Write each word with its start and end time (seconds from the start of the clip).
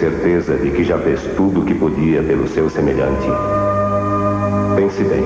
certeza 0.00 0.56
de 0.56 0.70
que 0.70 0.82
já 0.82 0.98
fez 0.98 1.20
tudo 1.36 1.60
o 1.60 1.64
que 1.66 1.74
podia 1.74 2.22
pelo 2.22 2.48
seu 2.48 2.70
semelhante? 2.70 3.28
Pense 4.74 5.04
bem, 5.04 5.24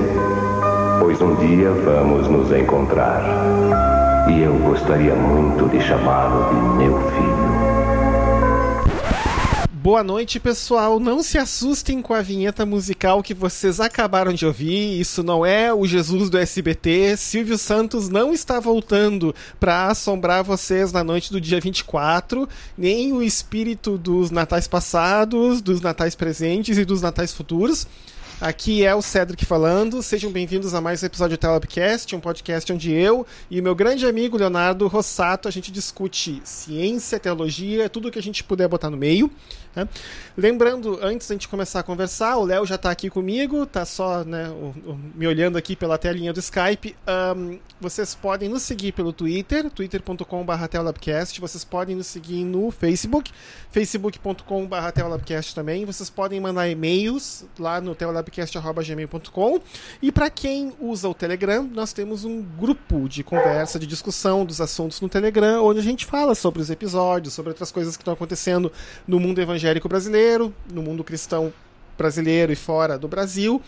pois 0.99 1.21
um 1.21 1.33
dia 1.35 1.71
vamos 1.71 2.27
nos 2.27 2.51
encontrar. 2.51 3.23
E 4.27 4.41
eu 4.41 4.53
gostaria 4.55 5.15
muito 5.15 5.69
de 5.69 5.79
chamá-lo 5.79 6.49
de 6.49 6.83
meu 6.83 6.99
filho. 7.11 7.54
Boa 9.85 10.03
noite, 10.03 10.39
pessoal. 10.39 10.99
Não 10.99 11.21
se 11.21 11.37
assustem 11.37 12.01
com 12.01 12.11
a 12.11 12.21
vinheta 12.23 12.65
musical 12.65 13.21
que 13.21 13.35
vocês 13.35 13.79
acabaram 13.79 14.33
de 14.33 14.43
ouvir. 14.43 14.99
Isso 14.99 15.21
não 15.21 15.45
é 15.45 15.71
o 15.71 15.85
Jesus 15.85 16.27
do 16.27 16.39
SBT. 16.39 17.15
Silvio 17.15 17.55
Santos 17.55 18.09
não 18.09 18.33
está 18.33 18.59
voltando 18.59 19.35
para 19.59 19.85
assombrar 19.85 20.43
vocês 20.43 20.91
na 20.91 21.03
noite 21.03 21.31
do 21.31 21.39
dia 21.39 21.61
24, 21.61 22.49
nem 22.75 23.13
o 23.13 23.21
espírito 23.21 23.95
dos 23.95 24.31
natais 24.31 24.67
passados, 24.67 25.61
dos 25.61 25.79
natais 25.81 26.15
presentes 26.15 26.79
e 26.79 26.83
dos 26.83 27.03
natais 27.03 27.31
futuros. 27.31 27.85
Aqui 28.41 28.83
é 28.83 28.93
o 28.93 29.01
Cedric 29.01 29.45
falando. 29.45 30.03
Sejam 30.03 30.29
bem-vindos 30.29 30.73
a 30.73 30.81
mais 30.81 31.01
um 31.01 31.05
episódio 31.05 31.37
do 31.37 31.39
Telebcast, 31.39 32.13
um 32.17 32.19
podcast 32.19 32.71
onde 32.73 32.91
eu 32.91 33.25
e 33.49 33.61
meu 33.61 33.73
grande 33.73 34.05
amigo 34.05 34.37
Leonardo 34.37 34.87
Rossato 34.87 35.47
a 35.47 35.51
gente 35.51 35.71
discute 35.71 36.41
ciência, 36.43 37.17
teologia, 37.17 37.89
tudo 37.89 38.11
que 38.11 38.19
a 38.19 38.21
gente 38.21 38.43
puder 38.43 38.67
botar 38.67 38.89
no 38.89 38.97
meio. 38.97 39.31
Né? 39.73 39.87
Lembrando, 40.37 40.99
antes 41.01 41.27
da 41.27 41.35
gente 41.35 41.47
começar 41.47 41.79
a 41.79 41.83
conversar, 41.83 42.37
o 42.37 42.45
Léo 42.45 42.65
já 42.65 42.75
está 42.75 42.91
aqui 42.91 43.09
comigo, 43.09 43.63
está 43.63 43.85
só 43.85 44.23
né, 44.23 44.49
o, 44.49 44.73
o, 44.89 44.99
me 45.15 45.27
olhando 45.27 45.57
aqui 45.57 45.75
pela 45.75 45.97
telinha 45.97 46.31
do 46.31 46.39
Skype. 46.39 46.95
Um, 47.35 47.57
vocês 47.79 48.15
podem 48.15 48.49
nos 48.49 48.63
seguir 48.63 48.93
pelo 48.93 49.11
Twitter, 49.11 49.69
twitter.com.br 49.69 50.67
telabcast. 50.69 51.39
Vocês 51.41 51.63
podem 51.63 51.95
nos 51.95 52.07
seguir 52.07 52.43
no 52.43 52.71
Facebook, 52.71 53.31
facebook.com.br 53.71 54.75
também. 55.53 55.85
Vocês 55.85 56.09
podem 56.09 56.39
mandar 56.39 56.69
e-mails 56.69 57.45
lá 57.59 57.81
no 57.81 57.93
telabcast.gmail.com. 58.31 59.59
E 60.01 60.11
para 60.11 60.29
quem 60.29 60.73
usa 60.79 61.07
o 61.07 61.13
Telegram, 61.13 61.63
nós 61.63 61.93
temos 61.93 62.25
um 62.25 62.41
grupo 62.41 63.07
de 63.07 63.23
conversa, 63.23 63.79
de 63.79 63.87
discussão 63.87 64.45
dos 64.45 64.59
assuntos 64.59 64.99
no 65.01 65.09
Telegram, 65.09 65.63
onde 65.63 65.79
a 65.79 65.83
gente 65.83 66.05
fala 66.05 66.35
sobre 66.35 66.61
os 66.61 66.69
episódios, 66.69 67.33
sobre 67.33 67.49
outras 67.49 67.71
coisas 67.71 67.95
que 67.95 68.01
estão 68.01 68.13
acontecendo 68.13 68.71
no 69.07 69.19
mundo 69.19 69.39
evangélico 69.41 69.87
brasileiro, 69.87 70.53
no 70.71 70.81
mundo 70.81 71.03
cristão 71.03 71.53
brasileiro 71.97 72.51
e 72.51 72.55
fora 72.55 72.97
do 72.97 73.07
Brasil. 73.07 73.61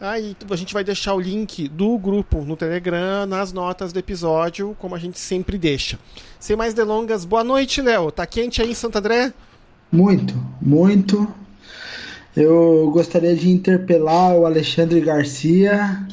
Aí 0.00 0.34
a 0.50 0.56
gente 0.56 0.72
vai 0.72 0.82
deixar 0.82 1.12
o 1.12 1.20
link 1.20 1.68
do 1.68 1.98
grupo 1.98 2.42
no 2.42 2.56
Telegram 2.56 3.26
nas 3.26 3.52
notas 3.52 3.92
do 3.92 3.98
episódio, 3.98 4.74
como 4.78 4.94
a 4.94 4.98
gente 4.98 5.18
sempre 5.18 5.58
deixa. 5.58 5.98
Sem 6.38 6.56
mais 6.56 6.72
delongas, 6.72 7.26
boa 7.26 7.44
noite, 7.44 7.82
Léo. 7.82 8.10
Tá 8.10 8.24
quente 8.26 8.62
aí 8.62 8.70
em 8.70 8.74
Santo 8.74 8.96
André? 8.96 9.32
Muito, 9.92 10.34
muito. 10.60 11.28
Eu 12.36 12.90
gostaria 12.92 13.34
de 13.34 13.50
interpelar 13.50 14.34
o 14.36 14.46
Alexandre 14.46 15.00
Garcia 15.00 16.06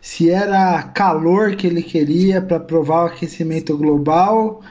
se 0.00 0.30
era 0.30 0.82
calor 0.82 1.54
que 1.54 1.66
ele 1.66 1.82
queria 1.82 2.40
para 2.40 2.58
provar 2.58 3.04
o 3.04 3.06
aquecimento 3.06 3.76
global. 3.76 4.62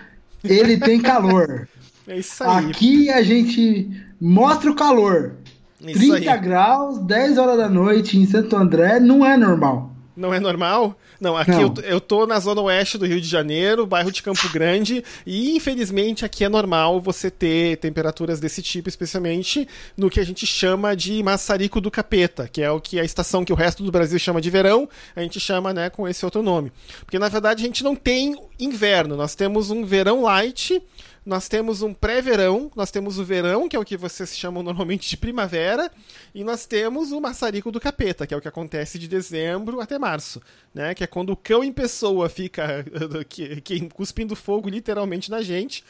Ele 0.44 0.78
tem 0.78 1.00
calor. 1.00 1.68
É 2.10 2.20
isso 2.20 2.42
aí. 2.42 2.72
Aqui 2.72 3.10
a 3.10 3.22
gente 3.22 3.92
mostra 4.22 4.72
o 4.72 4.76
calor. 4.76 5.34
Isso 5.82 6.00
30 6.00 6.32
aí. 6.32 6.40
graus, 6.40 7.00
10 7.00 7.38
horas 7.38 7.58
da 7.58 7.68
noite 7.68 8.18
em 8.18 8.26
Santo 8.26 8.56
André 8.56 8.98
não 8.98 9.26
é 9.26 9.36
normal. 9.36 9.92
Não 10.18 10.34
é 10.34 10.40
normal? 10.40 10.98
Não, 11.22 11.38
aqui 11.38 11.52
não. 11.52 11.62
Eu, 11.62 11.84
eu 11.84 12.02
tô 12.02 12.26
na 12.26 12.40
zona 12.40 12.60
oeste 12.62 12.98
do 12.98 13.06
Rio 13.06 13.22
de 13.22 13.28
Janeiro, 13.28 13.86
bairro 13.86 14.12
de 14.12 14.24
Campo 14.24 14.50
Grande, 14.50 15.04
e 15.26 15.56
infelizmente 15.56 16.26
aqui 16.26 16.44
é 16.44 16.50
normal 16.50 17.00
você 17.00 17.30
ter 17.30 17.78
temperaturas 17.78 18.40
desse 18.40 18.64
tipo, 18.64 18.90
especialmente 18.90 19.68
no 19.96 20.10
que 20.10 20.20
a 20.20 20.26
gente 20.26 20.48
chama 20.48 20.96
de 20.96 21.22
maçarico 21.22 21.80
do 21.80 21.92
capeta, 21.92 22.48
que 22.48 22.64
é 22.64 22.72
o 22.72 22.82
que 22.82 23.00
a 23.00 23.04
estação 23.04 23.46
que 23.46 23.54
o 23.54 23.56
resto 23.56 23.84
do 23.84 23.92
Brasil 23.92 24.18
chama 24.18 24.42
de 24.42 24.50
verão, 24.50 24.90
a 25.16 25.22
gente 25.22 25.40
chama, 25.40 25.72
né, 25.72 25.90
com 25.92 26.08
esse 26.08 26.26
outro 26.26 26.42
nome. 26.42 26.72
Porque 27.06 27.20
na 27.20 27.30
verdade 27.30 27.64
a 27.64 27.68
gente 27.68 27.84
não 27.84 27.96
tem 27.96 28.36
inverno, 28.60 29.16
nós 29.16 29.36
temos 29.36 29.70
um 29.70 29.86
verão 29.86 30.24
light, 30.24 30.82
nós 31.28 31.50
temos 31.50 31.82
um 31.82 31.94
pré-verão, 31.94 32.72
nós 32.74 32.90
temos 32.90 33.20
o 33.20 33.26
verão, 33.26 33.68
que 33.68 33.76
é 33.76 33.80
o 33.80 33.84
que 33.84 33.98
vocês 33.98 34.36
chamam 34.36 34.64
normalmente 34.64 35.10
de 35.10 35.18
primavera, 35.18 35.92
e 36.34 36.42
nós 36.42 36.66
temos 36.66 37.12
o 37.12 37.20
maçarico 37.20 37.70
do 37.70 37.82
capeta, 37.82 38.26
que 38.26 38.34
é 38.34 38.38
o 38.38 38.40
que 38.40 38.48
acontece 38.48 38.98
de 38.98 39.10
dezembro 39.10 39.82
até 39.82 40.00
março, 40.00 40.42
né? 40.74 40.96
Que 40.96 41.04
é 41.04 41.08
quando 41.08 41.32
o 41.32 41.36
cão 41.36 41.66
em 41.66 41.74
pessoa 41.74 42.30
fica 42.30 42.86
que, 43.28 43.60
que, 43.60 43.90
cuspindo 43.90 44.38
fogo 44.38 44.70
literalmente 44.70 45.30
na 45.30 45.42
gente. 45.42 45.84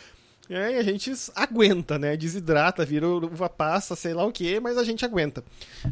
É, 0.50 0.74
e 0.74 0.78
a 0.78 0.84
gente 0.84 1.14
aguenta, 1.36 2.00
né? 2.00 2.18
Desidrata, 2.18 2.84
vira 2.84 3.08
uva 3.08 3.48
passa, 3.48 3.96
sei 3.96 4.16
lá 4.16 4.26
o 4.26 4.32
que, 4.32 4.60
mas 4.60 4.76
a 4.76 4.84
gente 4.84 5.06
aguenta. 5.06 5.44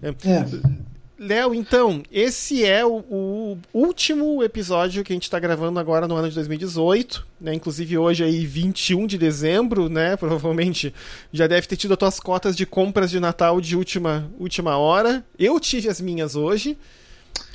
É. 0.01 0.09
é. 0.09 0.94
Léo, 1.18 1.53
então, 1.53 2.03
esse 2.12 2.66
é 2.66 2.86
o, 2.86 2.98
o, 3.09 3.58
último 3.74 4.44
episódio 4.44 5.02
que 5.02 5.14
a 5.14 5.16
gente 5.16 5.24
está 5.24 5.40
gravando 5.40 5.80
agora 5.80 6.09
no 6.09 6.16
ano 6.16 6.28
de 6.28 6.36
2018, 6.36 7.26
né? 7.40 7.53
Inclusive 7.53 7.98
hoje 7.98 8.24
aí 8.24 8.46
21 8.46 9.08
de 9.08 9.18
dezembro, 9.18 9.88
né? 9.88 10.16
Provavelmente 10.18 10.94
já 11.31 11.48
deve 11.48 11.68
ter 11.68 11.78
tido 11.78 11.94
as 11.94 11.98
tuas 11.98 12.20
cotas 12.20 12.56
de 12.56 12.66
compras 12.66 13.09
de 13.09 13.20
Natal 13.22 13.62
de 13.62 13.78
última, 13.78 14.30
última 14.38 14.78
hora. 14.78 15.24
Eu 15.40 15.58
tive 15.58 15.88
as 15.88 16.02
minhas 16.02 16.36
hoje. 16.36 16.78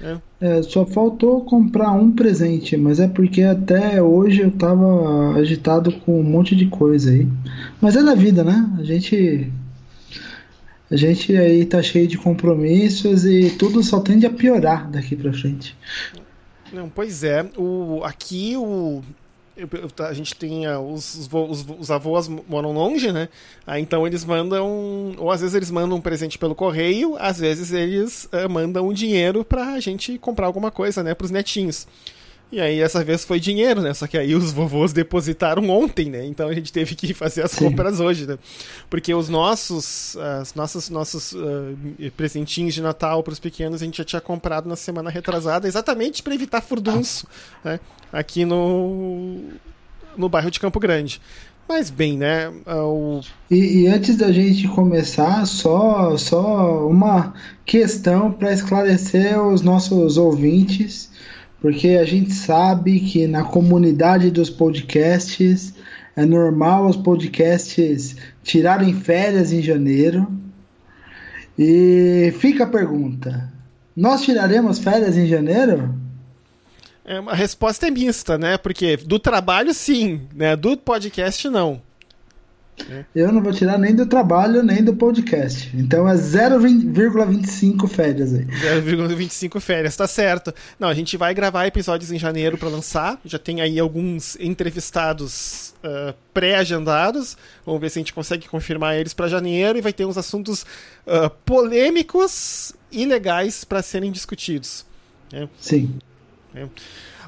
Né? 0.00 0.20
É, 0.40 0.62
só 0.62 0.86
faltou 0.86 1.44
comprar 1.44 1.92
um 1.92 2.12
presente, 2.12 2.78
mas 2.78 2.98
é 2.98 3.08
porque 3.08 3.42
até 3.42 4.02
hoje 4.02 4.40
eu 4.40 4.50
tava 4.50 5.34
agitado 5.34 5.92
com 6.00 6.18
um 6.18 6.24
monte 6.24 6.56
de 6.56 6.66
coisa 6.66 7.10
aí. 7.10 7.28
Mas 7.78 7.94
é 7.94 8.02
da 8.02 8.14
vida, 8.14 8.42
né? 8.42 8.70
A 8.78 8.82
gente 8.82 9.52
a 10.90 10.96
gente 10.96 11.36
aí 11.36 11.64
tá 11.64 11.82
cheio 11.82 12.06
de 12.06 12.18
compromissos 12.18 13.24
e 13.24 13.50
tudo 13.50 13.82
só 13.82 14.00
tende 14.00 14.26
a 14.26 14.30
piorar 14.30 14.90
daqui 14.90 15.14
para 15.14 15.32
frente. 15.32 15.76
Não, 16.72 16.88
pois 16.88 17.22
é. 17.22 17.48
O, 17.56 18.02
aqui 18.04 18.56
o, 18.56 19.02
a 19.98 20.12
gente 20.12 20.34
tem 20.34 20.66
os, 20.68 21.28
os, 21.32 21.66
os, 21.78 21.90
avós 21.90 22.28
moram 22.28 22.72
longe, 22.72 23.12
né? 23.12 23.28
Aí, 23.66 23.82
então 23.82 24.06
eles 24.06 24.24
mandam, 24.24 25.14
ou 25.18 25.30
às 25.30 25.40
vezes 25.40 25.54
eles 25.54 25.70
mandam 25.70 25.98
um 25.98 26.00
presente 26.00 26.38
pelo 26.38 26.54
correio, 26.54 27.16
às 27.18 27.38
vezes 27.38 27.72
eles 27.72 28.28
uh, 28.32 28.48
mandam 28.48 28.88
um 28.88 28.92
dinheiro 28.92 29.44
pra 29.44 29.78
gente 29.80 30.18
comprar 30.18 30.46
alguma 30.46 30.70
coisa, 30.70 31.02
né, 31.02 31.14
pros 31.14 31.30
netinhos. 31.30 31.86
E 32.52 32.60
aí 32.60 32.80
essa 32.80 33.04
vez 33.04 33.24
foi 33.24 33.38
dinheiro, 33.38 33.80
né? 33.80 33.94
Só 33.94 34.06
que 34.08 34.18
aí 34.18 34.34
os 34.34 34.52
vovôs 34.52 34.92
depositaram 34.92 35.68
ontem, 35.70 36.10
né? 36.10 36.26
Então 36.26 36.48
a 36.48 36.54
gente 36.54 36.72
teve 36.72 36.96
que 36.96 37.14
fazer 37.14 37.42
as 37.42 37.52
Sim. 37.52 37.66
compras 37.66 38.00
hoje, 38.00 38.26
né? 38.26 38.38
Porque 38.88 39.14
os 39.14 39.28
nossos, 39.28 40.16
as 40.16 40.54
nossas, 40.54 40.90
nossos 40.90 41.32
uh, 41.32 41.76
presentinhos 42.16 42.74
de 42.74 42.82
Natal 42.82 43.22
para 43.22 43.32
os 43.32 43.38
pequenos 43.38 43.80
a 43.80 43.84
gente 43.84 43.98
já 43.98 44.04
tinha 44.04 44.20
comprado 44.20 44.68
na 44.68 44.74
semana 44.74 45.10
retrasada, 45.10 45.68
exatamente 45.68 46.22
para 46.22 46.34
evitar 46.34 46.60
furdunço, 46.60 47.26
né? 47.64 47.78
Aqui 48.12 48.44
no 48.44 49.38
no 50.16 50.28
bairro 50.28 50.50
de 50.50 50.58
Campo 50.58 50.80
Grande. 50.80 51.20
Mas 51.68 51.88
bem, 51.88 52.18
né? 52.18 52.48
O... 52.66 53.20
E, 53.48 53.82
e, 53.82 53.86
antes 53.86 54.16
da 54.16 54.32
gente 54.32 54.66
começar, 54.66 55.46
só, 55.46 56.16
só 56.16 56.88
uma 56.88 57.32
questão 57.64 58.32
para 58.32 58.52
esclarecer 58.52 59.40
os 59.40 59.62
nossos 59.62 60.16
ouvintes 60.16 61.09
porque 61.60 61.88
a 61.88 62.04
gente 62.04 62.32
sabe 62.32 63.00
que 63.00 63.26
na 63.26 63.44
comunidade 63.44 64.30
dos 64.30 64.48
podcasts 64.48 65.74
é 66.16 66.24
normal 66.24 66.86
os 66.86 66.96
podcasts 66.96 68.16
tirarem 68.42 68.94
férias 68.94 69.52
em 69.52 69.62
janeiro. 69.62 70.26
E 71.58 72.32
fica 72.38 72.64
a 72.64 72.68
pergunta: 72.68 73.52
nós 73.94 74.22
tiraremos 74.22 74.78
férias 74.78 75.16
em 75.16 75.26
janeiro? 75.26 75.94
É, 77.04 77.18
a 77.18 77.34
resposta 77.34 77.86
é 77.86 77.90
mista, 77.90 78.38
né? 78.38 78.56
Porque 78.56 78.96
do 78.96 79.18
trabalho, 79.18 79.74
sim, 79.74 80.22
né? 80.34 80.56
Do 80.56 80.76
podcast, 80.76 81.48
não. 81.48 81.82
Eu 83.14 83.32
não 83.32 83.42
vou 83.42 83.52
tirar 83.52 83.78
nem 83.78 83.94
do 83.94 84.06
trabalho, 84.06 84.62
nem 84.62 84.82
do 84.82 84.94
podcast. 84.94 85.70
Então 85.74 86.08
é 86.08 86.14
0,25 86.14 87.88
férias 87.88 88.34
aí. 88.34 88.44
0,25 88.44 89.60
férias, 89.60 89.96
tá 89.96 90.06
certo. 90.06 90.52
Não, 90.78 90.88
a 90.88 90.94
gente 90.94 91.16
vai 91.16 91.34
gravar 91.34 91.66
episódios 91.66 92.10
em 92.10 92.18
janeiro 92.18 92.58
para 92.58 92.68
lançar. 92.68 93.20
Já 93.24 93.38
tem 93.38 93.60
aí 93.60 93.78
alguns 93.78 94.36
entrevistados 94.40 95.74
uh, 95.84 96.14
pré-agendados. 96.32 97.36
Vamos 97.64 97.80
ver 97.80 97.90
se 97.90 97.98
a 97.98 98.00
gente 98.00 98.14
consegue 98.14 98.48
confirmar 98.48 98.96
eles 98.96 99.14
para 99.14 99.28
janeiro. 99.28 99.78
E 99.78 99.80
vai 99.80 99.92
ter 99.92 100.04
uns 100.04 100.18
assuntos 100.18 100.62
uh, 101.06 101.30
polêmicos 101.44 102.72
e 102.90 103.04
legais 103.04 103.64
para 103.64 103.82
serem 103.82 104.10
discutidos. 104.10 104.84
É. 105.32 105.48
Sim. 105.58 105.98
É. 106.54 106.66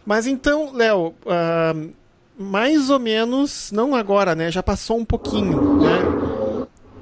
Mas 0.04 0.26
então, 0.26 0.72
Léo. 0.72 1.14
Uh, 1.24 2.01
mais 2.38 2.90
ou 2.90 2.98
menos, 2.98 3.70
não 3.72 3.94
agora, 3.94 4.34
né? 4.34 4.50
Já 4.50 4.62
passou 4.62 4.98
um 4.98 5.04
pouquinho, 5.04 5.82
né? 5.82 6.22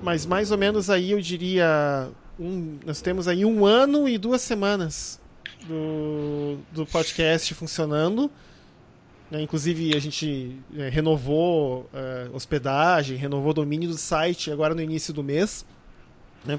mas 0.02 0.24
mais 0.26 0.50
ou 0.50 0.58
menos 0.58 0.90
aí 0.90 1.12
eu 1.12 1.20
diria. 1.20 2.08
Um, 2.38 2.78
nós 2.86 3.00
temos 3.00 3.28
aí 3.28 3.44
um 3.44 3.66
ano 3.66 4.08
e 4.08 4.16
duas 4.16 4.40
semanas 4.40 5.20
do, 5.66 6.58
do 6.72 6.86
podcast 6.86 7.52
funcionando. 7.54 8.30
Né? 9.30 9.42
Inclusive, 9.42 9.94
a 9.94 10.00
gente 10.00 10.56
é, 10.76 10.88
renovou 10.88 11.88
é, 11.92 12.28
hospedagem, 12.32 13.16
renovou 13.16 13.52
domínio 13.52 13.90
do 13.90 13.98
site 13.98 14.50
agora 14.50 14.74
no 14.74 14.80
início 14.80 15.12
do 15.12 15.22
mês. 15.22 15.66
Né? 16.44 16.58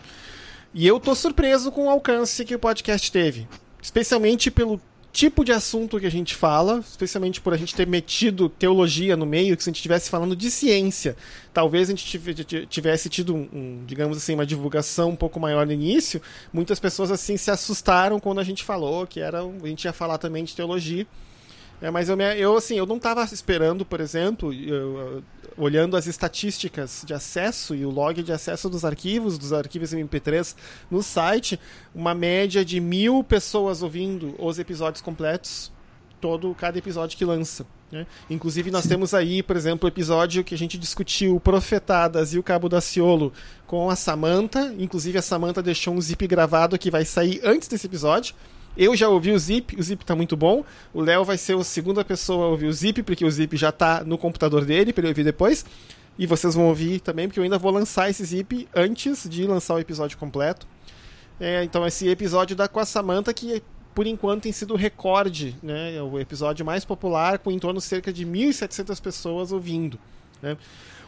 E 0.73 0.88
eu 0.88 1.00
tô 1.00 1.15
surpreso 1.15 1.71
com 1.71 1.88
o 1.88 1.89
alcance 1.89 2.45
que 2.45 2.56
o 2.56 2.59
podcast 2.59 3.12
teve. 3.12 3.47
Especialmente 3.81 4.51
pelo 4.51 4.79
tipo 5.12 5.44
de 5.44 5.52
assunto 5.52 6.00
que 6.00 6.06
a 6.06 6.12
gente 6.12 6.36
fala, 6.36 6.80
especialmente 6.80 7.42
por 7.42 7.54
a 7.54 7.58
gente 7.58 7.75
ter 7.75 7.86
metido 7.86 8.48
teologia 8.48 9.18
no 9.18 9.25
meio, 9.25 9.58
que 9.58 9.63
se 9.63 9.69
a 9.69 9.72
gente 9.72 9.78
estivesse 9.78 10.10
falando 10.10 10.36
de 10.36 10.50
ciência, 10.50 11.16
talvez 11.54 11.90
a 11.90 11.96
gente 11.96 12.66
tivesse 12.68 13.10
tido, 13.10 13.36
um, 13.36 13.50
um, 13.54 13.84
digamos 13.86 14.18
assim, 14.18 14.34
uma 14.34 14.46
divulgação 14.46 15.10
um 15.10 15.16
pouco 15.16 15.40
maior 15.40 15.66
no 15.66 15.74
início, 15.74 16.22
muitas 16.54 16.80
pessoas 16.80 17.12
assim 17.12 17.36
se 17.38 17.52
assustaram 17.52 18.19
quando 18.19 18.40
a 18.40 18.44
gente 18.44 18.63
falou 18.63 19.06
que 19.06 19.19
era, 19.19 19.42
a 19.42 19.68
gente 19.68 19.86
ia 19.86 19.94
falar 19.94 20.18
também 20.18 20.44
de 20.44 20.56
teologia. 20.56 21.06
É, 21.81 21.90
mas 21.90 22.10
eu, 22.10 22.19
eu, 22.19 22.56
assim, 22.56 22.78
eu 22.78 22.86
não 22.86 22.98
estava 22.98 23.24
esperando, 23.24 23.84
por 23.84 24.00
exemplo, 24.00 24.54
eu, 24.54 25.24
olhando 25.57 25.98
as 25.98 26.07
estatísticas 26.07 27.03
de 27.06 27.13
acesso 27.13 27.75
e 27.75 27.86
o 27.86 27.89
log 27.89 28.21
de 28.21 28.31
acesso 28.31 28.69
dos 28.69 28.86
arquivos, 28.86 29.38
dos 29.38 29.53
arquivos 29.53 29.94
MP3 29.94 30.56
no 30.89 31.03
site, 31.03 31.59
uma 31.94 32.13
média 32.13 32.63
de 32.63 32.80
mil 32.80 33.24
pessoas 33.24 33.83
ouvindo 33.83 34.36
os 34.39 34.59
episódios 34.59 35.01
completos, 35.01 35.71
todo 36.19 36.56
cada 36.56 36.77
episódio 36.77 37.18
que 37.18 37.25
lança. 37.25 37.65
Né? 37.92 38.07
Inclusive, 38.30 38.71
nós 38.71 38.88
temos 38.88 39.13
aí, 39.13 39.44
por 39.44 39.56
exemplo, 39.57 39.86
o 39.86 39.92
episódio 39.92 40.44
que 40.44 40.56
a 40.56 40.57
gente 40.57 40.77
discutiu 40.77 41.39
Profetadas 41.39 42.33
e 42.33 42.39
o 42.39 42.44
Cabo 42.44 42.69
da 42.69 42.80
Ciolo 42.80 43.33
com 43.68 43.89
a 43.89 43.95
Samanta. 43.95 44.74
Inclusive, 44.80 45.18
a 45.18 45.21
Samanta 45.21 45.62
deixou 45.62 45.94
um 45.94 46.00
zip 46.00 46.25
gravado 46.25 46.77
que 46.80 46.89
vai 46.89 47.04
sair 47.04 47.42
antes 47.44 47.68
desse 47.68 47.88
episódio. 47.88 48.33
Eu 48.75 48.95
já 48.95 49.09
ouvi 49.09 49.31
o 49.31 49.39
Zip, 49.39 49.75
o 49.77 49.83
Zip 49.83 50.06
tá 50.06 50.15
muito 50.15 50.38
bom. 50.38 50.63
O 50.94 51.01
Léo 51.01 51.23
vai 51.25 51.38
ser 51.38 51.57
a 51.57 51.63
segunda 51.63 52.06
pessoa 52.06 52.45
a 52.45 52.50
ouvir 52.50 52.68
o 52.68 52.73
Zip, 52.73 53.03
porque 53.03 53.25
o 53.25 53.31
Zip 53.31 53.56
já 53.57 53.71
tá 53.71 54.03
no 54.03 54.18
computador 54.18 54.65
dele, 54.65 54.94
para 54.94 55.01
ele 55.01 55.09
ouvir 55.09 55.23
depois. 55.23 55.65
E 56.18 56.25
vocês 56.25 56.56
vão 56.56 56.68
ouvir 56.68 57.00
também, 57.00 57.27
porque 57.27 57.39
eu 57.39 57.44
ainda 57.44 57.57
vou 57.57 57.71
lançar 57.71 58.09
esse 58.09 58.23
Zip 58.23 58.68
antes 58.75 59.29
de 59.29 59.45
lançar 59.45 59.75
o 59.75 59.79
episódio 59.79 60.18
completo. 60.18 60.68
É, 61.39 61.63
então, 61.63 61.85
esse 61.85 62.07
episódio 62.07 62.56
da 62.56 62.68
com 62.68 62.79
a 62.79 62.85
Samantha, 62.85 63.33
que 63.33 63.62
por 63.94 64.07
enquanto 64.07 64.44
tem 64.44 64.51
sido 64.51 64.73
o 64.73 64.77
recorde, 64.77 65.56
né? 65.62 65.95
É 65.95 66.01
o 66.01 66.19
episódio 66.19 66.65
mais 66.65 66.85
popular, 66.85 67.39
com 67.39 67.51
em 67.51 67.59
torno 67.59 67.79
de 67.79 67.85
cerca 67.85 68.12
de 68.12 68.25
1.700 68.25 69.01
pessoas 69.01 69.51
ouvindo. 69.51 70.00
Né? 70.41 70.57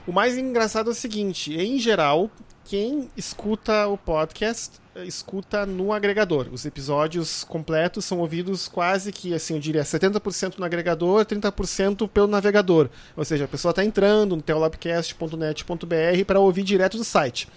O 0.05 0.11
mais 0.11 0.37
engraçado 0.37 0.89
é 0.89 0.91
o 0.91 0.95
seguinte: 0.95 1.55
em 1.55 1.79
geral, 1.79 2.29
quem 2.65 3.09
escuta 3.15 3.87
o 3.87 3.97
podcast 3.97 4.83
escuta 5.05 5.65
no 5.65 5.91
agregador. 5.91 6.47
Os 6.51 6.65
episódios 6.65 7.43
completos 7.43 8.05
são 8.05 8.19
ouvidos 8.19 8.67
quase 8.67 9.11
que, 9.11 9.33
assim, 9.33 9.55
eu 9.55 9.59
diria 9.59 9.81
70% 9.83 10.57
no 10.57 10.65
agregador, 10.65 11.25
30% 11.25 12.07
pelo 12.07 12.27
navegador. 12.27 12.89
Ou 13.15 13.25
seja, 13.25 13.45
a 13.45 13.47
pessoa 13.47 13.71
está 13.71 13.83
entrando 13.83 14.35
no 14.35 14.41
teolabcast.net.br 14.41 16.25
para 16.27 16.39
ouvir 16.39 16.63
direto 16.63 16.97
do 16.97 17.03
site. 17.03 17.47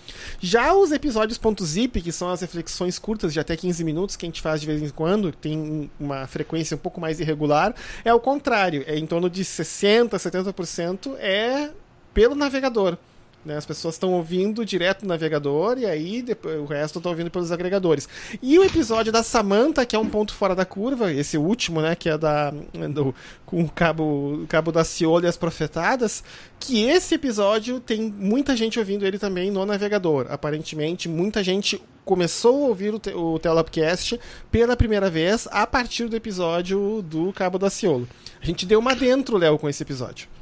Já 0.40 0.72
os 0.72 0.92
episódios 0.92 1.38
.zip, 1.62 2.00
que 2.00 2.12
são 2.12 2.30
as 2.30 2.40
reflexões 2.40 2.98
curtas 2.98 3.32
de 3.32 3.40
até 3.40 3.56
15 3.56 3.84
minutos 3.84 4.16
que 4.16 4.24
a 4.24 4.28
gente 4.28 4.40
faz 4.40 4.60
de 4.60 4.66
vez 4.66 4.82
em 4.82 4.88
quando, 4.88 5.32
tem 5.32 5.90
uma 6.00 6.26
frequência 6.26 6.74
um 6.74 6.80
pouco 6.80 7.00
mais 7.00 7.20
irregular, 7.20 7.74
é 8.04 8.14
o 8.14 8.20
contrário, 8.20 8.82
é 8.86 8.96
em 8.96 9.06
torno 9.06 9.28
de 9.28 9.44
60, 9.44 10.16
70% 10.16 11.14
é 11.18 11.70
pelo 12.16 12.34
navegador. 12.34 12.96
Né? 13.44 13.58
As 13.58 13.66
pessoas 13.66 13.94
estão 13.94 14.14
ouvindo 14.14 14.64
direto 14.64 15.02
no 15.02 15.08
navegador 15.08 15.76
e 15.78 15.84
aí 15.84 16.22
depois, 16.22 16.58
o 16.58 16.64
resto 16.64 16.98
estão 16.98 17.12
ouvindo 17.12 17.30
pelos 17.30 17.52
agregadores. 17.52 18.08
E 18.42 18.58
o 18.58 18.64
episódio 18.64 19.12
da 19.12 19.22
Samantha, 19.22 19.84
que 19.84 19.94
é 19.94 19.98
um 19.98 20.08
ponto 20.08 20.32
fora 20.32 20.54
da 20.54 20.64
curva, 20.64 21.12
esse 21.12 21.36
último, 21.36 21.82
né, 21.82 21.94
que 21.94 22.08
é 22.08 22.16
da 22.16 22.50
do, 22.50 23.14
com 23.44 23.62
o 23.62 23.68
cabo, 23.68 24.42
o 24.42 24.46
cabo 24.48 24.72
da 24.72 24.82
Ciolo 24.82 25.26
e 25.26 25.28
as 25.28 25.36
profetadas, 25.36 26.24
que 26.58 26.84
esse 26.84 27.14
episódio 27.14 27.80
tem 27.80 28.00
muita 28.00 28.56
gente 28.56 28.78
ouvindo 28.78 29.06
ele 29.06 29.18
também 29.18 29.50
no 29.50 29.66
navegador. 29.66 30.26
Aparentemente, 30.30 31.10
muita 31.10 31.44
gente 31.44 31.80
começou 32.02 32.64
a 32.64 32.68
ouvir 32.68 32.94
o, 32.94 33.34
o 33.34 33.38
Telopcast 33.38 34.18
pela 34.50 34.74
primeira 34.74 35.10
vez 35.10 35.46
a 35.50 35.66
partir 35.66 36.08
do 36.08 36.16
episódio 36.16 37.02
do 37.02 37.30
Cabo 37.34 37.58
da 37.58 37.68
Ciolo. 37.68 38.08
A 38.40 38.46
gente 38.46 38.64
deu 38.64 38.78
uma 38.78 38.94
dentro, 38.94 39.36
Léo, 39.36 39.58
com 39.58 39.68
esse 39.68 39.82
episódio. 39.82 40.35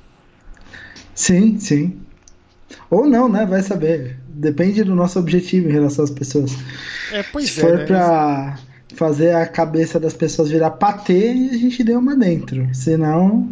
Sim, 1.15 1.59
sim. 1.59 1.97
Ou 2.91 3.07
não, 3.07 3.29
né? 3.29 3.47
Vai 3.47 3.63
saber. 3.63 4.19
Depende 4.29 4.83
do 4.83 4.95
nosso 4.95 5.19
objetivo 5.19 5.69
em 5.69 5.73
relação 5.73 6.05
às 6.05 6.11
pessoas. 6.11 6.53
É, 7.13 7.23
pois 7.23 7.51
Se 7.51 7.61
é, 7.61 7.63
for 7.63 7.79
né? 7.79 7.85
pra 7.85 8.59
fazer 8.97 9.35
a 9.35 9.47
cabeça 9.47 9.99
das 9.99 10.15
pessoas 10.15 10.51
virar 10.51 10.71
patê, 10.71 11.51
a 11.53 11.57
gente 11.57 11.85
deu 11.85 11.99
uma 11.99 12.17
dentro. 12.17 12.69
Senão, 12.73 13.49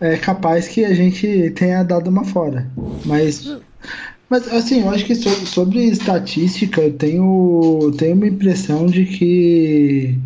é 0.00 0.16
capaz 0.16 0.68
que 0.68 0.84
a 0.84 0.94
gente 0.94 1.50
tenha 1.50 1.82
dado 1.82 2.08
uma 2.08 2.24
fora. 2.24 2.66
Mas. 3.04 3.56
Mas 4.28 4.52
assim, 4.52 4.80
eu 4.80 4.90
acho 4.90 5.04
que 5.04 5.14
sobre, 5.14 5.46
sobre 5.46 5.84
estatística, 5.84 6.80
eu 6.80 6.92
tenho, 6.94 7.92
tenho 7.96 8.16
uma 8.16 8.26
impressão 8.26 8.86
de 8.86 9.04
que 9.04 10.18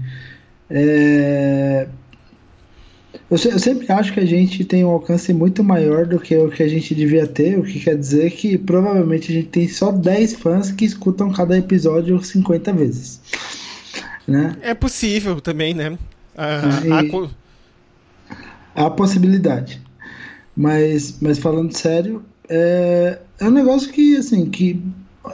é, 0.71 1.89
eu, 3.31 3.37
eu, 3.51 3.59
sempre 3.59 3.91
acho 3.93 4.13
que 4.13 4.21
a 4.21 4.27
gente 4.27 4.65
tem 4.65 4.85
um 4.85 4.91
alcance 4.91 5.33
muito 5.33 5.63
maior 5.63 6.07
do 6.07 6.19
que 6.19 6.37
o 6.37 6.51
que 6.51 6.63
a 6.63 6.69
gente 6.69 6.95
devia 6.95 7.27
ter, 7.27 7.59
o 7.59 7.63
que 7.63 7.81
quer 7.81 7.97
dizer 7.97 8.31
que 8.31 8.57
provavelmente 8.57 9.31
a 9.31 9.35
gente 9.35 9.49
tem 9.49 9.69
só 9.69 9.93
10 9.93 10.35
fãs 10.35 10.71
que 10.71 10.85
escutam 10.85 11.33
cada 11.33 11.57
episódio 11.57 12.23
50 12.23 12.73
vezes. 12.73 13.21
Né? 14.27 14.57
É 14.63 14.75
possível 14.75 15.41
também, 15.41 15.75
né? 15.75 15.99
Ah, 16.37 16.61
há, 18.75 18.87
há 18.87 18.91
possibilidade. 18.91 19.81
Mas, 20.57 21.19
mas 21.21 21.39
falando 21.39 21.77
sério, 21.77 22.25
é, 22.49 23.19
é 23.39 23.45
um 23.47 23.51
negócio 23.51 23.93
que, 23.93 24.17
assim, 24.17 24.49
que 24.49 24.83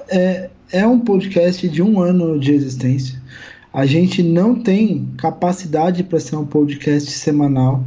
é, 0.09 0.51
é 0.73 0.87
um 0.87 0.99
podcast 0.99 1.69
de 1.69 1.83
um 1.83 2.01
ano 2.01 2.39
de 2.39 2.53
existência. 2.53 3.23
A 3.75 3.85
gente 3.87 4.23
não 4.23 4.55
tem 4.55 5.09
capacidade 5.17 6.05
para 6.05 6.21
ser 6.21 6.37
um 6.37 6.47
podcast 6.47 7.11
semanal. 7.11 7.85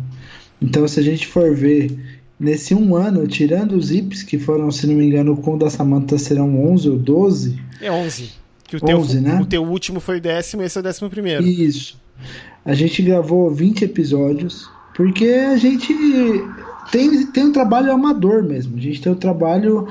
Então, 0.61 0.85
se 0.85 0.99
a 0.99 1.03
gente 1.03 1.25
for 1.25 1.55
ver 1.55 1.97
nesse 2.37 2.75
um 2.75 2.93
ano, 2.93 3.25
tirando 3.25 3.71
os 3.77 3.89
IPs, 3.89 4.21
que 4.21 4.37
foram, 4.37 4.69
se 4.69 4.85
não 4.85 4.95
me 4.95 5.05
engano, 5.05 5.37
com 5.37 5.55
o 5.55 5.57
da 5.57 5.69
Samantha 5.69 6.17
serão 6.17 6.71
11 6.73 6.89
ou 6.89 6.97
12. 6.97 7.57
É 7.79 7.89
11. 7.89 8.31
Que 8.65 8.75
o, 8.75 8.79
11, 8.83 9.13
teu, 9.13 9.21
né? 9.21 9.41
o 9.41 9.45
teu 9.45 9.63
último 9.63 10.01
foi 10.01 10.19
décimo, 10.19 10.61
esse 10.61 10.77
é 10.77 10.81
o 10.81 10.83
décimo 10.83 11.09
primeiro. 11.09 11.41
Isso. 11.41 11.97
A 12.65 12.73
gente 12.73 13.01
gravou 13.01 13.49
20 13.49 13.85
episódios, 13.85 14.69
porque 14.93 15.25
a 15.25 15.55
gente 15.55 15.95
tem, 16.91 17.25
tem 17.27 17.45
um 17.45 17.53
trabalho 17.53 17.93
amador 17.93 18.43
mesmo. 18.43 18.75
A 18.75 18.81
gente 18.81 19.01
tem 19.01 19.11
um 19.11 19.15
trabalho 19.15 19.87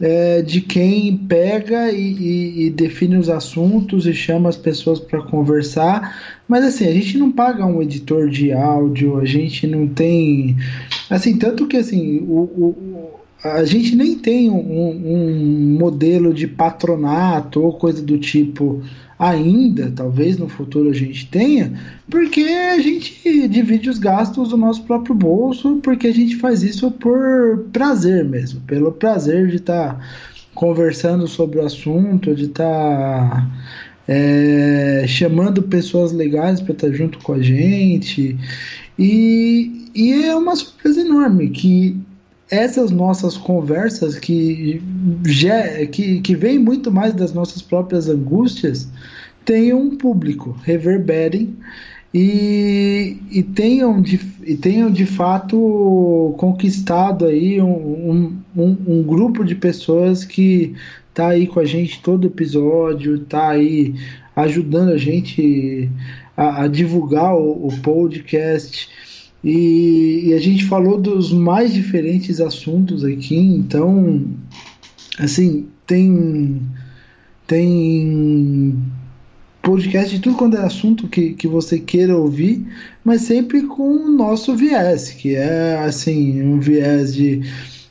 é, 0.00 0.42
de 0.42 0.60
quem 0.60 1.16
pega 1.16 1.90
e, 1.90 2.12
e, 2.12 2.66
e, 2.66 2.70
define 2.70 3.16
os 3.16 3.30
assuntos 3.30 4.06
e 4.06 4.12
chama 4.12 4.48
as 4.48 4.56
pessoas 4.56 5.00
para 5.00 5.22
conversar. 5.22 6.38
Mas 6.46 6.64
assim, 6.64 6.86
a 6.86 6.92
gente 6.92 7.16
não 7.16 7.32
paga 7.32 7.64
um 7.64 7.82
editor 7.82 8.28
de 8.28 8.52
áudio, 8.52 9.18
a 9.18 9.24
gente 9.24 9.66
não 9.66 9.88
tem. 9.88 10.56
Assim, 11.08 11.38
tanto 11.38 11.66
que 11.66 11.76
assim, 11.76 12.18
o, 12.18 12.40
o 12.42 13.15
a 13.54 13.64
gente 13.64 13.94
nem 13.94 14.16
tem 14.16 14.50
um, 14.50 14.56
um 14.58 15.76
modelo 15.78 16.32
de 16.32 16.46
patronato 16.46 17.62
ou 17.62 17.72
coisa 17.72 18.02
do 18.02 18.18
tipo 18.18 18.82
ainda, 19.18 19.90
talvez 19.94 20.36
no 20.36 20.48
futuro 20.48 20.90
a 20.90 20.92
gente 20.92 21.26
tenha, 21.28 21.72
porque 22.10 22.42
a 22.42 22.78
gente 22.78 23.48
divide 23.48 23.88
os 23.88 23.98
gastos 23.98 24.50
do 24.50 24.56
nosso 24.56 24.82
próprio 24.84 25.14
bolso, 25.14 25.76
porque 25.82 26.06
a 26.06 26.12
gente 26.12 26.36
faz 26.36 26.62
isso 26.62 26.90
por 26.90 27.64
prazer 27.72 28.24
mesmo, 28.24 28.60
pelo 28.60 28.92
prazer 28.92 29.48
de 29.48 29.56
estar 29.56 29.94
tá 29.94 30.00
conversando 30.54 31.26
sobre 31.26 31.58
o 31.58 31.64
assunto, 31.64 32.34
de 32.34 32.44
estar 32.44 32.64
tá, 32.64 33.50
é, 34.06 35.04
chamando 35.06 35.62
pessoas 35.62 36.12
legais 36.12 36.60
para 36.60 36.72
estar 36.72 36.88
tá 36.88 36.92
junto 36.92 37.18
com 37.18 37.32
a 37.32 37.42
gente. 37.42 38.36
E, 38.98 39.90
e 39.94 40.12
é 40.24 40.34
uma 40.34 40.56
surpresa 40.56 41.00
enorme 41.00 41.50
que 41.50 41.96
essas 42.50 42.90
nossas 42.90 43.36
conversas 43.36 44.18
que, 44.18 44.80
que, 45.90 46.20
que 46.20 46.34
vem 46.36 46.58
muito 46.58 46.92
mais 46.92 47.12
das 47.12 47.32
nossas 47.32 47.60
próprias 47.60 48.08
angústias 48.08 48.88
tenham 49.44 49.80
um 49.80 49.96
público, 49.96 50.56
reverberem 50.62 51.56
e, 52.12 53.18
e, 53.30 53.42
tenham, 53.42 54.00
de, 54.00 54.20
e 54.44 54.56
tenham 54.56 54.90
de 54.90 55.04
fato 55.06 56.34
conquistado 56.38 57.26
aí 57.26 57.60
um, 57.60 58.38
um, 58.56 58.76
um 58.86 59.02
grupo 59.02 59.44
de 59.44 59.54
pessoas 59.54 60.24
que 60.24 60.74
tá 61.12 61.28
aí 61.28 61.46
com 61.46 61.60
a 61.60 61.64
gente 61.64 62.00
todo 62.02 62.26
episódio, 62.26 63.18
tá 63.20 63.50
aí 63.50 63.94
ajudando 64.34 64.90
a 64.90 64.98
gente 64.98 65.90
a, 66.36 66.64
a 66.64 66.68
divulgar 66.68 67.34
o, 67.34 67.66
o 67.66 67.80
podcast. 67.82 68.88
E, 69.46 70.30
e, 70.30 70.34
a 70.34 70.40
gente 70.40 70.64
falou 70.64 71.00
dos 71.00 71.32
mais 71.32 71.72
diferentes 71.72 72.40
assuntos 72.40 73.04
aqui, 73.04 73.36
então 73.36 74.26
assim, 75.20 75.68
tem 75.86 76.60
tem 77.46 78.76
podcast 79.62 80.16
de 80.16 80.20
tudo 80.20 80.36
quanto 80.36 80.56
é 80.56 80.64
assunto 80.64 81.06
que, 81.06 81.34
que 81.34 81.46
você 81.46 81.78
queira 81.78 82.16
ouvir, 82.16 82.66
mas 83.04 83.20
sempre 83.20 83.62
com 83.62 83.88
o 83.88 84.10
nosso 84.10 84.56
viés, 84.56 85.10
que 85.10 85.36
é 85.36 85.78
assim, 85.78 86.42
um 86.42 86.58
viés 86.58 87.14
de 87.14 87.42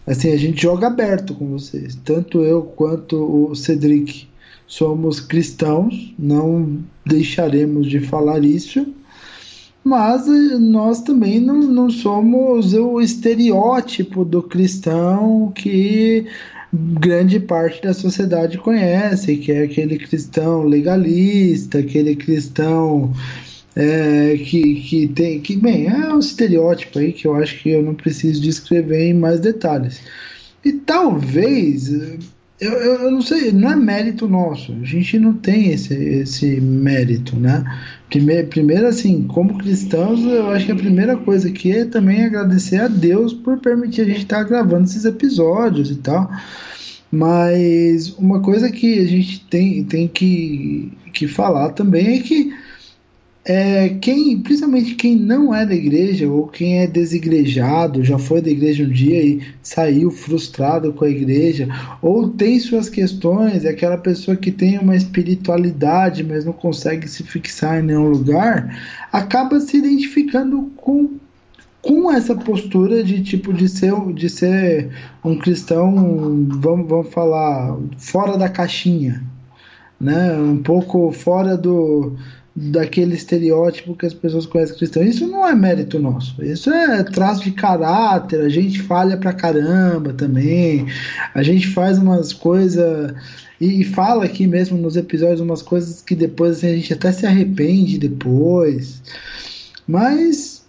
assim, 0.06 0.34
a 0.34 0.38
gente 0.38 0.62
joga 0.62 0.88
aberto 0.88 1.34
com 1.34 1.48
vocês. 1.52 1.98
Tanto 2.04 2.44
eu 2.44 2.64
quanto 2.64 3.16
o 3.16 3.56
Cedric 3.56 4.28
somos 4.68 5.22
cristãos, 5.22 6.14
não 6.20 6.80
deixaremos 7.06 7.88
de 7.88 8.02
falar 8.02 8.44
isso. 8.44 8.86
Mas 9.86 10.26
nós 10.60 11.02
também 11.02 11.40
não, 11.40 11.60
não 11.60 11.92
somos 11.92 12.74
o 12.74 13.00
estereótipo 13.00 14.26
do 14.26 14.42
cristão 14.42 15.52
que 15.54 16.26
grande 16.74 17.40
parte 17.40 17.84
da 17.84 17.94
sociedade 17.94 18.58
conhece, 18.58 19.38
que 19.38 19.52
é 19.52 19.62
aquele 19.62 20.00
cristão 20.00 20.64
legalista, 20.64 21.78
aquele 21.78 22.16
cristão 22.16 23.14
é, 23.76 24.36
que, 24.38 24.82
que 24.82 25.08
tem. 25.08 25.40
que 25.40 25.56
Bem, 25.56 25.86
é 25.88 26.12
um 26.12 26.18
estereótipo 26.18 26.98
aí 26.98 27.14
que 27.14 27.28
eu 27.28 27.36
acho 27.36 27.62
que 27.62 27.70
eu 27.70 27.84
não 27.84 27.94
preciso 27.94 28.42
descrever 28.42 29.10
em 29.10 29.14
mais 29.14 29.40
detalhes. 29.40 30.02
E 30.64 30.74
talvez. 30.74 31.92
Eu, 32.60 32.72
eu, 32.72 32.94
eu, 33.02 33.12
não 33.12 33.22
sei, 33.22 33.52
não 33.52 33.70
é 33.70 33.76
mérito 33.76 34.30
nosso. 34.30 34.72
A 34.82 34.86
gente 34.86 35.20
não 35.20 35.34
tem 35.34 35.72
esse, 35.72 35.94
esse 35.94 36.62
mérito, 36.62 37.36
né? 37.36 37.64
Primeiro, 38.10 38.48
primeiro, 38.48 38.88
assim, 38.88 39.24
como 39.28 39.58
cristãos, 39.58 40.24
eu 40.24 40.50
acho 40.52 40.66
que 40.66 40.72
a 40.72 40.76
primeira 40.76 41.18
coisa 41.18 41.50
aqui 41.50 41.72
é 41.72 41.86
também 41.86 42.24
agradecer 42.24 42.80
a 42.80 42.88
Deus 42.88 43.34
por 43.34 43.60
permitir 43.60 44.02
a 44.02 44.06
gente 44.06 44.20
estar 44.20 44.44
gravando 44.44 44.86
esses 44.86 45.04
episódios 45.04 45.92
e 45.92 45.96
tal. 45.96 46.32
Mas 47.12 48.10
uma 48.18 48.42
coisa 48.42 48.72
que 48.72 49.00
a 49.00 49.06
gente 49.06 49.42
tem, 49.48 49.84
tem 49.84 50.08
que, 50.08 50.94
que 51.14 51.28
falar 51.28 51.72
também 51.72 52.20
é 52.20 52.22
que 52.22 52.54
é, 53.48 53.90
quem, 54.02 54.40
principalmente 54.40 54.96
quem 54.96 55.16
não 55.16 55.54
é 55.54 55.64
da 55.68 55.76
igreja 55.76 56.28
ou 56.28 56.48
quem 56.48 56.80
é 56.80 56.88
desigrejado, 56.88 58.04
já 58.04 58.18
foi 58.18 58.42
da 58.42 58.50
igreja 58.50 58.84
um 58.84 58.90
dia 58.90 59.24
e 59.24 59.44
saiu 59.62 60.10
frustrado 60.10 60.92
com 60.92 61.06
a 61.06 61.10
igreja, 61.10 61.68
ou 62.02 62.28
tem 62.28 62.60
suas 62.60 62.90
questões, 62.90 63.64
é 63.64 63.70
aquela 63.70 64.00
pessoa 64.00 64.36
que 64.36 64.52
tem 64.52 64.80
uma 64.80 64.96
espiritualidade, 64.96 66.24
mas 66.24 66.44
não 66.44 66.54
consegue 66.54 67.08
se 67.08 67.22
fixar 67.22 67.80
em 67.80 67.86
nenhum 67.86 68.10
lugar, 68.10 68.82
acaba 69.12 69.60
se 69.60 69.78
identificando 69.78 70.72
com 70.76 71.12
com 71.84 72.12
essa 72.12 72.34
postura 72.34 73.04
de 73.04 73.22
tipo 73.22 73.54
de 73.54 73.70
ser, 73.70 73.94
de 74.12 74.28
ser 74.28 74.90
um 75.24 75.38
cristão, 75.38 75.94
vamos, 76.50 76.90
vamos 76.90 77.14
falar, 77.14 77.78
fora 77.96 78.40
da 78.40 78.50
caixinha, 78.50 79.22
né? 80.02 80.36
Um 80.36 80.58
pouco 80.64 81.12
fora 81.12 81.56
do 81.56 82.16
daquele 82.56 83.16
estereótipo 83.16 83.96
que 83.96 84.06
as 84.06 84.14
pessoas 84.14 84.46
conhecem 84.46 84.78
cristão. 84.78 85.04
Isso 85.04 85.28
não 85.28 85.46
é 85.46 85.54
mérito 85.54 86.00
nosso. 86.00 86.42
Isso 86.42 86.70
é 86.70 87.04
traço 87.04 87.44
de 87.44 87.52
caráter. 87.52 88.40
A 88.40 88.50
gente 88.50 88.82
falha 88.82 89.18
pra 89.18 89.34
caramba 89.34 90.14
também. 90.14 90.86
A 91.34 91.44
gente 91.44 91.68
faz 91.68 91.98
umas 91.98 92.32
coisas 92.32 93.14
e, 93.60 93.82
e, 93.82 93.84
fala 93.84 94.26
aqui 94.26 94.48
mesmo 94.48 94.78
nos 94.78 94.96
episódios 94.96 95.42
umas 95.42 95.62
coisas 95.62 96.02
que 96.02 96.16
depois 96.16 96.58
assim, 96.58 96.68
a 96.68 96.76
gente 96.76 96.94
até 96.94 97.12
se 97.12 97.26
arrepende 97.26 97.98
depois. 97.98 99.02
Mas 99.86 100.66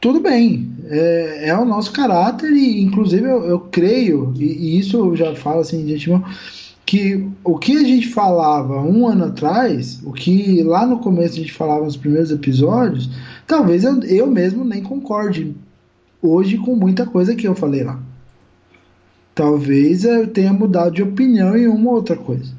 tudo 0.00 0.20
bem, 0.20 0.72
é, 0.88 1.48
é 1.48 1.56
o 1.56 1.64
nosso 1.64 1.92
caráter 1.92 2.52
e 2.52 2.80
inclusive 2.80 3.24
eu, 3.24 3.44
eu 3.44 3.60
creio 3.60 4.32
e, 4.36 4.44
e, 4.44 4.78
isso 4.78 4.96
eu 4.96 5.16
já 5.16 5.34
falo 5.34 5.60
assim 5.60 5.84
de 5.84 5.94
antemão 5.94 6.24
que 6.88 7.28
o 7.44 7.58
que 7.58 7.76
a 7.76 7.84
gente 7.84 8.08
falava 8.08 8.80
um 8.80 9.06
ano 9.06 9.26
atrás, 9.26 10.00
o 10.04 10.10
que 10.10 10.62
lá 10.62 10.86
no 10.86 11.00
começo 11.00 11.34
a 11.34 11.36
gente 11.36 11.52
falava 11.52 11.84
nos 11.84 11.98
primeiros 11.98 12.30
episódios, 12.30 13.10
talvez 13.46 13.84
eu, 13.84 14.02
eu 14.04 14.26
mesmo 14.26 14.64
nem 14.64 14.82
concorde 14.82 15.54
hoje 16.22 16.56
com 16.56 16.74
muita 16.74 17.04
coisa 17.04 17.34
que 17.34 17.46
eu 17.46 17.54
falei 17.54 17.84
lá. 17.84 18.00
Talvez 19.34 20.04
eu 20.04 20.28
tenha 20.28 20.50
mudado 20.50 20.94
de 20.94 21.02
opinião 21.02 21.54
em 21.54 21.68
uma 21.68 21.90
outra 21.90 22.16
coisa. 22.16 22.54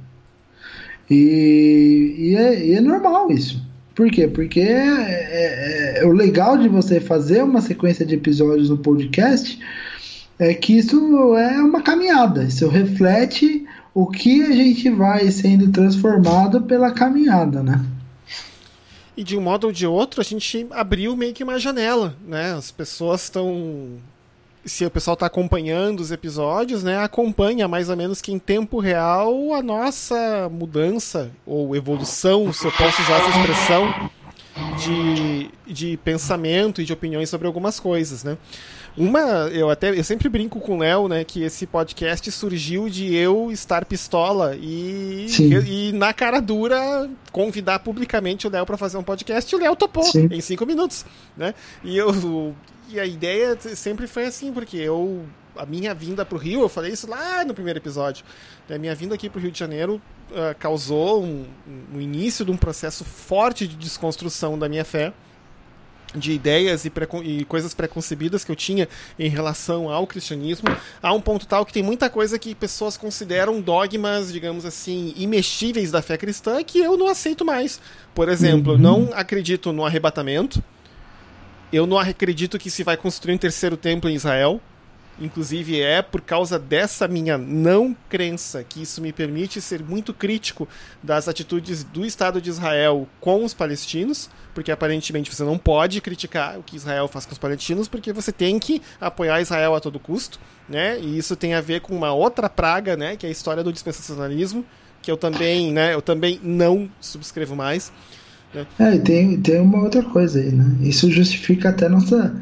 E, 1.10 2.14
e, 2.16 2.36
é, 2.36 2.68
e 2.68 2.76
é 2.76 2.82
normal 2.82 3.32
isso. 3.32 3.66
Por 3.96 4.12
quê? 4.12 4.28
Porque 4.28 4.60
é, 4.60 5.98
é, 5.98 6.02
é, 6.04 6.06
o 6.06 6.12
legal 6.12 6.56
de 6.56 6.70
você 6.70 7.00
fazer 7.00 7.44
uma 7.44 7.62
sequência 7.62 8.06
de 8.06 8.14
episódios 8.14 8.70
no 8.70 8.78
podcast 8.78 9.60
é 10.38 10.54
que 10.54 10.78
isso 10.78 11.36
é 11.36 11.60
uma 11.64 11.82
caminhada. 11.82 12.44
Isso 12.44 12.68
reflete 12.68 13.66
o 14.02 14.08
que 14.08 14.44
a 14.44 14.52
gente 14.54 14.90
vai 14.90 15.30
sendo 15.30 15.70
transformado 15.72 16.62
pela 16.62 16.92
caminhada, 16.92 17.62
né? 17.62 17.86
E 19.18 19.24
de 19.26 19.38
um 19.38 19.42
modo 19.42 19.68
ou 19.68 19.74
de 19.74 19.86
outro, 19.86 20.22
a 20.22 20.24
gente 20.24 20.66
abriu 20.72 21.18
meio 21.18 21.34
que 21.34 21.44
uma 21.44 21.60
janela, 21.60 22.16
né? 22.26 22.54
As 22.54 22.72
pessoas 22.72 23.24
estão. 23.24 23.98
Se 24.64 24.86
o 24.86 24.90
pessoal 24.90 25.16
está 25.16 25.26
acompanhando 25.26 26.00
os 26.00 26.12
episódios, 26.12 26.82
né? 26.82 26.98
Acompanha 27.00 27.68
mais 27.68 27.90
ou 27.90 27.98
menos 27.98 28.22
que 28.22 28.32
em 28.32 28.40
tempo 28.40 28.80
real 28.80 29.54
a 29.54 29.62
nossa 29.62 30.50
mudança 30.50 31.30
ou 31.46 31.76
evolução, 31.76 32.54
se 32.54 32.66
eu 32.66 32.72
posso 32.72 33.02
usar 33.02 33.18
essa 33.18 33.38
expressão, 33.38 34.10
de, 34.78 35.52
de 35.68 35.98
pensamento 35.98 36.82
e 36.82 36.86
de 36.86 36.94
opiniões 36.94 37.30
sobre 37.30 37.48
algumas 37.48 37.80
coisas, 37.80 38.24
né? 38.24 38.38
Uma, 38.98 39.50
eu 39.52 39.70
até 39.70 39.98
eu 39.98 40.04
sempre 40.04 40.28
brinco 40.30 40.60
com 40.60 40.76
o 40.76 40.80
Léo, 40.80 41.08
né, 41.08 41.24
que 41.24 41.44
esse 41.44 41.66
podcast 41.66 42.30
surgiu 42.32 42.90
de 42.90 43.16
eu 43.16 43.52
estar 43.52 43.86
pistola 43.86 44.56
e, 44.56 45.28
e, 45.40 45.90
e 45.90 45.92
na 45.94 46.14
cara 46.14 46.40
dura 46.40 47.10
convidar 47.32 47.80
publicamente 47.80 48.48
o 48.48 48.50
Léo 48.50 48.66
para 48.66 48.78
fazer 48.78 48.98
um 48.98 49.04
podcast. 49.04 49.54
E 49.54 49.56
o 49.56 49.60
Léo 49.60 49.76
topou 49.76 50.04
Sim. 50.04 50.28
em 50.32 50.42
cinco 50.42 50.66
minutos, 50.66 51.06
né? 51.38 51.54
E 51.84 51.98
eu 51.98 52.54
e 52.90 53.00
a 53.00 53.06
ideia 53.06 53.58
sempre 53.60 54.08
foi 54.08 54.26
assim, 54.26 54.52
porque 54.52 54.78
eu 54.78 55.26
a 55.56 55.66
minha 55.66 55.94
vinda 55.94 56.26
para 56.26 56.36
o 56.36 56.40
Rio, 56.40 56.62
eu 56.62 56.70
falei 56.70 56.94
isso 56.94 57.08
lá 57.08 57.44
no 57.44 57.54
primeiro 57.54 57.80
episódio. 57.80 58.24
A 58.70 58.78
minha 58.78 58.96
vinda 58.96 59.16
aqui 59.16 59.30
para 59.30 59.40
o 59.40 59.42
Rio 59.42 59.52
de 59.52 59.60
Janeiro 59.60 60.02
uh, 60.32 60.56
causou 60.58 61.24
um, 61.24 61.46
um 61.94 62.00
início 62.00 62.46
de 62.46 62.52
um 62.52 62.58
processo 62.58 63.04
forte 63.04 63.68
de 63.68 63.76
desconstrução 63.76 64.58
da 64.58 64.70
minha 64.70 64.86
fé 64.86 65.14
de 66.16 66.32
ideias 66.32 66.86
e, 66.86 66.92
e, 67.24 67.46
coisas 67.46 67.74
preconcebidas 67.74 68.44
que 68.44 68.52
eu 68.52 68.56
tinha 68.56 68.88
em 69.18 69.30
relação 69.30 69.90
ao 69.90 70.08
cristianismo, 70.08 70.70
a 71.02 71.14
um 71.14 71.22
ponto 71.22 71.46
tal 71.46 71.66
que 71.66 71.74
tem 71.74 71.84
muita 71.84 72.10
coisa 72.10 72.40
que 72.40 72.56
pessoas 72.56 72.98
consideram 72.98 73.62
dogmas, 73.62 74.32
digamos 74.32 74.66
assim, 74.66 75.14
imexíveis 75.18 75.92
da 75.92 76.02
fé 76.02 76.18
cristã 76.18 76.64
que 76.64 76.80
eu 76.80 76.98
não 76.98 77.08
aceito 77.08 77.46
mais. 77.46 77.80
Por 78.14 78.30
exemplo, 78.30 78.74
uhum. 78.74 78.78
eu 78.78 78.82
não 78.82 79.10
acredito 79.14 79.72
no 79.72 79.86
arrebatamento. 79.86 80.64
Eu 81.72 81.86
não 81.86 82.00
acredito 82.00 82.58
que 82.58 82.72
se 82.72 82.84
vai 82.84 82.98
construir 82.98 83.36
um 83.36 83.38
terceiro 83.38 83.78
templo 83.78 84.10
em 84.10 84.16
Israel. 84.16 84.60
Inclusive, 85.20 85.82
é 85.82 86.02
por 86.02 86.22
causa 86.22 86.58
dessa 86.58 87.08
minha 87.08 87.38
não 87.38 87.96
crença 88.08 88.64
que 88.64 88.82
isso 88.82 89.02
me 89.02 89.12
permite 89.12 89.60
ser 89.60 89.84
muito 89.84 90.14
crítico 90.14 90.68
das 91.04 91.28
atitudes 91.28 91.84
do 91.84 92.06
Estado 92.06 92.42
de 92.42 92.50
Israel 92.50 93.08
com 93.20 93.44
os 93.44 93.54
palestinos, 93.54 94.30
porque 94.54 94.72
aparentemente 94.72 95.34
você 95.34 95.44
não 95.44 95.58
pode 95.58 96.00
criticar 96.00 96.58
o 96.58 96.64
que 96.64 96.76
Israel 96.76 97.08
faz 97.08 97.26
com 97.26 97.34
os 97.34 97.38
palestinos, 97.38 97.88
porque 97.88 98.14
você 98.14 98.32
tem 98.32 98.58
que 98.58 98.82
apoiar 99.00 99.42
Israel 99.42 99.76
a 99.76 99.80
todo 99.80 100.00
custo, 100.00 100.40
né? 100.68 100.98
E 101.00 101.18
isso 101.18 101.36
tem 101.36 101.54
a 101.54 101.62
ver 101.62 101.82
com 101.82 101.96
uma 101.96 102.14
outra 102.14 102.50
praga, 102.50 102.96
né? 102.96 103.18
Que 103.18 103.26
é 103.26 103.30
a 103.30 103.32
história 103.32 103.64
do 103.64 103.74
dispensacionalismo, 103.74 104.66
que 105.02 105.12
eu 105.12 105.18
também, 105.18 105.74
né? 105.74 105.94
Eu 105.94 106.02
também 106.02 106.40
não 106.42 106.90
subscrevo 107.02 107.56
mais. 107.56 107.92
Né? 108.54 108.66
É, 108.80 108.98
tem, 108.98 109.40
tem 109.42 109.60
uma 109.60 109.84
outra 109.84 110.04
coisa 110.04 110.40
aí, 110.40 110.52
né? 110.52 110.78
Isso 110.82 111.12
justifica 111.12 111.70
até 111.70 111.90
nossa 111.90 112.34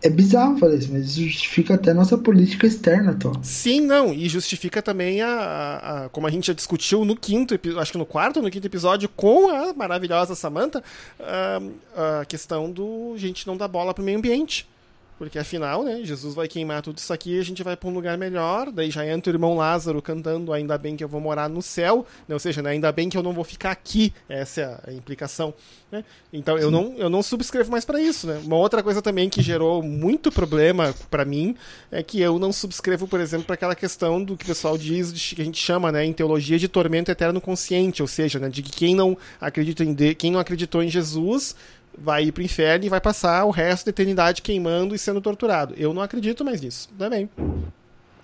é 0.00 0.08
bizarro 0.08 0.58
falar 0.58 0.74
isso, 0.74 0.92
mas 0.92 1.06
isso 1.06 1.22
justifica 1.22 1.74
até 1.74 1.90
a 1.90 1.94
nossa 1.94 2.16
política 2.16 2.66
externa, 2.66 3.14
Tom. 3.14 3.32
Sim, 3.42 3.80
não, 3.80 4.12
e 4.12 4.28
justifica 4.28 4.80
também 4.80 5.20
a, 5.20 5.28
a, 5.28 6.04
a, 6.04 6.08
como 6.08 6.26
a 6.26 6.30
gente 6.30 6.46
já 6.46 6.52
discutiu 6.52 7.04
no 7.04 7.16
quinto, 7.16 7.58
acho 7.78 7.92
que 7.92 7.98
no 7.98 8.06
quarto 8.06 8.36
ou 8.36 8.42
no 8.42 8.50
quinto 8.50 8.66
episódio 8.66 9.08
com 9.08 9.48
a 9.48 9.72
maravilhosa 9.74 10.34
Samantha, 10.34 10.82
a, 11.18 12.20
a 12.20 12.24
questão 12.24 12.70
do 12.70 13.14
gente 13.16 13.46
não 13.46 13.56
dar 13.56 13.68
bola 13.68 13.92
pro 13.92 14.04
meio 14.04 14.18
ambiente. 14.18 14.68
Porque 15.18 15.38
afinal, 15.38 15.82
né, 15.82 16.00
Jesus 16.04 16.34
vai 16.34 16.46
queimar 16.46 16.80
tudo 16.80 16.98
isso 16.98 17.12
aqui 17.12 17.34
e 17.34 17.40
a 17.40 17.44
gente 17.44 17.62
vai 17.64 17.76
para 17.76 17.88
um 17.88 17.92
lugar 17.92 18.16
melhor. 18.16 18.70
Daí 18.70 18.90
já 18.90 19.04
entra 19.04 19.32
o 19.32 19.34
irmão 19.34 19.56
Lázaro 19.56 20.00
cantando 20.00 20.52
Ainda 20.52 20.78
bem 20.78 20.96
que 20.96 21.02
eu 21.02 21.08
vou 21.08 21.20
morar 21.20 21.48
no 21.48 21.60
céu. 21.60 22.06
Né, 22.28 22.34
ou 22.34 22.38
seja, 22.38 22.62
né, 22.62 22.70
ainda 22.70 22.92
bem 22.92 23.08
que 23.08 23.18
eu 23.18 23.22
não 23.22 23.32
vou 23.32 23.42
ficar 23.42 23.72
aqui. 23.72 24.12
Essa 24.28 24.60
é 24.60 24.90
a 24.90 24.92
implicação. 24.92 25.52
Né? 25.90 26.04
Então 26.32 26.58
eu 26.58 26.70
não, 26.70 26.94
eu 26.98 27.08
não 27.08 27.22
subscrevo 27.22 27.70
mais 27.70 27.84
para 27.84 28.00
isso. 28.00 28.26
Né? 28.26 28.40
Uma 28.44 28.56
outra 28.56 28.82
coisa 28.82 29.02
também 29.02 29.28
que 29.28 29.42
gerou 29.42 29.82
muito 29.82 30.30
problema 30.30 30.94
para 31.10 31.24
mim 31.24 31.56
é 31.90 32.02
que 32.02 32.20
eu 32.20 32.38
não 32.38 32.52
subscrevo, 32.52 33.08
por 33.08 33.20
exemplo, 33.20 33.46
para 33.46 33.54
aquela 33.54 33.74
questão 33.74 34.22
do 34.22 34.36
que 34.36 34.44
o 34.44 34.48
pessoal 34.48 34.78
diz, 34.78 35.10
que 35.32 35.42
a 35.42 35.44
gente 35.44 35.60
chama 35.60 35.90
né, 35.90 36.04
em 36.04 36.12
teologia 36.12 36.58
de 36.58 36.68
tormento 36.68 37.10
eterno 37.10 37.40
consciente. 37.40 38.02
Ou 38.02 38.08
seja, 38.08 38.38
né, 38.38 38.48
de 38.48 38.62
que 38.62 38.70
quem 38.70 38.94
não, 38.94 39.16
acredita 39.40 39.82
em 39.82 39.92
de, 39.92 40.14
quem 40.14 40.30
não 40.30 40.38
acreditou 40.38 40.82
em 40.82 40.88
Jesus 40.88 41.56
vai 41.96 42.24
ir 42.24 42.32
pro 42.32 42.42
inferno 42.42 42.84
e 42.84 42.88
vai 42.88 43.00
passar 43.00 43.44
o 43.44 43.50
resto 43.50 43.86
da 43.86 43.90
eternidade 43.90 44.42
queimando 44.42 44.94
e 44.94 44.98
sendo 44.98 45.20
torturado. 45.20 45.74
Eu 45.76 45.92
não 45.94 46.02
acredito 46.02 46.44
mais 46.44 46.60
nisso. 46.60 46.88
Também. 46.98 47.28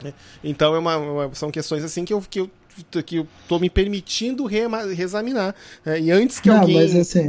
Né? 0.02 0.12
Então 0.42 0.74
é 0.74 0.78
uma, 0.78 0.96
uma, 0.96 1.34
são 1.34 1.50
questões 1.50 1.84
assim 1.84 2.04
que 2.04 2.12
eu, 2.12 2.22
que 2.28 2.40
eu 2.40 2.50
que 3.06 3.16
eu 3.16 3.26
tô 3.48 3.58
me 3.60 3.70
permitindo 3.70 4.44
re 4.46 4.66
reexaminar. 4.94 5.54
Né? 5.84 6.00
E 6.00 6.10
antes 6.10 6.40
que 6.40 6.48
não, 6.48 6.60
alguém. 6.60 6.76
Mas 6.76 6.96
assim, 6.96 7.22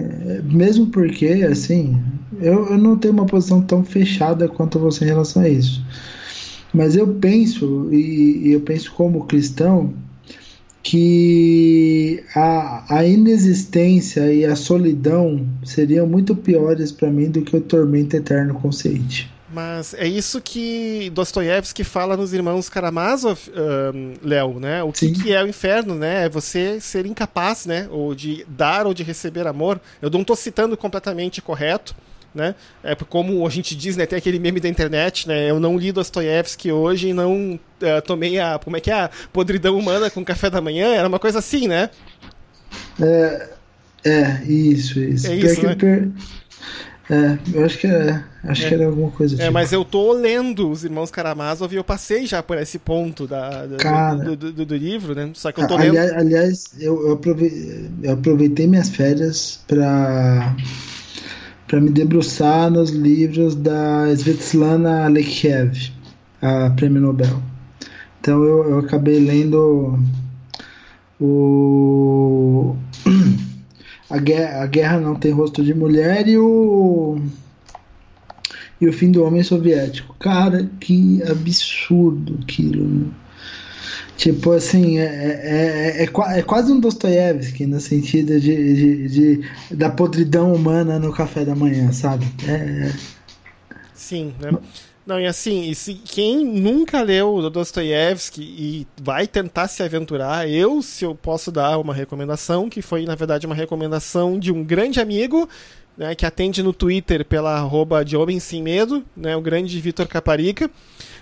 mesmo 0.44 0.88
porque, 0.88 1.28
assim, 1.50 2.02
eu, 2.42 2.68
eu 2.72 2.78
não 2.80 2.98
tenho 2.98 3.14
uma 3.14 3.28
posição 3.28 3.62
tão 3.62 3.84
fechada 3.84 4.48
quanto 4.48 4.80
você 4.80 5.06
em 5.06 5.10
relação 5.10 5.44
a 5.44 5.50
isso. 5.50 5.84
Mas 6.74 6.96
eu 6.96 7.08
penso, 7.08 7.90
e, 7.92 8.48
e 8.48 8.52
eu 8.54 8.62
penso 8.62 8.92
como 8.92 9.26
cristão, 9.26 9.94
que 10.86 12.24
a, 12.36 12.98
a 12.98 13.04
inexistência 13.04 14.32
e 14.32 14.46
a 14.46 14.56
solidão 14.56 15.44
seriam 15.64 16.06
muito 16.06 16.36
piores 16.36 16.92
para 16.92 17.10
mim 17.10 17.28
do 17.28 17.42
que 17.42 17.58
o 17.58 17.60
tormento 17.60 18.16
eterno 18.16 18.54
consciente. 18.54 19.28
Mas 19.52 19.96
é 19.96 20.08
isso 20.08 20.40
que 20.40 21.10
Dostoiévski 21.12 21.84
fala 21.84 22.16
nos 22.16 22.34
Irmãos 22.34 22.70
Karamazov, 22.70 23.40
um, 23.50 24.14
Léo, 24.22 24.60
né? 24.60 24.84
O 24.84 24.92
que, 24.92 25.12
que, 25.12 25.34
é 25.34 25.44
o 25.44 25.48
inferno, 25.48 25.96
né? 25.96 26.26
É 26.26 26.30
você 26.30 26.80
ser 26.80 27.08
incapaz, 27.08 27.66
né? 27.66 27.88
Ou 27.90 28.14
de 28.14 28.46
dar 28.48 28.86
ou 28.86 28.94
de 28.94 29.02
receber 29.02 29.48
amor. 29.48 29.82
Eu 30.00 30.12
não 30.12 30.22
estou 30.22 30.36
citando 30.36 30.78
completamente 30.78 31.42
correto, 31.42 31.96
né? 32.36 32.54
É 32.84 32.94
como 32.96 33.46
a 33.48 33.50
gente 33.50 33.76
diz, 33.76 33.96
né? 33.96 34.06
Tem 34.06 34.18
aquele 34.18 34.38
meme 34.38 34.60
da 34.60 34.70
internet, 34.70 35.28
né? 35.28 35.50
Eu 35.50 35.60
não 35.60 35.78
li 35.78 35.92
Dostoiévski 35.92 36.72
hoje 36.72 37.10
e 37.10 37.14
não 37.14 37.56
uh, 37.56 38.02
tomei 38.06 38.40
a 38.40 38.60
como 38.60 38.78
é 38.78 38.80
que 38.80 38.92
é 38.92 38.94
a 38.94 39.10
podridão 39.32 39.78
humana 39.78 40.10
com 40.10 40.24
café 40.24 40.50
da 40.50 40.62
manhã. 40.62 40.94
Era 40.94 41.08
uma 41.08 41.20
coisa 41.20 41.40
assim, 41.40 41.68
né? 41.68 41.90
É, 43.02 43.50
é 44.04 44.44
isso, 44.44 45.00
isso. 45.00 45.28
É 45.28 45.36
isso, 45.36 45.66
né? 45.66 45.76
per... 45.76 46.10
É, 47.08 47.38
eu 47.54 47.64
acho 47.64 47.78
que 47.78 47.86
era, 47.86 48.26
acho 48.44 48.66
é. 48.66 48.68
que 48.68 48.74
era 48.74 48.86
alguma 48.88 49.12
coisa. 49.12 49.36
É, 49.36 49.40
tipo. 49.40 49.52
mas 49.52 49.72
eu 49.72 49.86
tô 49.86 50.12
lendo 50.12 50.72
os 50.72 50.84
Irmãos 50.84 51.12
Karamazov 51.12 51.72
e 51.72 51.78
eu 51.78 51.84
passei 51.84 52.26
já 52.26 52.42
por 52.42 52.58
esse 52.58 52.80
ponto 52.80 53.28
da, 53.28 53.68
da 53.68 53.78
Cara, 53.78 54.16
do, 54.16 54.36
do, 54.36 54.52
do, 54.52 54.66
do, 54.66 54.76
livro, 54.76 55.14
né? 55.14 55.30
Só 55.36 55.52
que 55.52 55.62
eu 55.62 55.68
tô 55.68 55.76
aliás, 55.76 56.10
lendo. 56.10 56.20
Aliás, 56.20 56.64
eu, 56.80 57.08
eu, 57.08 57.14
aproveitei, 57.14 57.92
eu 58.02 58.14
aproveitei 58.14 58.66
minhas 58.66 58.90
férias 58.90 59.60
para 59.68 60.56
para 61.68 61.82
me 61.82 61.90
debruçar 61.90 62.70
nos 62.70 62.92
livros 62.92 63.56
da 63.56 64.08
Svetlana 64.12 65.06
Alekhiev, 65.06 65.92
a 66.42 66.70
prêmio 66.72 67.02
Nobel. 67.02 67.42
Então 68.20 68.44
eu, 68.44 68.70
eu 68.70 68.80
acabei 68.80 69.20
lendo 69.20 70.00
o 71.20 72.76
a 74.10 74.18
guerra, 74.18 74.64
a 74.64 74.66
guerra 74.68 75.00
não 75.00 75.16
tem 75.16 75.32
rosto 75.32 75.64
de 75.64 75.74
mulher 75.74 76.28
e 76.28 76.38
o 76.38 77.20
e 78.80 78.88
o 78.88 78.94
fim 78.94 79.12
do 79.12 79.24
homem 79.24 79.42
soviético. 79.42 80.16
Cara, 80.20 80.70
que 80.80 81.24
absurdo 81.24 82.38
aquilo. 82.44 82.84
Né? 82.84 83.06
Tipo 84.18 84.54
assim, 84.54 84.98
é, 84.98 85.04
é, 85.04 86.04
é, 86.04 86.38
é, 86.38 86.42
quase 86.42 86.72
um 86.72 86.80
Dostoiévski 86.80 87.66
no 87.66 87.82
sentido 87.82 88.40
de, 88.40 88.76
de, 88.76 89.10
de, 89.10 89.76
da 89.76 89.90
podridão 89.90 90.54
humana 90.54 90.98
no 90.98 91.14
café 91.14 91.44
da 91.44 91.54
manhã, 91.54 91.92
sabe? 91.92 92.26
É... 92.48 92.94
Sim, 93.94 94.34
né? 94.40 94.58
Não, 95.06 95.20
e 95.20 95.28
assim, 95.28 95.70
e 95.70 95.76
se, 95.76 95.94
quem 95.94 96.44
nunca 96.44 97.02
leu 97.04 97.36
o 97.36 97.50
Dostoiévski 97.50 98.42
e 98.42 98.88
vai 99.00 99.28
tentar 99.28 99.68
se 99.68 99.84
aventurar, 99.84 100.50
eu, 100.50 100.82
se 100.82 101.06
eu 101.06 101.14
posso 101.14 101.52
dar 101.52 101.78
uma 101.78 101.94
recomendação, 101.94 102.70
que 102.70 102.82
foi, 102.82 103.06
na 103.06 103.14
verdade, 103.14 103.46
uma 103.46 103.54
recomendação 103.54 104.40
de 104.40 104.52
um 104.52 104.64
grande 104.64 105.00
amigo, 105.00 105.48
né, 105.96 106.16
que 106.16 106.26
atende 106.26 106.64
no 106.64 106.74
Twitter 106.74 107.24
pela 107.24 107.56
arroba 107.56 108.04
de 108.04 108.18
Homem 108.18 108.40
Sem 108.40 108.64
Medo, 108.64 109.04
né, 109.16 109.36
o 109.36 109.42
grande 109.42 109.80
Vitor 109.80 110.08
Caparica. 110.08 110.72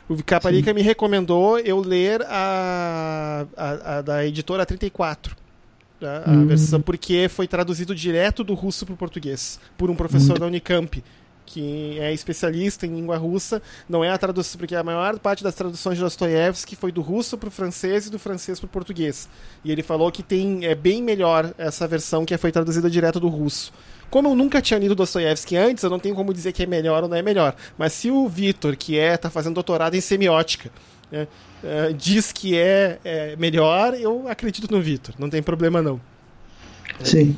O 0.07 0.21
Caparica 0.23 0.71
Sim. 0.71 0.75
me 0.75 0.81
recomendou 0.81 1.57
eu 1.59 1.79
ler 1.79 2.21
a, 2.23 3.45
a, 3.55 3.97
a 3.97 4.01
da 4.01 4.25
editora 4.25 4.65
34. 4.65 5.35
Tá? 5.99 6.23
A 6.25 6.31
uhum. 6.31 6.47
versão, 6.47 6.81
porque 6.81 7.29
foi 7.29 7.47
traduzido 7.47 7.95
direto 7.95 8.43
do 8.43 8.53
russo 8.53 8.85
para 8.85 8.93
o 8.93 8.97
português, 8.97 9.59
por 9.77 9.89
um 9.89 9.95
professor 9.95 10.33
uhum. 10.33 10.39
da 10.39 10.45
Unicamp 10.47 11.01
que 11.45 11.99
é 11.99 12.13
especialista 12.13 12.85
em 12.85 12.95
língua 12.95 13.17
russa, 13.17 13.61
não 13.87 14.03
é 14.03 14.09
a 14.09 14.17
tradução, 14.17 14.57
porque 14.57 14.75
a 14.75 14.83
maior 14.83 15.19
parte 15.19 15.43
das 15.43 15.53
traduções 15.53 15.97
de 15.97 16.03
Dostoiévski 16.03 16.75
foi 16.75 16.91
do 16.91 17.01
russo 17.01 17.37
para 17.37 17.47
o 17.47 17.51
francês 17.51 18.07
e 18.07 18.09
do 18.09 18.17
francês 18.17 18.59
para 18.59 18.65
o 18.65 18.69
português. 18.69 19.29
E 19.63 19.71
ele 19.71 19.83
falou 19.83 20.11
que 20.11 20.23
tem 20.23 20.65
é 20.65 20.75
bem 20.75 21.03
melhor 21.03 21.53
essa 21.57 21.87
versão 21.87 22.25
que 22.25 22.35
foi 22.37 22.51
traduzida 22.51 22.89
direto 22.89 23.19
do 23.19 23.27
russo. 23.27 23.73
Como 24.13 24.29
eu 24.29 24.35
nunca 24.35 24.61
tinha 24.61 24.79
lido 24.79 24.93
Dostoiévski 24.93 25.57
antes, 25.57 25.83
eu 25.83 25.89
não 25.89 25.97
tenho 25.97 26.13
como 26.13 26.31
dizer 26.31 26.51
que 26.51 26.61
é 26.61 26.67
melhor 26.67 27.01
ou 27.01 27.09
não 27.09 27.17
é 27.17 27.23
melhor. 27.23 27.55
Mas 27.75 27.93
se 27.93 28.11
o 28.11 28.29
Vitor, 28.29 28.77
que 28.77 28.95
é 28.95 29.17
tá 29.17 29.27
fazendo 29.27 29.55
doutorado 29.55 29.95
em 29.95 30.01
semiótica, 30.01 30.69
né, 31.11 31.27
uh, 31.63 31.91
diz 31.95 32.31
que 32.31 32.55
é, 32.55 32.99
é 33.03 33.35
melhor, 33.37 33.95
eu 33.95 34.27
acredito 34.27 34.71
no 34.71 34.79
Vitor. 34.79 35.15
Não 35.17 35.31
tem 35.31 35.41
problema 35.41 35.81
não. 35.81 35.99
Sim. 37.03 37.35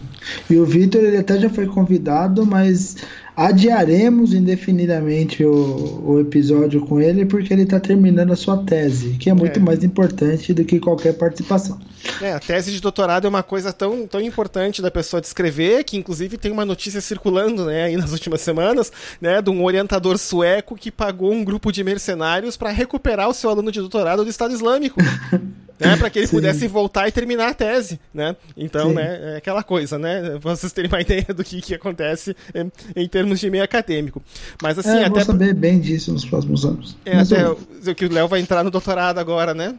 E 0.49 0.57
o 0.57 0.65
Vitor 0.65 1.01
ele 1.01 1.15
até 1.15 1.39
já 1.39 1.49
foi 1.49 1.65
convidado, 1.65 2.45
mas 2.45 2.97
adiaremos 3.37 4.33
indefinidamente 4.33 5.45
o, 5.45 6.03
o 6.05 6.19
episódio 6.19 6.81
com 6.81 6.99
ele 6.99 7.25
porque 7.25 7.53
ele 7.53 7.63
está 7.63 7.79
terminando 7.79 8.33
a 8.33 8.35
sua 8.35 8.57
tese, 8.65 9.11
que 9.11 9.29
é 9.29 9.33
muito 9.33 9.59
é. 9.59 9.63
mais 9.63 9.81
importante 9.81 10.53
do 10.53 10.65
que 10.65 10.81
qualquer 10.81 11.13
participação. 11.13 11.79
É, 12.21 12.33
a 12.33 12.39
tese 12.39 12.71
de 12.71 12.81
doutorado 12.81 13.25
é 13.25 13.29
uma 13.29 13.43
coisa 13.43 13.73
tão, 13.73 14.07
tão 14.07 14.21
importante 14.21 14.81
da 14.81 14.91
pessoa 14.91 15.21
descrever, 15.21 15.83
que 15.83 15.97
inclusive 15.97 16.37
tem 16.37 16.51
uma 16.51 16.65
notícia 16.65 17.01
circulando 17.01 17.65
né, 17.65 17.85
aí 17.85 17.97
nas 17.97 18.11
últimas 18.11 18.41
semanas, 18.41 18.91
né, 19.19 19.41
de 19.41 19.49
um 19.49 19.63
orientador 19.63 20.17
sueco 20.17 20.75
que 20.75 20.91
pagou 20.91 21.31
um 21.31 21.43
grupo 21.43 21.71
de 21.71 21.83
mercenários 21.83 22.55
para 22.55 22.69
recuperar 22.69 23.29
o 23.29 23.33
seu 23.33 23.49
aluno 23.49 23.71
de 23.71 23.79
doutorado 23.79 24.23
do 24.23 24.29
Estado 24.29 24.53
Islâmico. 24.53 24.99
né, 25.79 25.97
para 25.97 26.09
que 26.09 26.19
ele 26.19 26.27
Sim. 26.27 26.37
pudesse 26.37 26.67
voltar 26.67 27.07
e 27.07 27.11
terminar 27.11 27.49
a 27.49 27.53
tese, 27.53 27.99
né? 28.13 28.35
Então, 28.55 28.89
Sim. 28.89 28.95
né, 28.95 29.33
é 29.33 29.37
aquela 29.37 29.61
coisa, 29.61 29.99
né? 29.99 30.37
Pra 30.41 30.55
vocês 30.55 30.71
terem 30.71 30.89
uma 30.89 31.01
ideia 31.01 31.25
do 31.35 31.43
que, 31.43 31.61
que 31.61 31.73
acontece 31.73 32.35
em, 32.53 32.71
em 32.95 33.07
termos 33.07 33.39
de 33.39 33.49
meio 33.49 33.63
acadêmico. 33.63 34.21
Mas 34.61 34.79
assim, 34.79 34.89
é, 34.89 35.05
até 35.05 35.09
vou 35.09 35.21
saber 35.21 35.53
bem 35.53 35.79
disso 35.79 36.13
nos 36.13 36.23
próximos 36.23 36.65
anos. 36.65 36.95
É, 37.05 37.15
Mas 37.15 37.31
até 37.31 37.45
eu... 37.45 37.95
que 37.95 38.05
o 38.05 38.13
Léo 38.13 38.27
vai 38.27 38.39
entrar 38.39 38.63
no 38.63 38.71
doutorado 38.71 39.19
agora, 39.19 39.53
né? 39.53 39.75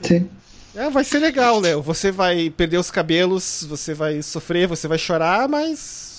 Sim. 0.00 0.28
É, 0.74 0.90
vai 0.90 1.04
ser 1.04 1.20
legal, 1.20 1.60
Léo. 1.60 1.80
Você 1.82 2.10
vai 2.10 2.50
perder 2.50 2.78
os 2.78 2.90
cabelos, 2.90 3.64
você 3.68 3.94
vai 3.94 4.20
sofrer, 4.22 4.66
você 4.66 4.88
vai 4.88 4.98
chorar, 4.98 5.48
mas 5.48 6.13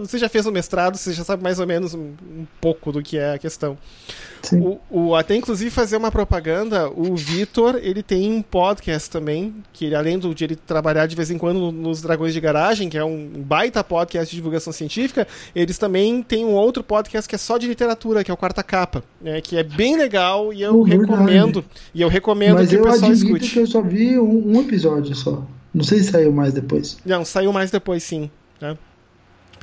você 0.00 0.18
já 0.18 0.28
fez 0.28 0.46
o 0.46 0.52
mestrado, 0.52 0.96
você 0.96 1.12
já 1.12 1.24
sabe 1.24 1.42
mais 1.42 1.58
ou 1.58 1.66
menos 1.66 1.94
um, 1.94 2.12
um 2.22 2.46
pouco 2.60 2.92
do 2.92 3.02
que 3.02 3.18
é 3.18 3.34
a 3.34 3.38
questão. 3.38 3.76
O, 4.52 4.78
o, 4.90 5.14
até 5.14 5.34
inclusive 5.34 5.70
fazer 5.70 5.96
uma 5.96 6.10
propaganda, 6.10 6.90
o 6.90 7.16
Vitor, 7.16 7.78
ele 7.82 8.02
tem 8.02 8.30
um 8.30 8.42
podcast 8.42 9.08
também, 9.08 9.54
que 9.72 9.86
ele, 9.86 9.94
além 9.94 10.18
de 10.18 10.44
ele 10.44 10.56
trabalhar 10.56 11.06
de 11.06 11.16
vez 11.16 11.30
em 11.30 11.38
quando 11.38 11.72
nos 11.72 12.02
Dragões 12.02 12.34
de 12.34 12.40
Garagem, 12.40 12.88
que 12.88 12.98
é 12.98 13.04
um 13.04 13.28
baita 13.36 13.82
podcast 13.82 14.30
de 14.30 14.36
divulgação 14.36 14.72
científica, 14.72 15.26
eles 15.54 15.78
também 15.78 16.22
têm 16.22 16.44
um 16.44 16.52
outro 16.52 16.82
podcast 16.82 17.28
que 17.28 17.34
é 17.34 17.38
só 17.38 17.56
de 17.56 17.66
literatura, 17.66 18.22
que 18.22 18.30
é 18.30 18.34
o 18.34 18.36
Quarta 18.36 18.62
Capa, 18.62 19.02
né, 19.20 19.40
que 19.40 19.56
é 19.56 19.62
bem 19.62 19.96
legal 19.96 20.52
e 20.52 20.62
eu 20.62 20.82
recomendo, 20.82 21.64
e 21.94 22.02
eu 22.02 22.08
recomendo 22.08 22.56
Mas 22.56 22.68
que 22.68 22.76
o 22.76 22.82
pessoal 22.82 23.12
escute. 23.12 23.50
que 23.50 23.60
eu 23.60 23.66
só 23.66 23.80
vi 23.80 24.18
um, 24.18 24.56
um, 24.56 24.60
episódio 24.60 25.14
só. 25.14 25.42
Não 25.72 25.82
sei 25.82 26.00
se 26.00 26.10
saiu 26.10 26.32
mais 26.32 26.52
depois. 26.52 26.98
Não, 27.04 27.24
saiu 27.24 27.52
mais 27.52 27.70
depois 27.70 28.02
sim, 28.02 28.30
né? 28.60 28.76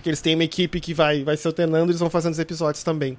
Porque 0.01 0.09
eles 0.09 0.19
têm 0.19 0.33
uma 0.33 0.43
equipe 0.43 0.79
que 0.79 0.95
vai, 0.95 1.23
vai 1.23 1.37
se 1.37 1.45
alternando 1.45 1.91
eles 1.91 1.99
vão 1.99 2.09
fazendo 2.09 2.33
os 2.33 2.39
episódios 2.39 2.83
também. 2.83 3.15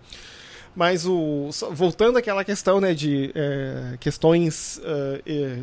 Mas 0.74 1.06
o 1.06 1.50
voltando 1.70 2.18
àquela 2.18 2.44
questão 2.44 2.80
né, 2.80 2.92
de 2.92 3.30
é, 3.36 3.96
questões 4.00 4.78
uh, 4.78 5.22
é, 5.24 5.60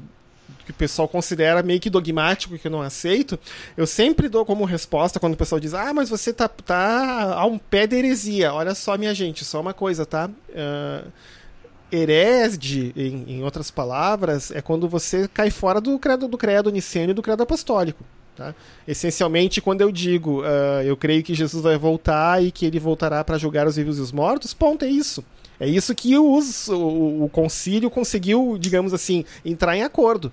que 0.64 0.72
o 0.72 0.74
pessoal 0.74 1.10
considera 1.10 1.62
meio 1.62 1.80
que 1.82 1.90
dogmático 1.90 2.58
que 2.58 2.68
eu 2.68 2.72
não 2.72 2.82
aceito, 2.82 3.38
eu 3.76 3.86
sempre 3.86 4.30
dou 4.30 4.46
como 4.46 4.64
resposta 4.64 5.20
quando 5.20 5.34
o 5.34 5.38
pessoal 5.38 5.60
diz: 5.60 5.74
Ah, 5.74 5.94
mas 5.94 6.10
você 6.10 6.32
tá, 6.32 6.48
tá 6.48 7.34
a 7.34 7.46
um 7.46 7.58
pé 7.58 7.86
de 7.86 7.98
heresia. 7.98 8.54
Olha 8.54 8.74
só, 8.74 8.98
minha 8.98 9.14
gente, 9.14 9.44
só 9.44 9.60
uma 9.60 9.74
coisa, 9.74 10.06
tá? 10.06 10.30
Uh, 10.30 11.12
em, 11.92 13.26
em, 13.28 13.44
outras 13.44 13.70
palavras, 13.70 14.52
é 14.52 14.62
quando 14.62 14.88
você 14.88 15.28
cai 15.28 15.50
fora 15.50 15.82
do 15.82 16.00
credo, 16.00 16.30
do 16.30 16.38
credo 16.38 16.72
niceno 16.72 17.12
e 17.12 17.14
do 17.14 17.22
credo 17.22 17.44
apostólico. 17.44 18.06
Tá? 18.40 18.56
Essencialmente, 18.88 19.60
quando 19.60 19.82
eu 19.82 19.92
digo 19.92 20.44
uh, 20.44 20.82
eu 20.86 20.96
creio 20.96 21.22
que 21.22 21.36
Jesus 21.36 21.62
vai 21.62 21.78
voltar 21.78 22.42
e 22.42 22.54
que 22.54 22.66
ele 22.66 22.80
voltará 22.80 23.22
para 23.22 23.38
julgar 23.38 23.68
os 23.68 23.76
vivos 23.76 23.98
e 23.98 24.02
os 24.02 24.14
mortos, 24.14 24.54
ponto, 24.54 24.86
é 24.86 24.88
isso. 24.88 25.26
É 25.60 25.68
isso 25.68 25.94
que 25.94 26.18
os, 26.18 26.70
o, 26.70 27.26
o 27.26 27.30
concílio 27.30 27.90
conseguiu, 27.90 28.58
digamos 28.58 28.94
assim, 28.94 29.26
entrar 29.44 29.76
em 29.76 29.84
acordo. 29.84 30.32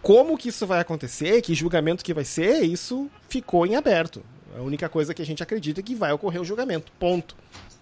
Como 0.00 0.38
que 0.38 0.48
isso 0.48 0.66
vai 0.66 0.80
acontecer, 0.80 1.42
que 1.42 1.54
julgamento 1.54 2.02
que 2.02 2.14
vai 2.14 2.24
ser, 2.24 2.62
isso 2.62 3.10
ficou 3.28 3.66
em 3.66 3.76
aberto. 3.76 4.22
A 4.56 4.62
única 4.62 4.88
coisa 4.88 5.12
que 5.12 5.20
a 5.20 5.26
gente 5.26 5.42
acredita 5.42 5.80
é 5.80 5.82
que 5.82 5.94
vai 5.94 6.10
ocorrer 6.10 6.40
o 6.40 6.44
julgamento. 6.46 6.90
Ponto. 6.98 7.36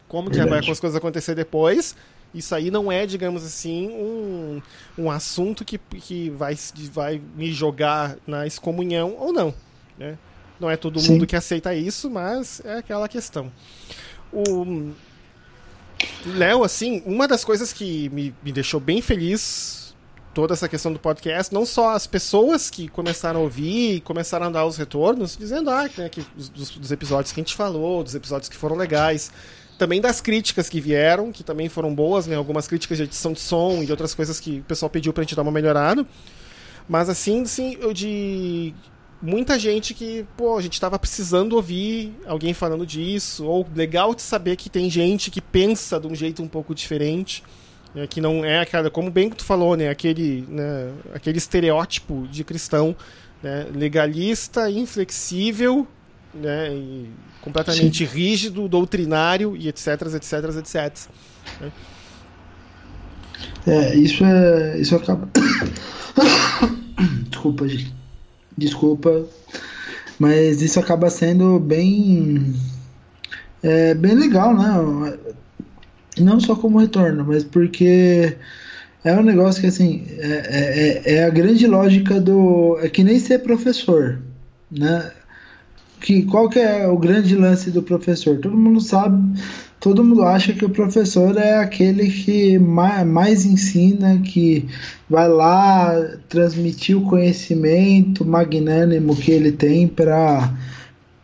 Como 0.09 0.29
que 0.33 0.45
vai 0.45 0.59
as 0.59 0.81
coisas 0.81 0.97
acontecer 0.97 1.37
depois, 1.37 1.95
isso 2.35 2.55
aí 2.55 2.71
não 2.71 2.91
é, 2.91 3.07
digamos 3.07 3.45
assim, 3.45 3.89
um, 3.89 4.63
um 4.97 5.11
assunto 5.11 5.65
que, 5.65 5.79
que 5.79 6.31
vai, 6.31 6.57
vai 6.93 7.21
me 7.37 7.53
jogar 7.53 8.17
na 8.27 8.47
excomunhão 8.47 9.17
ou 9.19 9.33
não. 9.33 9.55
Né? 9.99 10.17
Não 10.59 10.71
é 10.71 10.77
todo 10.77 11.01
Sim. 11.01 11.13
mundo 11.13 11.27
que 11.27 11.37
aceita 11.37 11.75
isso, 11.75 12.11
mas 12.11 12.61
é 12.65 12.79
aquela 12.79 13.09
questão. 13.09 13.51
O, 14.33 14.93
Léo, 16.25 16.65
assim, 16.65 17.03
uma 17.05 17.27
das 17.27 17.45
coisas 17.45 17.73
que 17.73 18.09
me, 18.11 18.35
me 18.43 18.53
deixou 18.53 18.81
bem 18.81 19.03
feliz 19.03 19.95
toda 20.33 20.55
essa 20.55 20.69
questão 20.69 20.93
do 20.93 20.99
podcast, 20.99 21.53
não 21.53 21.67
só 21.67 21.91
as 21.91 22.07
pessoas 22.07 22.71
que 22.71 22.89
começaram 22.89 23.41
a 23.41 23.43
ouvir 23.43 23.97
e 23.97 24.01
começaram 24.01 24.47
a 24.47 24.51
dar 24.51 24.65
os 24.65 24.77
retornos, 24.77 25.37
dizendo 25.37 25.71
ah, 25.71 25.89
né, 25.99 26.09
que 26.09 26.25
dos, 26.37 26.71
dos, 26.71 26.93
episódios 26.93 27.33
que 27.33 27.41
a 27.41 27.43
gente 27.43 27.57
falou, 27.57 28.05
dos 28.05 28.15
episódios 28.15 28.49
que 28.49 28.57
foram 28.57 28.77
legais, 28.77 29.33
também 29.81 29.99
das 29.99 30.21
críticas 30.21 30.69
que 30.69 30.79
vieram, 30.79 31.33
que 31.33 31.43
também 31.43 31.67
foram 31.71 31.95
boas, 31.95 32.27
né, 32.27 32.37
algumas 32.37 32.69
críticas 32.69 32.99
de 32.99 33.05
edição 33.05 33.33
de 33.33 33.41
som 33.41 33.83
e 33.83 33.91
outras 33.91 34.15
coisas 34.15 34.39
que 34.39 34.59
o 34.59 34.63
pessoal 34.65 34.91
pediu 34.91 35.11
pra 35.11 35.23
gente 35.23 35.35
dar 35.35 35.41
uma 35.41 35.51
melhorada. 35.51 36.07
Mas 36.87 37.09
assim, 37.09 37.47
sim, 37.47 37.79
eu 37.81 37.95
de 37.95 38.75
muita 39.23 39.59
gente 39.59 39.95
que, 39.95 40.27
pô, 40.37 40.59
a 40.59 40.61
gente 40.61 40.75
estava 40.75 40.99
precisando 40.99 41.55
ouvir 41.55 42.15
alguém 42.27 42.53
falando 42.53 42.85
disso, 42.85 43.47
ou 43.47 43.67
legal 43.75 44.15
de 44.15 44.21
saber 44.21 44.55
que 44.57 44.69
tem 44.69 44.91
gente 44.91 45.31
que 45.31 45.41
pensa 45.41 45.99
de 45.99 46.07
um 46.07 46.15
jeito 46.15 46.43
um 46.43 46.49
pouco 46.49 46.75
diferente, 46.75 47.43
né, 47.95 48.07
que 48.07 48.21
não 48.21 48.45
é 48.45 48.61
aquela, 48.61 48.91
como 48.91 49.11
bem 49.11 49.31
que 49.31 49.37
tu 49.37 49.45
falou, 49.47 49.79
né, 49.79 49.89
aquele, 49.89 50.45
né, 50.47 50.93
aquele 51.15 51.39
estereótipo 51.39 52.29
de 52.31 52.45
cristão, 52.45 52.95
né, 53.43 53.67
legalista, 53.75 54.71
inflexível, 54.71 55.89
né, 56.35 57.07
completamente 57.41 58.07
Sim. 58.07 58.13
rígido, 58.13 58.69
doutrinário 58.69 59.57
e 59.57 59.69
etc, 59.69 59.87
etc, 60.15 60.33
etc. 60.59 61.09
Né? 61.61 61.73
É, 63.67 63.95
isso 63.97 64.25
é, 64.25 64.79
isso 64.81 64.97
acaba 64.97 65.29
Desculpa, 67.31 67.67
gente 67.69 68.01
desculpa, 68.61 69.25
mas 70.19 70.61
isso 70.61 70.79
acaba 70.79 71.09
sendo 71.09 71.59
bem 71.59 72.55
é, 73.63 73.95
bem 73.95 74.15
legal, 74.15 74.55
né? 74.55 75.19
Não 76.19 76.39
só 76.39 76.55
como 76.55 76.79
retorno, 76.79 77.25
mas 77.27 77.43
porque 77.43 78.37
é 79.03 79.15
um 79.15 79.23
negócio 79.23 79.61
que 79.63 79.69
assim 79.69 80.07
é, 80.19 81.03
é, 81.07 81.15
é 81.15 81.25
a 81.25 81.31
grande 81.31 81.67
lógica 81.67 82.21
do 82.21 82.79
é 82.83 82.89
que 82.89 83.03
nem 83.03 83.19
ser 83.19 83.39
professor, 83.41 84.21
né? 84.71 85.11
Que 86.01 86.23
qual 86.23 86.49
que 86.49 86.59
é 86.59 86.87
o 86.89 86.97
grande 86.97 87.37
lance 87.37 87.71
do 87.71 87.83
professor? 87.83 88.39
Todo 88.39 88.57
mundo 88.57 88.81
sabe 88.81 89.39
todo 89.81 90.05
mundo 90.05 90.23
acha 90.23 90.53
que 90.53 90.65
o 90.65 90.71
professor 90.71 91.37
é 91.39 91.57
aquele 91.57 92.11
que 92.11 92.59
mais, 92.59 93.07
mais, 93.07 93.47
ensina, 93.47 94.21
que 94.21 94.67
vai 95.09 95.27
lá 95.27 95.95
transmitir 96.29 96.97
o 96.97 97.03
conhecimento 97.03 98.25
magnânimo 98.25 99.17
que 99.17 99.33
ele 99.33 99.51
tem 99.51 99.89
para 99.89 100.53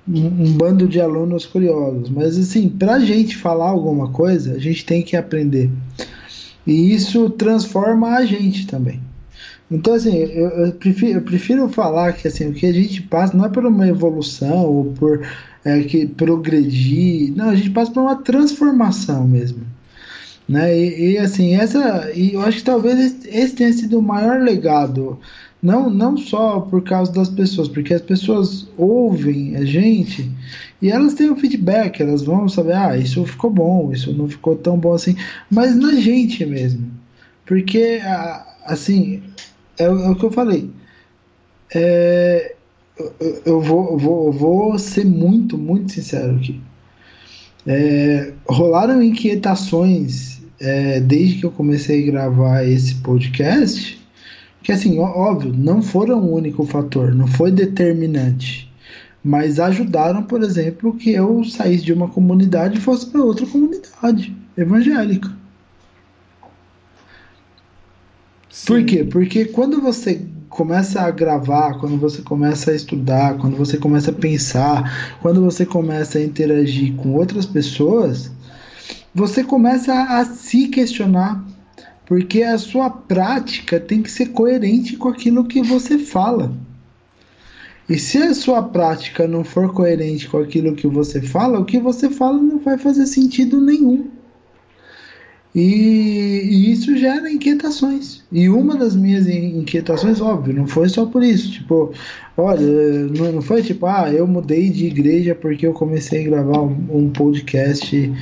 um, 0.09 0.27
um, 0.27 0.53
bando 0.53 0.89
de 0.89 0.99
alunos 1.01 1.45
curiosos. 1.45 2.09
Mas 2.09 2.39
assim, 2.39 2.69
para 2.69 2.95
a 2.95 3.01
gente 3.01 3.37
falar 3.37 3.69
alguma 3.69 4.09
coisa, 4.09 4.55
a 4.55 4.59
gente 4.59 4.87
tem 4.87 5.03
que 5.03 5.17
aprender. 5.17 5.71
E 6.67 6.95
isso 6.95 7.29
transforma 7.31 8.17
a 8.17 8.25
gente 8.25 8.67
também. 8.67 9.01
Então, 9.71 9.95
assim, 9.95 10.17
eu, 10.17 10.49
eu, 10.49 10.73
prefiro, 10.73 11.19
eu 11.19 11.23
prefiro 11.23 11.69
falar 11.69 12.13
que 12.13 12.29
assim, 12.29 12.49
o 12.49 12.53
que 12.53 12.67
a 12.67 12.73
gente 12.73 13.03
passa 13.03 13.37
não 13.37 13.47
é 13.47 13.49
por 13.49 13.67
uma 13.67 13.87
evolução 13.89 14.65
ou 14.65 14.85
por 14.93 15.27
é, 15.65 15.83
que 15.83 16.07
progredir. 16.07 17.35
Não, 17.35 17.51
a 17.51 17.57
gente 17.57 17.71
passa 17.71 17.91
por 17.91 18.03
uma 18.03 18.17
transformação 18.17 19.27
mesmo. 19.27 19.67
Né? 20.49 20.79
E, 20.79 21.13
e, 21.13 21.19
assim, 21.19 21.57
essa. 21.57 22.13
E 22.15 22.35
eu 22.35 22.41
acho 22.43 22.59
que 22.59 22.65
talvez 22.65 23.25
esse 23.27 23.55
tenha 23.55 23.73
sido 23.73 23.99
o 23.99 24.03
maior 24.03 24.41
legado. 24.41 25.19
Não, 25.61 25.91
não 25.91 26.17
só 26.17 26.61
por 26.61 26.83
causa 26.83 27.11
das 27.13 27.29
pessoas, 27.29 27.67
porque 27.67 27.95
as 27.95 28.03
pessoas 28.03 28.69
ouvem 28.77 29.57
a 29.57 29.65
gente 29.65 30.31
e 30.81 30.91
elas 30.91 31.15
têm 31.15 31.31
o 31.31 31.33
um 31.33 31.37
feedback, 31.37 32.01
elas 32.01 32.23
vão 32.23 32.49
saber, 32.49 32.75
ah, 32.75 32.97
isso 32.97 33.25
ficou 33.25 33.51
bom, 33.51 33.91
isso 33.91 34.13
não 34.13 34.29
ficou 34.29 34.55
tão 34.55 34.79
bom 34.79 34.93
assim, 34.93 35.17
mas 35.51 35.75
na 35.75 35.95
gente 35.95 36.45
mesmo. 36.45 36.91
Porque, 37.47 38.01
assim, 38.65 39.23
é, 39.79 39.85
é 39.85 39.89
o 39.89 40.15
que 40.15 40.25
eu 40.25 40.31
falei. 40.31 40.71
É, 41.75 42.55
eu 43.45 43.61
vou, 43.61 43.99
vou, 43.99 44.33
vou 44.33 44.79
ser 44.79 45.05
muito, 45.05 45.59
muito 45.59 45.93
sincero 45.93 46.37
aqui. 46.37 46.61
É, 47.67 48.33
rolaram 48.49 49.03
inquietações 49.03 50.41
é, 50.61 51.01
desde 51.01 51.41
que 51.41 51.47
eu 51.47 51.51
comecei 51.51 52.03
a 52.03 52.13
gravar 52.13 52.65
esse 52.65 52.95
podcast, 52.97 54.01
que 54.63 54.73
assim, 54.73 54.99
óbvio, 54.99 55.53
não 55.57 55.83
foram 55.83 56.21
o 56.21 56.35
único 56.35 56.65
fator, 56.65 57.15
não 57.15 57.27
foi 57.27 57.51
determinante, 57.51 58.73
mas 59.23 59.61
ajudaram, 59.61 60.23
por 60.23 60.43
exemplo, 60.43 60.97
que 60.97 61.11
eu 61.11 61.45
saísse 61.45 61.85
de 61.85 61.93
uma 61.93 62.09
comunidade 62.09 62.79
e 62.79 62.81
fosse 62.81 63.07
para 63.07 63.23
outra 63.23 63.47
comunidade 63.47 64.35
evangélica. 64.57 65.36
Sim. 68.57 68.67
Por 68.69 68.85
quê? 68.87 69.05
Porque 69.05 69.45
quando 69.45 69.83
você 69.83 70.23
começa 70.49 71.03
a 71.03 71.11
gravar, 71.11 71.79
quando 71.79 71.99
você 71.99 72.23
começa 72.23 72.71
a 72.71 72.75
estudar, 72.75 73.37
quando 73.37 73.55
você 73.55 73.77
começa 73.77 74.11
a 74.11 74.15
pensar, 74.15 75.19
quando 75.21 75.45
você 75.45 75.67
começa 75.67 76.17
a 76.17 76.25
interagir 76.25 76.95
com 76.95 77.13
outras 77.13 77.45
pessoas, 77.45 78.31
você 79.15 79.45
começa 79.45 79.93
a 79.93 80.25
se 80.25 80.69
questionar, 80.69 81.45
porque 82.07 82.43
a 82.43 82.57
sua 82.57 82.89
prática 82.89 83.79
tem 83.79 84.03
que 84.03 84.11
ser 84.11 84.31
coerente 84.31 84.97
com 84.97 85.11
aquilo 85.11 85.45
que 85.45 85.61
você 85.61 85.99
fala. 85.99 86.51
E 87.87 87.99
se 87.99 88.17
a 88.17 88.33
sua 88.33 88.63
prática 88.63 89.29
não 89.29 89.45
for 89.45 89.71
coerente 89.75 90.31
com 90.31 90.39
aquilo 90.39 90.75
que 90.75 90.87
você 90.87 91.21
fala, 91.21 91.61
o 91.61 91.65
que 91.67 91.79
você 91.79 92.09
fala 92.09 92.39
não 92.39 92.59
vai 92.59 92.79
fazer 92.79 93.05
sentido 93.05 93.61
nenhum. 93.61 94.16
E, 95.57 96.43
e, 96.45 96.71
isso 96.71 96.95
gera 96.99 97.33
inquietações. 97.33 98.23
E 98.31 98.47
uma 98.47 98.77
das 98.77 98.95
minhas 98.95 99.27
inquietações, 99.27 100.21
óbvio, 100.21 100.53
não 100.53 100.67
foi 100.67 100.87
só 100.87 101.07
por 101.07 101.23
isso. 101.23 101.51
Tipo, 101.51 101.93
olha, 102.37 102.61
não, 103.07 103.41
foi 103.41 103.63
tipo, 103.63 103.87
ah, 103.87 104.13
eu 104.13 104.27
mudei 104.27 104.69
de 104.69 104.85
igreja 104.85 105.35
porque 105.35 105.67
eu 105.67 105.73
comecei 105.73 106.27
a 106.27 106.29
gravar 106.29 106.61
um, 106.61 106.77
um 106.91 107.09
podcast 107.09 107.97
e, 107.97 108.13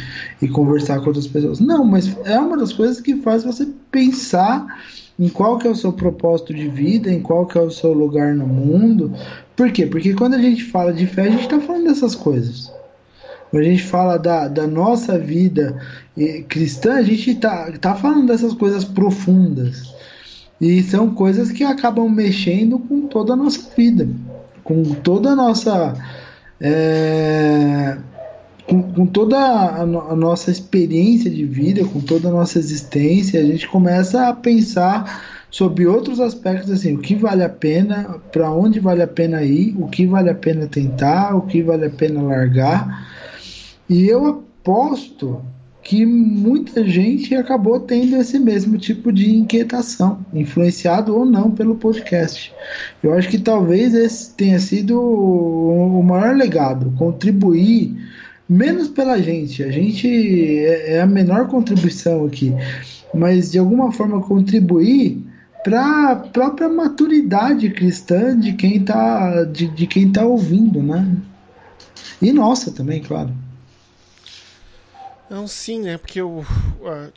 e, 0.41 0.47
conversar 0.47 1.01
com 1.01 1.07
outras 1.07 1.27
pessoas. 1.27 1.59
Não, 1.59 1.85
mas 1.85 2.17
é 2.25 2.39
uma 2.39 2.57
das 2.57 2.73
coisas 2.73 3.01
que 3.01 3.17
faz 3.17 3.43
você 3.43 3.67
pensar 3.91 4.81
em 5.19 5.29
qual 5.29 5.59
que 5.59 5.67
é 5.67 5.71
o 5.71 5.75
seu 5.75 5.93
propósito 5.93 6.55
de 6.55 6.69
vida, 6.69 7.11
em 7.11 7.21
qual 7.21 7.47
que 7.47 7.59
é 7.59 7.61
o 7.61 7.71
seu 7.71 7.93
lugar 7.93 8.33
no 8.33 8.47
mundo. 8.47 9.13
Por 9.57 9.73
quê? 9.73 9.87
Porque 9.87 10.15
quando 10.15 10.35
a 10.35 10.41
gente 10.41 10.63
fala 10.63 10.93
de 10.93 11.05
fé, 11.05 11.23
a 11.23 11.31
gente 11.31 11.43
está 11.43 11.59
falando 11.59 11.89
dessas 11.89 12.15
coisas. 12.15 12.73
Quando 13.55 13.67
a 13.67 13.69
gente 13.69 13.85
fala 13.85 14.19
da, 14.19 14.49
da 14.49 14.67
nossa 14.67 15.17
vida 15.17 15.81
cristã, 16.49 16.95
a 16.95 17.03
gente 17.05 17.31
está 17.31 17.71
tá 17.81 17.95
falando 17.95 18.27
dessas 18.27 18.53
coisas 18.53 18.85
profundas. 18.85 19.95
E 20.61 20.83
são 20.83 21.15
coisas 21.15 21.53
que 21.53 21.63
acabam 21.63 22.09
mexendo 22.09 22.81
com 22.81 23.03
toda 23.03 23.35
a 23.35 23.37
nossa 23.37 23.71
vida, 23.77 24.09
com 24.65 24.83
toda 24.83 25.31
a 25.31 25.37
nossa. 25.37 25.95
É, 26.61 27.97
com, 28.67 28.83
com, 28.83 29.07
toda 29.07 29.39
a, 29.39 29.83
a, 29.83 30.17
nossa 30.17 30.51
experiência 30.51 31.31
de 31.31 31.45
vida, 31.45 31.85
com 31.85 32.01
toda 32.01 32.31
a 32.31 32.33
nossa 32.33 32.59
existência, 32.59 33.41
a 33.41 33.45
gente 33.45 33.69
começa 33.69 34.27
a 34.27 34.35
pensar 34.35 35.47
sobre 35.49 35.87
outros 35.87 36.19
aspectos 36.19 36.73
assim, 36.73 36.95
o 36.95 36.99
que 36.99 37.15
vale 37.15 37.45
a 37.45 37.49
pena, 37.49 38.21
para 38.33 38.51
onde 38.51 38.81
vale 38.81 39.03
a 39.03 39.07
pena 39.07 39.45
ir, 39.45 39.77
o 39.79 39.87
que 39.87 40.09
vale 40.09 40.29
a 40.29 40.35
pena 40.35 40.67
tentar, 40.67 41.37
o 41.37 41.43
que 41.43 41.63
vale 41.63 41.87
a 41.87 41.91
pena 41.91 42.21
largar. 42.21 43.14
E 43.89 44.07
eu 44.07 44.27
aposto 44.27 45.43
que 45.85 46.07
muita 46.07 46.83
gente 46.83 47.35
acabou 47.35 47.79
tendo 47.79 48.17
esse 48.17 48.39
mesmo 48.39 48.79
tipo 48.79 49.13
de 49.13 49.31
inquietação, 49.37 50.25
influenciado 50.33 51.15
ou 51.15 51.27
não 51.27 51.51
pelo 51.51 51.75
podcast. 51.75 52.53
Eu 53.03 53.13
acho 53.13 53.29
que 53.29 53.39
talvez 53.39 53.95
esse 53.95 54.33
tenha 54.35 54.59
sido 54.59 54.99
o 54.99 56.03
maior 56.03 56.35
legado, 56.35 56.91
contribuir 56.97 57.95
menos 58.49 58.89
pela 58.89 59.21
gente. 59.21 59.63
A 59.63 59.71
gente 59.71 60.09
é, 60.09 60.95
é 60.95 61.01
a 61.03 61.07
menor 61.07 61.49
contribuição 61.49 62.25
aqui, 62.25 62.55
mas 63.15 63.53
de 63.53 63.59
alguma 63.59 63.93
forma 63.93 64.23
contribuir 64.23 65.23
para 65.63 66.13
a 66.13 66.17
própria 66.17 66.69
maturidade 66.69 67.69
cristã 67.71 68.39
de 68.39 68.55
quem 68.55 68.77
está 68.77 69.45
de, 69.45 69.69
de 69.69 69.87
quem 69.87 70.11
tá 70.11 70.25
ouvindo, 70.25 70.83
né? 70.83 71.07
E 72.23 72.33
nossa 72.33 72.71
também, 72.71 73.03
claro. 73.03 73.44
Não, 75.29 75.49
sim, 75.49 75.81
né? 75.81 75.97
Porque 75.97 76.21
o, 76.21 76.45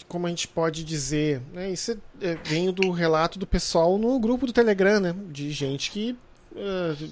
como 0.07 0.27
a 0.27 0.29
gente 0.29 0.47
pode 0.47 0.83
dizer, 0.83 1.41
né? 1.53 1.69
Isso 1.69 1.97
é, 2.21 2.35
vem 2.35 2.71
do 2.71 2.91
relato 2.91 3.37
do 3.37 3.45
pessoal 3.45 3.97
no 3.97 4.17
grupo 4.19 4.45
do 4.45 4.53
Telegram, 4.53 4.99
né? 4.99 5.15
De 5.29 5.51
gente 5.51 5.91
que 5.91 6.17
uh, 6.53 7.09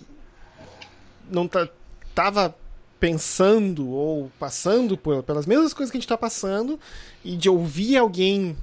não 1.30 1.48
tá, 1.48 1.68
tava 2.14 2.56
pensando 3.00 3.90
ou 3.90 4.32
passando 4.40 4.98
por, 4.98 5.22
pelas 5.24 5.46
mesmas 5.46 5.74
coisas 5.74 5.92
que 5.92 5.98
a 5.98 6.00
gente 6.00 6.06
está 6.06 6.18
passando 6.18 6.80
e 7.24 7.36
de 7.36 7.50
ouvir 7.50 7.98
alguém 7.98 8.56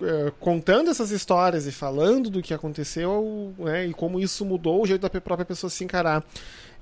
uh, 0.00 0.30
contando 0.38 0.90
essas 0.90 1.10
histórias 1.10 1.66
e 1.66 1.72
falando 1.72 2.28
do 2.28 2.42
que 2.42 2.52
aconteceu 2.52 3.54
né, 3.58 3.86
e 3.86 3.94
como 3.94 4.20
isso 4.20 4.44
mudou 4.44 4.82
o 4.82 4.86
jeito 4.86 5.00
da 5.00 5.20
própria 5.20 5.46
pessoa 5.46 5.70
se 5.70 5.82
encarar. 5.82 6.22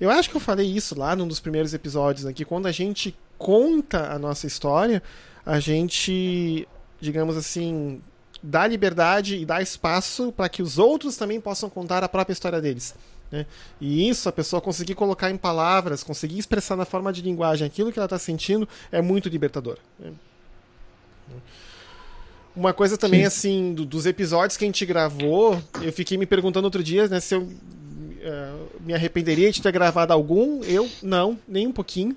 Eu 0.01 0.11
acho 0.11 0.29
que 0.29 0.37
eu 0.37 0.41
falei 0.41 0.67
isso 0.67 0.99
lá 0.99 1.15
num 1.15 1.27
dos 1.27 1.41
primeiros 1.41 1.73
episódios 1.73 2.27
aqui, 2.27 2.45
quando 2.45 2.67
a 2.67 2.73
gente 2.73 3.17
conta 3.39 4.13
a 4.13 4.19
nossa 4.19 4.47
história, 4.47 5.03
a 5.47 5.61
gente, 5.61 6.69
digamos 7.01 7.37
assim, 7.37 8.03
dá 8.43 8.67
liberdade 8.67 9.37
e 9.37 9.47
dá 9.47 9.63
espaço 9.63 10.33
para 10.33 10.49
que 10.49 10.63
os 10.63 10.79
outros 10.79 11.17
também 11.17 11.41
possam 11.41 11.71
contar 11.71 12.05
a 12.05 12.09
própria 12.09 12.33
história 12.33 12.61
deles. 12.61 12.95
Né? 13.31 13.47
E 13.81 14.09
isso, 14.09 14.29
a 14.29 14.33
pessoa 14.33 14.61
conseguir 14.61 14.95
colocar 14.95 15.31
em 15.31 15.37
palavras, 15.37 16.03
conseguir 16.03 16.39
expressar 16.39 16.77
na 16.77 16.85
forma 16.85 17.13
de 17.13 17.23
linguagem 17.23 17.67
aquilo 17.67 17.93
que 17.93 17.99
ela 17.99 18.07
está 18.07 18.19
sentindo, 18.19 18.69
é 18.91 19.01
muito 19.01 19.29
libertador. 19.29 19.79
Né? 19.99 20.13
Uma 22.57 22.73
coisa 22.73 22.99
também, 22.99 23.21
Sim. 23.21 23.27
assim, 23.27 23.75
do, 23.75 23.85
dos 23.85 24.05
episódios 24.05 24.57
que 24.57 24.65
a 24.65 24.69
gente 24.69 24.85
gravou, 24.85 25.63
eu 25.81 25.93
fiquei 25.93 26.19
me 26.19 26.27
perguntando 26.27 26.65
outro 26.65 26.83
dia 26.83 27.07
né, 27.07 27.21
se 27.21 27.35
eu 27.35 27.43
uh, 27.43 28.69
me 28.81 28.93
arrependeria 28.93 29.53
de 29.53 29.63
ter 29.63 29.71
gravado 29.71 30.13
algum. 30.13 30.63
Eu, 30.65 30.89
não, 31.03 31.39
nem 31.47 31.67
um 31.69 31.73
pouquinho. 31.73 32.17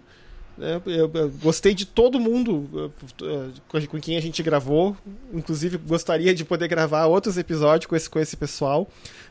É, 0.60 0.82
eu, 0.86 1.10
gostei 1.42 1.74
de 1.74 1.86
todo 1.86 2.20
mundo 2.20 2.92
uh, 3.22 3.88
com 3.88 4.00
quem 4.00 4.18
a 4.18 4.22
gente 4.22 4.44
gravou. 4.44 4.96
Inclusive, 5.34 5.78
gostaria 5.78 6.34
de 6.34 6.44
poder 6.44 6.68
gravar 6.68 7.06
outros 7.06 7.38
episódios 7.38 7.88
com 7.88 7.96
esse, 7.96 8.10
com 8.10 8.20
esse 8.20 8.36
pessoal. 8.36 8.88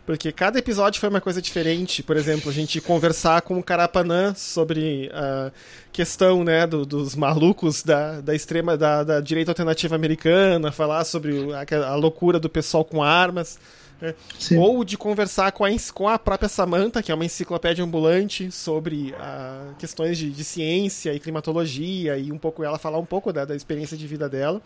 Porque 0.06 0.32
cada 0.32 0.58
episódio 0.58 0.98
foi 1.00 1.08
uma 1.08 1.20
coisa 1.20 1.40
diferente. 1.40 2.02
Por 2.02 2.16
exemplo, 2.16 2.50
a 2.50 2.52
gente 2.52 2.80
conversar 2.80 3.42
com 3.42 3.58
o 3.58 3.62
Carapanã 3.62 4.34
sobre 4.34 5.10
a 5.12 5.52
questão 5.92 6.42
né, 6.42 6.66
do, 6.66 6.86
dos 6.86 7.14
malucos 7.14 7.82
da, 7.82 8.20
da 8.20 8.34
extrema 8.34 8.76
da, 8.76 9.04
da 9.04 9.20
direita 9.20 9.50
alternativa 9.50 9.94
americana, 9.94 10.72
falar 10.72 11.04
sobre 11.04 11.34
a, 11.52 11.86
a 11.86 11.94
loucura 11.94 12.40
do 12.40 12.48
pessoal 12.48 12.84
com 12.84 13.02
armas. 13.02 13.58
Né? 14.00 14.14
Ou 14.56 14.82
de 14.84 14.96
conversar 14.96 15.52
com 15.52 15.64
a, 15.64 15.68
com 15.92 16.08
a 16.08 16.18
própria 16.18 16.48
Samantha, 16.48 17.02
que 17.02 17.12
é 17.12 17.14
uma 17.14 17.24
enciclopédia 17.24 17.84
ambulante 17.84 18.50
sobre 18.50 19.14
a, 19.18 19.74
questões 19.78 20.16
de, 20.16 20.30
de, 20.30 20.44
ciência 20.44 21.12
e 21.12 21.20
climatologia, 21.20 22.16
e 22.16 22.32
um 22.32 22.38
pouco 22.38 22.64
ela 22.64 22.78
falar 22.78 22.98
um 22.98 23.04
pouco 23.04 23.32
da, 23.32 23.44
da 23.44 23.54
experiência 23.54 23.96
de 23.96 24.06
vida 24.06 24.28
dela. 24.28 24.62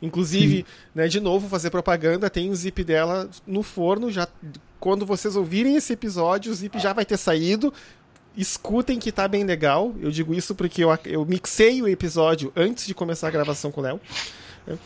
Inclusive, 0.00 0.64
né, 0.94 1.08
de 1.08 1.18
novo, 1.18 1.48
fazer 1.48 1.70
propaganda, 1.70 2.30
tem 2.30 2.50
o 2.50 2.54
zip 2.54 2.84
dela 2.84 3.28
no 3.44 3.64
forno. 3.64 4.10
Já 4.12 4.28
Quando 4.78 5.04
vocês 5.04 5.34
ouvirem 5.34 5.74
esse 5.74 5.92
episódio, 5.92 6.52
o 6.52 6.54
zip 6.54 6.78
já 6.78 6.92
vai 6.92 7.04
ter 7.04 7.16
saído. 7.16 7.74
Escutem 8.36 9.00
que 9.00 9.10
tá 9.10 9.26
bem 9.26 9.42
legal. 9.42 9.92
Eu 10.00 10.12
digo 10.12 10.32
isso 10.32 10.54
porque 10.54 10.84
eu, 10.84 10.96
eu 11.04 11.24
mixei 11.24 11.82
o 11.82 11.88
episódio 11.88 12.52
antes 12.54 12.86
de 12.86 12.94
começar 12.94 13.26
a 13.26 13.30
gravação 13.32 13.72
com 13.72 13.80
o 13.80 13.84
Léo. 13.84 14.00
Né? 14.64 14.78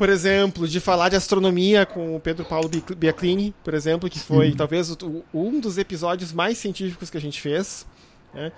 Por 0.00 0.08
exemplo, 0.08 0.66
de 0.66 0.80
falar 0.80 1.10
de 1.10 1.16
astronomia 1.16 1.84
com 1.84 2.16
o 2.16 2.20
Pedro 2.20 2.42
Paulo 2.46 2.70
Biaclini, 2.96 3.54
por 3.62 3.74
exemplo, 3.74 4.08
que 4.08 4.18
foi 4.18 4.52
talvez 4.52 4.90
o, 4.90 5.22
um 5.34 5.60
dos 5.60 5.76
episódios 5.76 6.32
mais 6.32 6.56
científicos 6.56 7.10
que 7.10 7.18
a 7.18 7.20
gente 7.20 7.38
fez. 7.38 7.84
Né? 8.32 8.50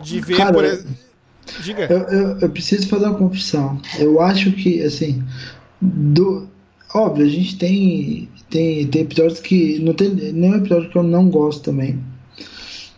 De 0.00 0.20
ver, 0.22 0.38
Cara, 0.38 0.54
por 0.54 0.64
exemplo 0.64 0.96
Diga. 1.62 1.86
Eu, 1.90 1.98
eu, 1.98 2.38
eu, 2.40 2.48
preciso 2.48 2.88
fazer 2.88 3.04
uma 3.04 3.18
confissão. 3.18 3.78
Eu 3.98 4.22
acho 4.22 4.52
que, 4.52 4.82
assim, 4.82 5.22
do, 5.82 6.48
óbvio, 6.94 7.26
a 7.26 7.28
gente 7.28 7.58
tem, 7.58 8.30
tem, 8.48 8.86
tem 8.86 9.02
episódios 9.02 9.40
que. 9.40 9.78
Não 9.80 9.92
tem 9.92 10.08
nenhum 10.14 10.56
episódio 10.56 10.88
que 10.88 10.96
eu 10.96 11.02
não 11.02 11.28
gosto 11.28 11.62
também. 11.62 11.98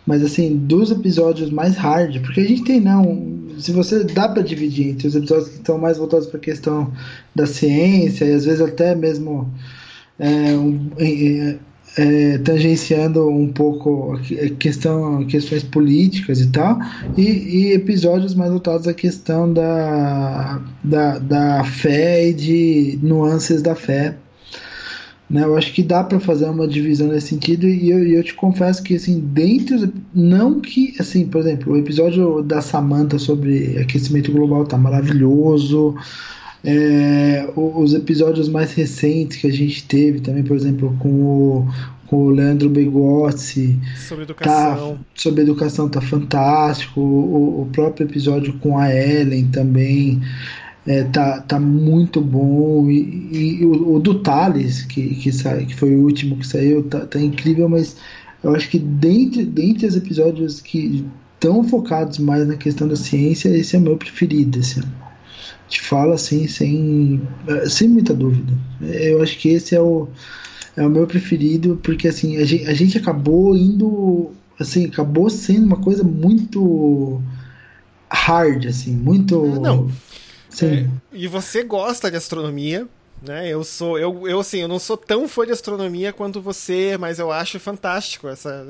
Mas, 0.06 0.22
assim, 0.22 0.56
dos 0.56 0.92
episódios 0.92 1.50
mais 1.50 1.76
hard, 1.76 2.20
porque 2.22 2.42
a 2.42 2.46
gente 2.46 2.62
tem, 2.62 2.80
não. 2.80 3.37
Se 3.58 3.72
você 3.72 4.04
dá 4.04 4.28
para 4.28 4.42
dividir 4.42 4.88
entre 4.88 5.08
os 5.08 5.14
episódios 5.14 5.48
que 5.48 5.56
estão 5.56 5.78
mais 5.78 5.98
voltados 5.98 6.26
para 6.26 6.38
a 6.38 6.40
questão 6.40 6.92
da 7.34 7.46
ciência 7.46 8.24
e 8.24 8.32
às 8.32 8.44
vezes 8.44 8.60
até 8.60 8.94
mesmo 8.94 9.52
é, 10.18 10.28
um, 10.56 10.90
é, 10.98 11.58
é, 11.96 12.38
tangenciando 12.38 13.28
um 13.28 13.52
pouco 13.52 14.14
a 14.14 14.50
questão, 14.56 15.24
questões 15.26 15.62
políticas 15.64 16.40
e 16.40 16.48
tal, 16.48 16.78
e, 17.16 17.22
e, 17.22 17.72
episódios 17.72 18.34
mais 18.34 18.50
voltados 18.50 18.86
à 18.86 18.94
questão 18.94 19.52
da, 19.52 20.60
da, 20.84 21.18
da 21.18 21.64
fé 21.64 22.28
e 22.28 22.34
de 22.34 22.98
nuances 23.02 23.62
da 23.62 23.74
fé. 23.74 24.16
Né, 25.28 25.44
eu 25.44 25.58
acho 25.58 25.74
que 25.74 25.82
dá 25.82 26.02
para 26.02 26.18
fazer 26.18 26.46
uma 26.46 26.66
divisão 26.66 27.08
nesse 27.08 27.28
sentido 27.28 27.68
e 27.68 27.90
eu, 27.90 28.02
eu 28.02 28.24
te 28.24 28.32
confesso 28.32 28.82
que 28.82 28.94
assim 28.94 29.20
dentro 29.20 29.92
não 30.14 30.58
que 30.58 30.94
assim 30.98 31.26
por 31.26 31.42
exemplo 31.42 31.74
o 31.74 31.76
episódio 31.76 32.42
da 32.42 32.62
Samantha 32.62 33.18
sobre 33.18 33.76
aquecimento 33.76 34.32
global 34.32 34.64
tá 34.64 34.78
maravilhoso 34.78 35.94
é, 36.64 37.48
os 37.54 37.94
episódios 37.94 38.48
mais 38.48 38.72
recentes 38.72 39.38
que 39.38 39.46
a 39.46 39.52
gente 39.52 39.84
teve 39.86 40.20
também, 40.20 40.42
por 40.42 40.56
exemplo, 40.56 40.96
com 40.98 41.08
o, 41.08 41.68
com 42.06 42.16
o 42.26 42.30
Leandro 42.30 42.68
Begozzi. 42.68 43.78
Sobre 43.96 44.24
educação. 44.24 44.96
Tá, 44.96 45.00
sobre 45.14 45.42
educação 45.42 45.88
tá 45.88 46.00
fantástico. 46.00 47.00
O, 47.00 47.62
o 47.62 47.66
próprio 47.72 48.06
episódio 48.06 48.54
com 48.58 48.78
a 48.78 48.94
Ellen 48.94 49.46
também. 49.48 50.20
É, 50.88 51.04
tá, 51.04 51.40
tá 51.42 51.60
muito 51.60 52.20
bom. 52.20 52.90
E, 52.90 53.60
e 53.60 53.64
o, 53.64 53.94
o, 53.94 54.00
do 54.00 54.20
Thales, 54.20 54.82
que, 54.82 55.14
que, 55.16 55.30
sai, 55.30 55.66
que 55.66 55.74
foi 55.74 55.94
o 55.94 56.02
último 56.02 56.36
que 56.36 56.46
saiu, 56.46 56.82
tá, 56.84 57.06
tá 57.06 57.20
incrível, 57.20 57.68
mas 57.68 57.96
eu 58.42 58.54
acho 58.54 58.68
que 58.68 58.78
dentre, 58.78 59.44
dentre 59.44 59.86
os 59.86 59.96
episódios 59.96 60.60
que 60.60 61.06
estão 61.34 61.62
focados 61.62 62.18
mais 62.18 62.48
na 62.48 62.56
questão 62.56 62.88
da 62.88 62.96
ciência, 62.96 63.48
esse 63.50 63.76
é 63.76 63.78
o 63.78 63.82
meu 63.82 63.96
preferido. 63.96 64.58
Assim 64.58 64.82
te 65.68 65.82
falo 65.82 66.12
assim, 66.12 66.48
sem, 66.48 67.20
sem 67.68 67.88
muita 67.88 68.14
dúvida. 68.14 68.52
Eu 68.80 69.22
acho 69.22 69.38
que 69.38 69.50
esse 69.50 69.74
é 69.74 69.80
o, 69.80 70.08
é 70.76 70.84
o 70.84 70.90
meu 70.90 71.06
preferido, 71.06 71.78
porque 71.82 72.08
assim, 72.08 72.38
a 72.38 72.44
gente, 72.44 72.66
a 72.66 72.74
gente 72.74 72.98
acabou 72.98 73.56
indo. 73.56 74.30
Assim, 74.58 74.86
acabou 74.86 75.30
sendo 75.30 75.66
uma 75.66 75.76
coisa 75.76 76.02
muito 76.02 77.22
hard, 78.10 78.66
assim, 78.66 78.92
muito. 78.92 79.60
Não. 79.60 79.90
É, 80.62 80.86
e 81.12 81.28
você 81.28 81.62
gosta 81.62 82.10
de 82.10 82.16
astronomia, 82.16 82.88
né? 83.20 83.48
Eu 83.48 83.64
sou, 83.64 83.98
eu, 83.98 84.28
eu 84.28 84.40
assim, 84.40 84.60
eu 84.60 84.68
não 84.68 84.78
sou 84.78 84.96
tão 84.96 85.28
fã 85.28 85.44
de 85.44 85.52
astronomia 85.52 86.12
quanto 86.12 86.40
você, 86.40 86.96
mas 86.98 87.18
eu 87.18 87.32
acho 87.32 87.58
fantástico 87.58 88.28
essa, 88.28 88.64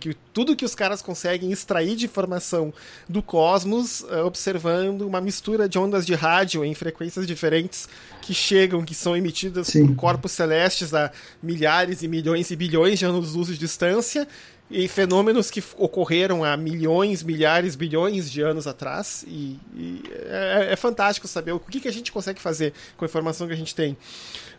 que 0.00 0.14
tudo 0.32 0.56
que 0.56 0.64
os 0.64 0.74
caras 0.74 1.00
conseguem 1.00 1.52
extrair 1.52 1.94
de 1.94 2.06
informação 2.06 2.72
do 3.08 3.22
cosmos, 3.22 4.00
uh, 4.00 4.24
observando 4.24 5.02
uma 5.02 5.20
mistura 5.20 5.68
de 5.68 5.78
ondas 5.78 6.04
de 6.04 6.14
rádio 6.14 6.64
em 6.64 6.74
frequências 6.74 7.26
diferentes 7.26 7.88
que 8.20 8.34
chegam, 8.34 8.84
que 8.84 8.94
são 8.94 9.16
emitidas 9.16 9.68
Sim. 9.68 9.86
por 9.86 9.96
corpos 9.96 10.32
celestes 10.32 10.92
a 10.92 11.12
milhares 11.42 12.02
e 12.02 12.08
milhões 12.08 12.50
e 12.50 12.56
bilhões 12.56 12.98
de 12.98 13.04
anos-luz 13.04 13.48
de 13.48 13.58
distância 13.58 14.26
e 14.70 14.86
fenômenos 14.86 15.50
que 15.50 15.62
ocorreram 15.76 16.44
há 16.44 16.56
milhões, 16.56 17.22
milhares, 17.22 17.74
bilhões 17.74 18.30
de 18.30 18.42
anos 18.42 18.66
atrás. 18.66 19.24
E, 19.26 19.58
e 19.74 20.02
é, 20.26 20.68
é, 20.72 20.76
fantástico 20.76 21.26
saber 21.26 21.52
o 21.52 21.58
que, 21.58 21.80
que 21.80 21.88
a 21.88 21.92
gente 21.92 22.12
consegue 22.12 22.40
fazer 22.40 22.74
com 22.96 23.04
a 23.04 23.08
informação 23.08 23.46
que 23.46 23.54
a 23.54 23.56
gente 23.56 23.74
tem. 23.74 23.96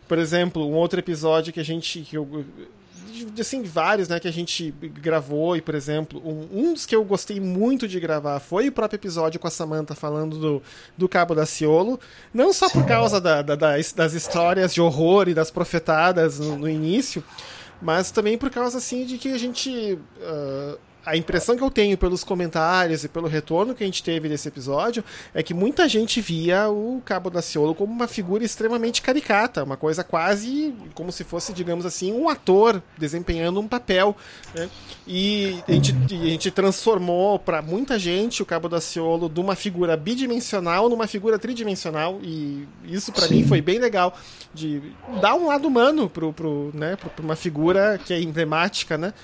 Por 0.08 0.18
exemplo, 0.18 0.66
um 0.66 0.74
outro 0.74 0.98
episódio 0.98 1.52
que 1.52 1.60
a 1.60 1.64
gente. 1.64 2.00
Que 2.00 2.16
eu, 2.16 2.44
assim, 3.38 3.62
vários, 3.62 4.08
né, 4.08 4.18
que 4.18 4.26
a 4.26 4.32
gente 4.32 4.72
gravou, 4.82 5.56
e, 5.56 5.60
por 5.60 5.74
exemplo, 5.74 6.20
um, 6.24 6.48
um, 6.52 6.72
dos 6.72 6.86
que 6.86 6.96
eu 6.96 7.04
gostei 7.04 7.38
muito 7.38 7.86
de 7.86 8.00
gravar 8.00 8.40
foi 8.40 8.68
o 8.68 8.72
próprio 8.72 8.96
episódio 8.96 9.38
com 9.38 9.46
a 9.46 9.50
Samantha 9.50 9.94
falando 9.94 10.38
do, 10.38 10.62
do 10.96 11.08
Cabo 11.08 11.34
da 11.34 11.44
Ciolo, 11.44 12.00
não 12.32 12.52
só 12.52 12.68
por 12.68 12.84
causa 12.86 13.20
da, 13.20 13.42
da, 13.42 13.54
das, 13.54 13.92
das 13.92 14.14
histórias 14.14 14.72
de 14.72 14.80
horror 14.80 15.28
e 15.28 15.34
das 15.34 15.50
profetadas 15.50 16.40
no, 16.40 16.56
no 16.56 16.68
início, 16.68 17.22
mas 17.80 18.10
também 18.10 18.36
por 18.36 18.50
causa 18.50 18.78
assim 18.78 19.04
de 19.04 19.18
que 19.18 19.28
a 19.28 19.38
gente 19.38 19.98
uh, 20.18 20.78
a 21.04 21.16
impressão 21.16 21.56
que 21.56 21.62
eu 21.62 21.70
tenho 21.70 21.96
pelos 21.96 22.22
comentários 22.22 23.04
e 23.04 23.08
pelo 23.08 23.26
retorno 23.26 23.74
que 23.74 23.82
a 23.82 23.86
gente 23.86 24.02
teve 24.02 24.28
desse 24.28 24.48
episódio 24.48 25.02
é 25.32 25.42
que 25.42 25.54
muita 25.54 25.88
gente 25.88 26.20
via 26.20 26.68
o 26.68 27.00
Cabo 27.04 27.30
da 27.30 27.40
Ciolo 27.40 27.74
como 27.74 27.92
uma 27.92 28.06
figura 28.06 28.44
extremamente 28.44 29.00
caricata, 29.00 29.64
uma 29.64 29.76
coisa 29.76 30.04
quase 30.04 30.74
como 30.94 31.10
se 31.10 31.24
fosse, 31.24 31.52
digamos 31.52 31.86
assim, 31.86 32.12
um 32.12 32.28
ator 32.28 32.82
desempenhando 32.98 33.60
um 33.60 33.68
papel. 33.68 34.16
Né? 34.54 34.68
E 35.06 35.58
a 35.66 35.72
gente, 35.72 35.92
a 35.92 36.26
gente 36.26 36.50
transformou 36.50 37.38
para 37.38 37.62
muita 37.62 37.98
gente 37.98 38.42
o 38.42 38.46
Cabo 38.46 38.68
da 38.68 38.80
Ciolo 38.80 39.28
de 39.28 39.40
uma 39.40 39.54
figura 39.54 39.96
bidimensional 39.96 40.88
numa 40.88 41.06
figura 41.06 41.38
tridimensional, 41.38 42.20
e 42.22 42.66
isso 42.84 43.12
para 43.12 43.28
mim 43.28 43.46
foi 43.46 43.60
bem 43.60 43.78
legal, 43.78 44.16
de 44.52 44.82
dar 45.20 45.34
um 45.34 45.46
lado 45.46 45.66
humano 45.66 46.08
para 46.08 46.30
pro, 46.32 46.70
né, 46.74 46.96
uma 47.18 47.36
figura 47.36 47.98
que 48.04 48.12
é 48.12 48.20
emblemática, 48.20 48.98
né? 48.98 49.14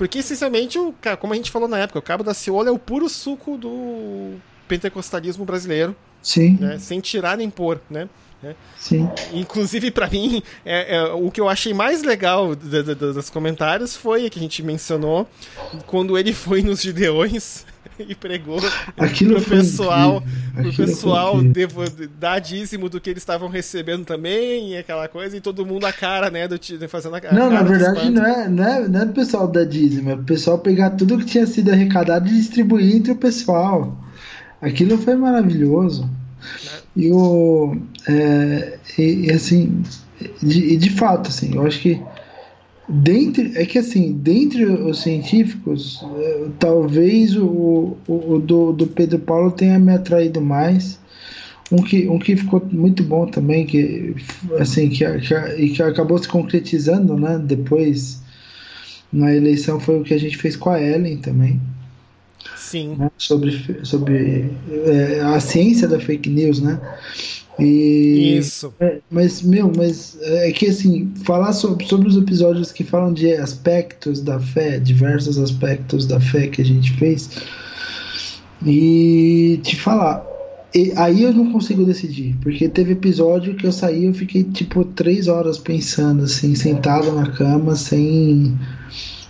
Porque, 0.00 0.20
essencialmente, 0.20 0.78
o, 0.78 0.94
como 1.18 1.34
a 1.34 1.36
gente 1.36 1.50
falou 1.50 1.68
na 1.68 1.76
época, 1.76 1.98
o 1.98 2.02
Cabo 2.02 2.24
da 2.24 2.32
Ciolo 2.32 2.66
é 2.66 2.72
o 2.72 2.78
puro 2.78 3.06
suco 3.06 3.58
do 3.58 4.36
pentecostalismo 4.66 5.44
brasileiro. 5.44 5.94
Sim. 6.22 6.56
Né? 6.58 6.78
Sem 6.78 7.00
tirar 7.00 7.36
nem 7.36 7.50
pôr, 7.50 7.78
né? 7.90 8.08
É. 8.42 8.54
Sim. 8.78 9.10
Inclusive, 9.30 9.90
para 9.90 10.08
mim, 10.08 10.42
é, 10.64 10.96
é, 10.96 11.04
o 11.12 11.30
que 11.30 11.38
eu 11.38 11.50
achei 11.50 11.74
mais 11.74 12.02
legal 12.02 12.56
dos 12.56 13.28
comentários 13.28 13.94
foi 13.94 14.30
que 14.30 14.38
a 14.38 14.42
gente 14.42 14.62
mencionou 14.62 15.28
quando 15.86 16.16
ele 16.16 16.32
foi 16.32 16.62
nos 16.62 16.80
Gideões 16.80 17.66
e 17.98 18.14
pregou 18.14 18.58
Aquilo 18.96 19.40
pro 19.40 19.56
pessoal, 19.56 20.22
pro 20.54 20.72
pessoal 20.72 21.42
devo, 21.42 21.82
dar 22.18 22.38
dízimo 22.38 22.88
do 22.88 23.00
que 23.00 23.10
eles 23.10 23.22
estavam 23.22 23.48
recebendo 23.48 24.04
também, 24.04 24.76
aquela 24.76 25.08
coisa, 25.08 25.36
e 25.36 25.40
todo 25.40 25.66
mundo 25.66 25.86
a 25.86 25.92
cara, 25.92 26.30
né, 26.30 26.46
do, 26.46 26.58
fazendo 26.88 27.16
a, 27.16 27.32
Não, 27.32 27.50
na 27.50 27.62
verdade 27.62 28.10
não 28.10 28.24
é, 28.24 28.48
não, 28.48 28.64
é, 28.64 28.88
não 28.88 29.00
é 29.00 29.04
o 29.04 29.12
pessoal 29.12 29.48
dar 29.48 29.64
dízimo, 29.64 30.10
é 30.10 30.14
o 30.14 30.22
pessoal 30.22 30.58
pegar 30.58 30.90
tudo 30.90 31.18
que 31.18 31.24
tinha 31.24 31.46
sido 31.46 31.70
arrecadado 31.70 32.28
e 32.28 32.32
distribuir 32.32 32.96
entre 32.96 33.12
o 33.12 33.16
pessoal. 33.16 33.96
aquilo 34.60 34.98
foi 34.98 35.14
maravilhoso. 35.14 36.08
E 36.96 37.10
o. 37.12 37.76
É, 38.08 38.78
e, 38.98 39.26
e, 39.26 39.32
assim, 39.32 39.82
de, 40.42 40.76
de 40.76 40.90
fato, 40.90 41.28
assim, 41.28 41.54
eu 41.54 41.66
acho 41.66 41.80
que 41.80 42.02
dentre 42.90 43.52
é 43.56 43.64
que 43.64 43.78
assim 43.78 44.12
dentre 44.12 44.64
os 44.64 45.00
científicos 45.00 46.04
é, 46.18 46.46
talvez 46.58 47.36
o, 47.36 47.96
o, 48.06 48.34
o, 48.34 48.38
do, 48.38 48.72
do 48.72 48.86
Pedro 48.86 49.18
Paulo 49.20 49.50
tenha 49.52 49.78
me 49.78 49.92
atraído 49.92 50.40
mais. 50.40 50.98
Um 51.72 51.80
que, 51.82 52.08
um 52.08 52.18
que 52.18 52.34
ficou 52.34 52.66
muito 52.72 53.04
bom 53.04 53.26
também 53.26 53.64
que 53.64 54.16
assim 54.58 54.88
que, 54.88 55.04
que, 55.20 55.68
que 55.68 55.82
acabou 55.82 56.18
se 56.18 56.26
concretizando 56.26 57.16
né 57.16 57.38
depois 57.38 58.20
na 59.12 59.32
eleição 59.32 59.78
foi 59.78 60.00
o 60.00 60.02
que 60.02 60.12
a 60.12 60.18
gente 60.18 60.36
fez 60.36 60.56
com 60.56 60.70
a 60.70 60.82
Ellen 60.82 61.18
também. 61.18 61.60
Sim. 62.56 62.96
Né, 62.96 63.10
sobre 63.16 63.84
sobre 63.84 64.50
é, 64.68 65.20
a 65.20 65.38
ciência 65.38 65.86
da 65.86 66.00
fake 66.00 66.28
news 66.28 66.60
né 66.60 66.80
e, 67.60 68.38
Isso. 68.38 68.72
É, 68.80 68.98
mas, 69.10 69.42
meu, 69.42 69.70
mas 69.76 70.16
é 70.22 70.50
que 70.52 70.66
assim, 70.66 71.12
falar 71.24 71.52
sobre, 71.52 71.84
sobre 71.86 72.08
os 72.08 72.16
episódios 72.16 72.72
que 72.72 72.84
falam 72.84 73.12
de 73.12 73.32
aspectos 73.32 74.20
da 74.20 74.38
fé, 74.40 74.78
diversos 74.78 75.38
aspectos 75.38 76.06
da 76.06 76.20
fé 76.20 76.48
que 76.48 76.62
a 76.62 76.64
gente 76.64 76.92
fez, 76.92 77.30
e 78.64 79.60
te 79.62 79.76
falar. 79.76 80.26
E 80.74 80.92
aí 80.96 81.24
eu 81.24 81.32
não 81.32 81.50
consigo 81.50 81.84
decidir, 81.84 82.36
porque 82.42 82.68
teve 82.68 82.92
episódio 82.92 83.56
que 83.56 83.66
eu 83.66 83.72
saí 83.72 84.04
eu 84.04 84.14
fiquei 84.14 84.44
tipo 84.44 84.84
três 84.84 85.26
horas 85.26 85.58
pensando, 85.58 86.22
assim, 86.24 86.54
sentado 86.54 87.10
na 87.12 87.30
cama, 87.30 87.74
sem. 87.74 88.56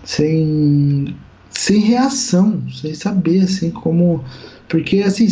sem. 0.04 1.16
sem 1.50 1.80
reação, 1.80 2.62
sem 2.70 2.94
saber, 2.94 3.44
assim, 3.44 3.70
como 3.70 4.22
porque 4.70 5.02
assim, 5.02 5.26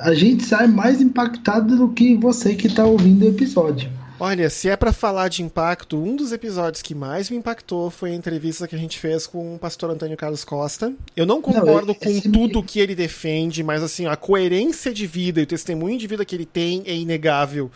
a 0.00 0.14
gente 0.14 0.44
sai 0.44 0.66
mais 0.66 1.00
impactado 1.00 1.76
do 1.76 1.88
que 1.90 2.16
você 2.16 2.54
que 2.54 2.66
está 2.66 2.84
ouvindo 2.84 3.24
o 3.24 3.28
episódio. 3.28 3.90
Olha, 4.18 4.48
se 4.48 4.68
é 4.68 4.76
para 4.76 4.92
falar 4.92 5.28
de 5.28 5.42
impacto, 5.42 5.98
um 5.98 6.16
dos 6.16 6.32
episódios 6.32 6.80
que 6.80 6.94
mais 6.94 7.28
me 7.28 7.36
impactou 7.36 7.90
foi 7.90 8.12
a 8.12 8.14
entrevista 8.14 8.66
que 8.68 8.74
a 8.74 8.78
gente 8.78 8.98
fez 8.98 9.26
com 9.26 9.56
o 9.56 9.58
pastor 9.58 9.90
Antônio 9.90 10.16
Carlos 10.16 10.44
Costa. 10.44 10.92
Eu 11.14 11.26
não 11.26 11.42
concordo 11.42 11.88
não, 11.88 11.94
com 11.94 12.20
tudo 12.20 12.60
me... 12.60 12.64
que 12.64 12.78
ele 12.78 12.94
defende, 12.94 13.62
mas 13.62 13.82
assim, 13.82 14.06
a 14.06 14.16
coerência 14.16 14.94
de 14.94 15.06
vida 15.06 15.40
e 15.40 15.42
o 15.42 15.46
testemunho 15.46 15.98
de 15.98 16.06
vida 16.06 16.24
que 16.24 16.34
ele 16.34 16.46
tem 16.46 16.82
é 16.86 16.94
inegável 16.94 17.70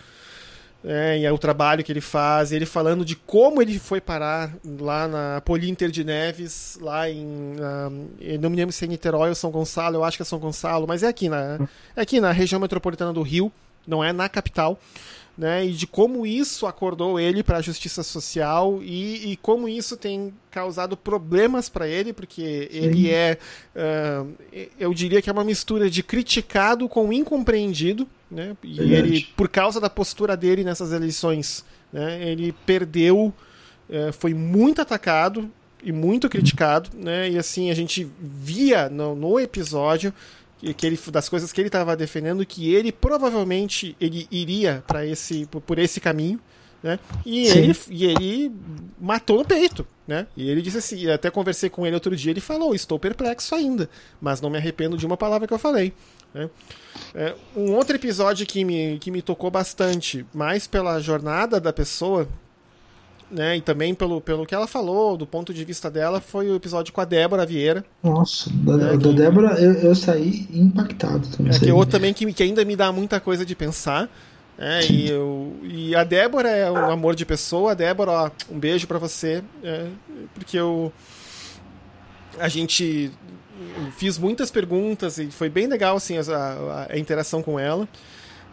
é, 0.88 1.18
e 1.18 1.25
é 1.25 1.33
o 1.33 1.38
trabalho 1.38 1.83
que 1.83 1.90
ele 1.90 2.01
faz, 2.01 2.53
ele 2.53 2.64
falando 2.64 3.05
de 3.05 3.16
como 3.16 3.61
ele 3.61 3.77
foi 3.77 4.01
parar 4.01 4.55
lá 4.64 5.09
na 5.09 5.40
Polinter 5.40 5.90
de 5.90 6.05
Neves, 6.05 6.79
lá 6.81 7.11
em. 7.11 7.27
Uh, 7.27 8.38
não 8.40 8.49
me 8.49 8.57
lembro 8.57 8.72
se 8.72 8.85
é 8.85 8.88
Niterói 8.88 9.29
ou 9.29 9.35
São 9.35 9.51
Gonçalo, 9.51 9.96
eu 9.96 10.05
acho 10.05 10.16
que 10.16 10.22
é 10.22 10.27
São 10.27 10.38
Gonçalo, 10.38 10.87
mas 10.87 11.03
é 11.03 11.09
aqui 11.09 11.29
na, 11.29 11.59
é 11.96 12.01
aqui 12.01 12.20
na 12.20 12.31
região 12.31 12.61
metropolitana 12.61 13.12
do 13.12 13.22
Rio, 13.22 13.51
não 13.85 14.03
é 14.03 14.12
na 14.12 14.29
capital 14.29 14.79
né, 15.37 15.66
e 15.66 15.72
de 15.72 15.87
como 15.87 16.27
isso 16.27 16.66
acordou 16.66 17.20
ele 17.20 17.42
para 17.42 17.59
a 17.59 17.62
justiça 17.62 18.03
social 18.03 18.81
e, 18.83 19.33
e, 19.33 19.37
como 19.37 19.68
isso 19.68 19.96
tem 19.96 20.33
causado 20.51 20.96
problemas 20.96 21.68
para 21.68 21.87
ele, 21.87 22.12
porque 22.12 22.68
Sim. 22.72 22.79
ele 22.79 23.11
é, 23.11 23.38
uh, 23.75 24.33
eu 24.79 24.94
diria 24.94 25.20
que 25.20 25.29
é 25.29 25.33
uma 25.33 25.44
mistura 25.44 25.90
de 25.90 26.03
criticado 26.03 26.88
com 26.88 27.12
incompreendido, 27.12 28.09
né, 28.31 28.57
e 28.62 28.77
Verdade. 28.77 28.94
ele, 28.94 29.29
por 29.37 29.49
causa 29.49 29.79
da 29.79 29.90
postura 29.90 30.37
dele 30.37 30.64
nessas 30.64 30.90
eleições, 30.90 31.64
né, 31.92 32.18
ele 32.27 32.55
perdeu, 32.64 33.33
uh, 33.90 34.12
foi 34.14 34.33
muito 34.33 34.81
atacado 34.81 35.51
e 35.83 35.92
muito 35.92 36.31
criticado, 36.31 36.88
né, 36.94 37.29
e 37.29 37.37
assim 37.37 37.70
a 37.70 37.75
gente 37.75 38.11
via 38.18 38.88
no, 38.88 39.14
no 39.14 39.38
episódio 39.38 40.14
que 40.77 40.87
ele, 40.87 40.99
das 41.11 41.29
coisas 41.29 41.53
que 41.53 41.61
ele 41.61 41.69
estava 41.69 41.97
defendendo, 41.97 42.45
que 42.47 42.75
ele 42.75 42.90
provavelmente 42.90 43.97
ele 44.01 44.27
iria 44.31 44.83
para 44.87 45.05
esse 45.05 45.47
por 45.47 45.79
esse 45.79 46.01
caminho, 46.01 46.40
né? 46.83 46.99
E 47.25 47.47
ele, 47.49 47.77
e 47.90 48.05
ele 48.05 48.53
matou 49.01 49.38
no 49.38 49.45
peito, 49.45 49.87
né? 50.07 50.27
E 50.37 50.49
ele 50.49 50.62
disse 50.62 50.79
assim, 50.79 51.11
até 51.11 51.31
conversei 51.31 51.69
com 51.69 51.87
ele 51.87 51.95
outro 51.95 52.14
dia, 52.14 52.31
ele 52.31 52.40
falou, 52.40 52.75
estou 52.75 52.99
perplexo 52.99 53.55
ainda, 53.55 53.88
mas 54.21 54.40
não 54.40 54.51
me 54.51 54.57
arrependo 54.57 54.97
de 54.97 55.07
uma 55.07 55.16
palavra 55.16 55.47
que 55.47 55.53
eu 55.53 55.59
falei. 55.59 55.92
Né? 56.33 56.49
É, 57.14 57.35
um 57.57 57.73
outro 57.75 57.97
episódio 57.97 58.47
que 58.47 58.64
me, 58.64 58.99
que 58.99 59.11
me 59.11 59.23
tocou 59.23 59.51
bastante, 59.51 60.25
mais 60.35 60.66
pela 60.66 61.01
jornada 61.01 61.61
da 61.61 61.73
pessoa, 61.73 62.29
né? 63.30 63.56
E 63.56 63.60
também 63.60 63.94
pelo, 63.94 64.20
pelo 64.20 64.46
que 64.46 64.54
ela 64.54 64.66
falou, 64.66 65.16
do 65.16 65.26
ponto 65.26 65.52
de 65.52 65.64
vista 65.64 65.90
dela, 65.90 66.20
foi 66.20 66.48
o 66.50 66.56
episódio 66.56 66.92
com 66.92 67.00
a 67.00 67.04
Débora 67.04 67.46
Vieira. 67.46 67.84
Nossa, 68.02 68.50
da, 68.50 68.76
né, 68.76 68.92
da 68.92 68.98
que, 68.98 69.12
Débora 69.14 69.60
eu, 69.60 69.72
eu 69.72 69.94
saí 69.94 70.46
impactado 70.52 71.26
também. 71.28 71.54
É, 71.54 71.58
que 71.58 71.72
outro 71.72 71.92
também 71.92 72.14
que, 72.14 72.32
que 72.32 72.42
ainda 72.42 72.64
me 72.64 72.76
dá 72.76 72.92
muita 72.92 73.20
coisa 73.20 73.44
de 73.44 73.54
pensar. 73.54 74.08
É, 74.58 74.90
e, 74.90 75.10
eu, 75.10 75.54
e 75.62 75.94
a 75.94 76.02
Débora 76.02 76.48
é 76.48 76.70
um 76.70 76.90
amor 76.90 77.14
de 77.14 77.26
pessoa. 77.26 77.72
A 77.72 77.74
Débora, 77.74 78.10
ó, 78.10 78.30
um 78.50 78.58
beijo 78.58 78.86
para 78.86 78.98
você. 78.98 79.42
É, 79.62 79.86
porque 80.34 80.56
eu. 80.56 80.92
A 82.38 82.48
gente 82.48 83.10
fiz 83.96 84.18
muitas 84.18 84.50
perguntas 84.50 85.18
e 85.18 85.30
foi 85.30 85.48
bem 85.48 85.66
legal 85.66 85.96
assim, 85.96 86.18
a, 86.18 86.22
a, 86.22 86.92
a 86.92 86.98
interação 86.98 87.42
com 87.42 87.58
ela. 87.58 87.88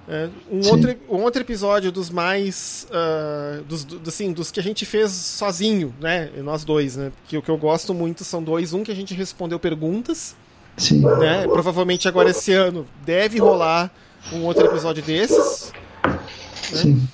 É, 0.08 0.30
um, 0.52 0.68
outro, 0.70 0.96
um 1.10 1.22
outro 1.22 1.42
episódio 1.42 1.92
dos 1.92 2.10
mais. 2.10 2.88
Uh, 2.90 3.64
dos, 3.64 3.84
do, 3.84 4.10
assim, 4.10 4.34
dos 4.34 4.52
que 4.52 4.60
a 4.60 4.64
gente 4.64 4.86
fez 4.86 5.12
sozinho, 5.12 5.94
né? 6.00 6.30
Nós 6.38 6.66
dois, 6.66 6.98
né? 6.98 7.12
Que 7.28 7.38
o 7.38 7.42
que 7.42 7.50
eu 7.50 7.58
gosto 7.58 7.94
muito 7.94 8.24
são 8.24 8.44
dois. 8.44 8.74
Um 8.74 8.84
que 8.84 8.92
a 8.92 8.96
gente 8.96 9.14
respondeu 9.14 9.60
perguntas. 9.60 10.36
Sim. 10.76 11.02
Né? 11.02 11.48
Provavelmente 11.48 12.08
agora 12.08 12.32
esse 12.32 12.52
ano 12.52 12.86
deve 13.06 13.40
rolar 13.40 13.92
um 14.32 14.44
outro 14.44 14.66
episódio 14.66 15.04
desses. 15.04 15.72
Né? 16.04 16.20
Sim. 16.62 17.08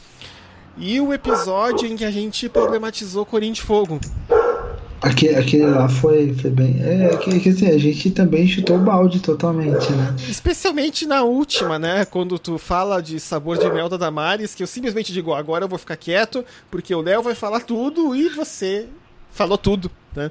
E 0.78 1.00
o 1.02 1.14
episódio 1.14 1.88
em 1.88 1.98
que 1.98 2.06
a 2.06 2.12
gente 2.12 2.48
problematizou 2.48 3.26
Corinthians 3.26 3.68
Fogo. 3.68 4.00
Aquele, 5.02 5.36
aquele 5.36 5.66
lá 5.66 5.88
foi, 5.88 6.34
foi 6.34 6.50
bem. 6.50 6.76
É 6.82 7.16
que, 7.16 7.40
que 7.40 7.50
assim, 7.50 7.68
a 7.68 7.78
gente 7.78 8.12
também 8.12 8.46
chutou 8.48 8.76
o 8.76 8.80
balde 8.80 9.22
totalmente, 9.22 9.90
né? 9.94 10.16
Especialmente 10.28 11.06
na 11.06 11.24
última, 11.24 11.80
né? 11.80 12.04
Quando 12.04 12.38
tu 12.38 12.58
fala 12.58 13.02
de 13.02 13.18
sabor 13.20 13.58
de 13.58 13.70
mel 13.72 13.88
da 13.88 13.96
Damares, 13.96 14.54
que 14.54 14.62
eu 14.62 14.68
simplesmente 14.68 15.14
digo, 15.14 15.34
agora 15.34 15.64
eu 15.64 15.70
vou 15.70 15.80
ficar 15.80 15.96
quieto, 15.96 16.44
porque 16.70 16.94
o 16.94 17.02
Léo 17.02 17.22
vai 17.22 17.34
falar 17.34 17.62
tudo 17.62 18.14
e 18.14 18.28
você 18.30 18.88
falou 19.32 19.58
tudo, 19.58 19.90
né? 20.14 20.30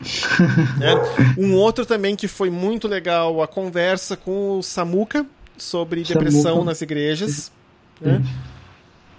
é. 0.82 1.40
Um 1.40 1.54
outro 1.54 1.86
também 1.86 2.14
que 2.14 2.28
foi 2.28 2.50
muito 2.50 2.86
legal, 2.86 3.42
a 3.42 3.48
conversa 3.48 4.14
com 4.14 4.58
o 4.58 4.62
Samuca 4.62 5.24
sobre 5.56 6.04
Samuca. 6.04 6.24
depressão 6.24 6.64
nas 6.64 6.82
igrejas. 6.82 7.50
Né? 7.98 8.22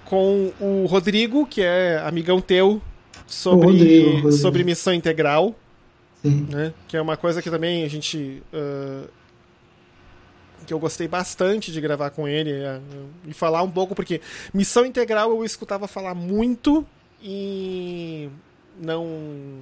Com 0.06 0.52
o 0.60 0.86
Rodrigo, 0.86 1.48
que 1.48 1.62
é 1.64 2.00
amigão 2.06 2.40
teu 2.40 2.80
sobre, 3.26 4.32
sobre 4.32 4.64
missão 4.64 4.94
integral. 4.94 5.56
Né? 6.24 6.74
Que 6.88 6.96
é 6.96 7.02
uma 7.02 7.18
coisa 7.18 7.42
que 7.42 7.50
também 7.50 7.84
a 7.84 7.90
gente. 7.90 8.42
Uh, 8.54 9.10
que 10.66 10.74
eu 10.74 10.80
gostei 10.80 11.10
bastante 11.10 11.74
de 11.74 11.82
gravar 11.82 12.12
com 12.12 12.26
ele 12.26 12.54
uh, 12.54 12.82
e 13.28 13.34
falar 13.34 13.62
um 13.64 13.70
pouco, 13.70 13.94
porque 13.94 14.22
missão 14.54 14.86
integral 14.86 15.30
eu 15.32 15.44
escutava 15.44 15.88
falar 15.88 16.16
muito 16.16 16.86
e 17.22 18.30
não. 18.80 19.62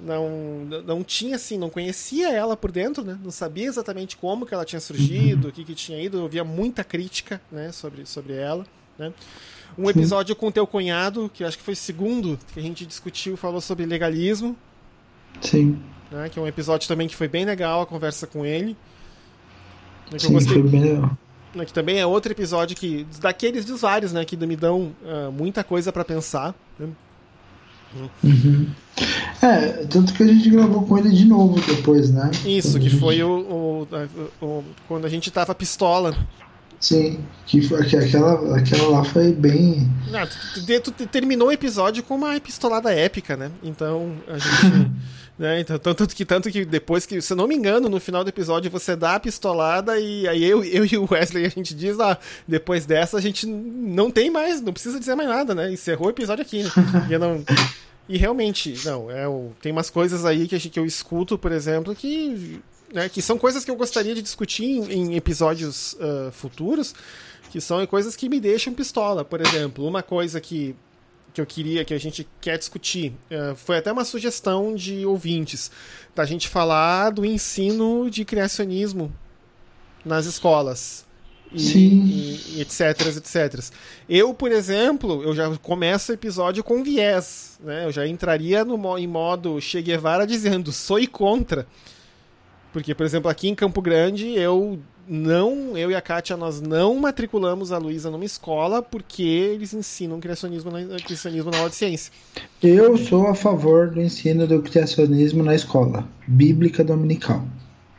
Não, 0.00 0.64
não 0.86 1.02
tinha 1.02 1.34
assim, 1.34 1.58
não 1.58 1.68
conhecia 1.68 2.30
ela 2.30 2.56
por 2.56 2.70
dentro, 2.70 3.02
né? 3.02 3.18
Não 3.20 3.32
sabia 3.32 3.66
exatamente 3.66 4.16
como 4.16 4.46
que 4.46 4.54
ela 4.54 4.64
tinha 4.64 4.78
surgido, 4.78 5.44
uhum. 5.44 5.50
o 5.50 5.52
que, 5.52 5.64
que 5.64 5.74
tinha 5.74 6.00
ido. 6.00 6.18
Eu 6.18 6.22
ouvia 6.22 6.44
muita 6.44 6.84
crítica, 6.84 7.40
né, 7.50 7.72
sobre, 7.72 8.06
sobre 8.06 8.34
ela, 8.34 8.64
né? 8.96 9.12
Um 9.78 9.88
episódio 9.88 10.34
Sim. 10.34 10.40
com 10.40 10.50
teu 10.50 10.66
cunhado, 10.66 11.30
que 11.32 11.44
acho 11.44 11.56
que 11.56 11.62
foi 11.62 11.74
o 11.74 11.76
segundo 11.76 12.38
que 12.52 12.58
a 12.58 12.62
gente 12.62 12.84
discutiu, 12.84 13.36
falou 13.36 13.60
sobre 13.60 13.86
legalismo. 13.86 14.56
Sim. 15.40 15.78
Né, 16.10 16.28
que 16.28 16.38
é 16.38 16.42
um 16.42 16.46
episódio 16.46 16.88
também 16.88 17.06
que 17.06 17.14
foi 17.14 17.28
bem 17.28 17.44
legal 17.44 17.82
a 17.82 17.86
conversa 17.86 18.26
com 18.26 18.44
ele. 18.44 18.76
Que 20.06 20.18
Sim, 20.18 20.32
gostei, 20.32 20.60
foi 20.60 20.70
bem 20.70 20.80
legal. 20.80 21.16
Né, 21.54 21.64
que 21.64 21.72
também 21.72 21.98
é 21.98 22.06
outro 22.06 22.32
episódio 22.32 22.76
que. 22.76 23.06
Daqueles 23.20 23.64
dos 23.64 23.82
vários, 23.82 24.12
né? 24.12 24.24
Que 24.24 24.36
me 24.36 24.56
dão 24.56 24.92
uh, 25.02 25.30
muita 25.30 25.62
coisa 25.62 25.92
para 25.92 26.04
pensar. 26.04 26.54
Né? 26.78 26.88
Uhum. 28.22 28.66
É, 29.40 29.86
tanto 29.86 30.12
que 30.12 30.22
a 30.22 30.26
gente 30.26 30.50
gravou 30.50 30.84
com 30.84 30.98
ele 30.98 31.10
de 31.10 31.24
novo 31.24 31.60
depois, 31.60 32.10
né? 32.10 32.30
Isso, 32.44 32.78
que 32.78 32.88
gente... 32.88 33.00
foi 33.00 33.22
o, 33.22 33.86
o, 33.90 34.44
o, 34.44 34.64
quando 34.86 35.04
a 35.04 35.08
gente 35.08 35.30
tava 35.30 35.54
pistola. 35.54 36.16
Sim, 36.80 37.18
que, 37.46 37.60
que 37.60 37.96
aquela, 37.96 38.56
aquela 38.56 38.88
lá 38.88 39.04
foi 39.04 39.32
bem. 39.32 39.88
Não, 40.10 40.26
tu, 40.80 40.92
tu, 40.92 41.06
terminou 41.06 41.48
o 41.48 41.52
episódio 41.52 42.02
com 42.02 42.14
uma 42.14 42.38
pistolada 42.40 42.92
épica, 42.92 43.36
né? 43.36 43.50
Então 43.62 44.16
a 44.28 44.38
gente. 44.38 44.90
né? 45.36 45.60
Então, 45.60 45.78
tanto 45.78 46.14
que 46.14 46.24
tanto 46.24 46.50
que 46.50 46.64
depois 46.64 47.04
que, 47.04 47.20
se 47.20 47.32
eu 47.32 47.36
não 47.36 47.48
me 47.48 47.56
engano, 47.56 47.88
no 47.88 47.98
final 47.98 48.22
do 48.22 48.30
episódio 48.30 48.70
você 48.70 48.94
dá 48.94 49.16
a 49.16 49.20
pistolada 49.20 49.98
e 49.98 50.28
aí 50.28 50.44
eu, 50.44 50.62
eu 50.64 50.84
e 50.84 50.96
o 50.96 51.08
Wesley 51.10 51.46
a 51.46 51.48
gente 51.48 51.74
diz, 51.74 51.98
ah, 51.98 52.16
depois 52.46 52.86
dessa 52.86 53.16
a 53.16 53.20
gente 53.20 53.46
não 53.46 54.10
tem 54.10 54.30
mais, 54.30 54.60
não 54.60 54.72
precisa 54.72 55.00
dizer 55.00 55.16
mais 55.16 55.28
nada, 55.28 55.54
né? 55.54 55.72
Encerrou 55.72 56.08
o 56.08 56.10
episódio 56.10 56.42
aqui. 56.42 56.62
Né? 56.62 57.18
não, 57.18 57.44
E 58.08 58.16
realmente, 58.16 58.74
não, 58.84 59.10
é, 59.10 59.24
tem 59.60 59.70
umas 59.70 59.90
coisas 59.90 60.24
aí 60.24 60.48
que, 60.48 60.58
que 60.70 60.78
eu 60.78 60.86
escuto, 60.86 61.36
por 61.36 61.52
exemplo, 61.52 61.94
que, 61.94 62.60
né, 62.92 63.08
que 63.08 63.20
são 63.20 63.38
coisas 63.38 63.64
que 63.64 63.70
eu 63.70 63.76
gostaria 63.76 64.14
de 64.14 64.22
discutir 64.22 64.64
em, 64.64 64.92
em 64.92 65.16
episódios 65.16 65.94
uh, 65.94 66.30
futuros, 66.32 66.94
que 67.50 67.60
são 67.60 67.84
coisas 67.86 68.16
que 68.16 68.28
me 68.28 68.40
deixam 68.40 68.72
pistola. 68.74 69.24
Por 69.24 69.40
exemplo, 69.40 69.86
uma 69.86 70.02
coisa 70.02 70.40
que, 70.40 70.74
que 71.32 71.40
eu 71.40 71.46
queria, 71.46 71.84
que 71.84 71.94
a 71.94 71.98
gente 71.98 72.26
quer 72.40 72.58
discutir, 72.58 73.12
uh, 73.30 73.54
foi 73.56 73.78
até 73.78 73.92
uma 73.92 74.04
sugestão 74.04 74.74
de 74.74 75.04
ouvintes, 75.04 75.70
da 76.14 76.24
gente 76.24 76.48
falar 76.48 77.10
do 77.10 77.24
ensino 77.24 78.10
de 78.10 78.24
criacionismo 78.24 79.12
nas 80.04 80.26
escolas 80.26 81.06
e, 81.52 81.78
e, 81.78 82.56
e, 82.56 82.60
etc, 82.60 83.16
etc. 83.16 83.64
Eu, 84.08 84.34
por 84.34 84.52
exemplo, 84.52 85.22
eu 85.22 85.34
já 85.34 85.54
começo 85.58 86.12
o 86.12 86.14
episódio 86.14 86.62
com 86.62 86.82
viés, 86.82 87.58
né? 87.62 87.86
Eu 87.86 87.92
já 87.92 88.06
entraria 88.06 88.64
no, 88.64 88.98
em 88.98 89.06
modo 89.06 89.60
Che 89.60 89.80
Guevara 89.80 90.26
dizendo 90.26 90.72
sou 90.72 90.98
contra. 91.08 91.66
Porque, 92.72 92.94
por 92.94 93.04
exemplo, 93.04 93.30
aqui 93.30 93.48
em 93.48 93.54
Campo 93.54 93.80
Grande, 93.80 94.28
eu 94.34 94.78
não, 95.08 95.76
eu 95.76 95.90
e 95.90 95.94
a 95.94 96.00
Kátia, 96.00 96.36
nós 96.36 96.60
não 96.60 96.94
matriculamos 96.96 97.72
a 97.72 97.78
Luísa 97.78 98.10
numa 98.10 98.24
escola 98.24 98.82
porque 98.82 99.22
eles 99.22 99.72
ensinam 99.72 100.20
criacionismo 100.20 100.70
na, 100.70 100.98
criacionismo 100.98 101.50
na 101.50 101.58
aula 101.58 101.70
de 101.70 101.76
ciência. 101.76 102.12
Eu 102.62 102.96
sou 102.98 103.26
a 103.26 103.34
favor 103.34 103.90
do 103.90 104.02
ensino 104.02 104.46
do 104.46 104.60
criacionismo 104.60 105.42
na 105.42 105.54
escola, 105.54 106.06
bíblica 106.26 106.84
dominical. 106.84 107.42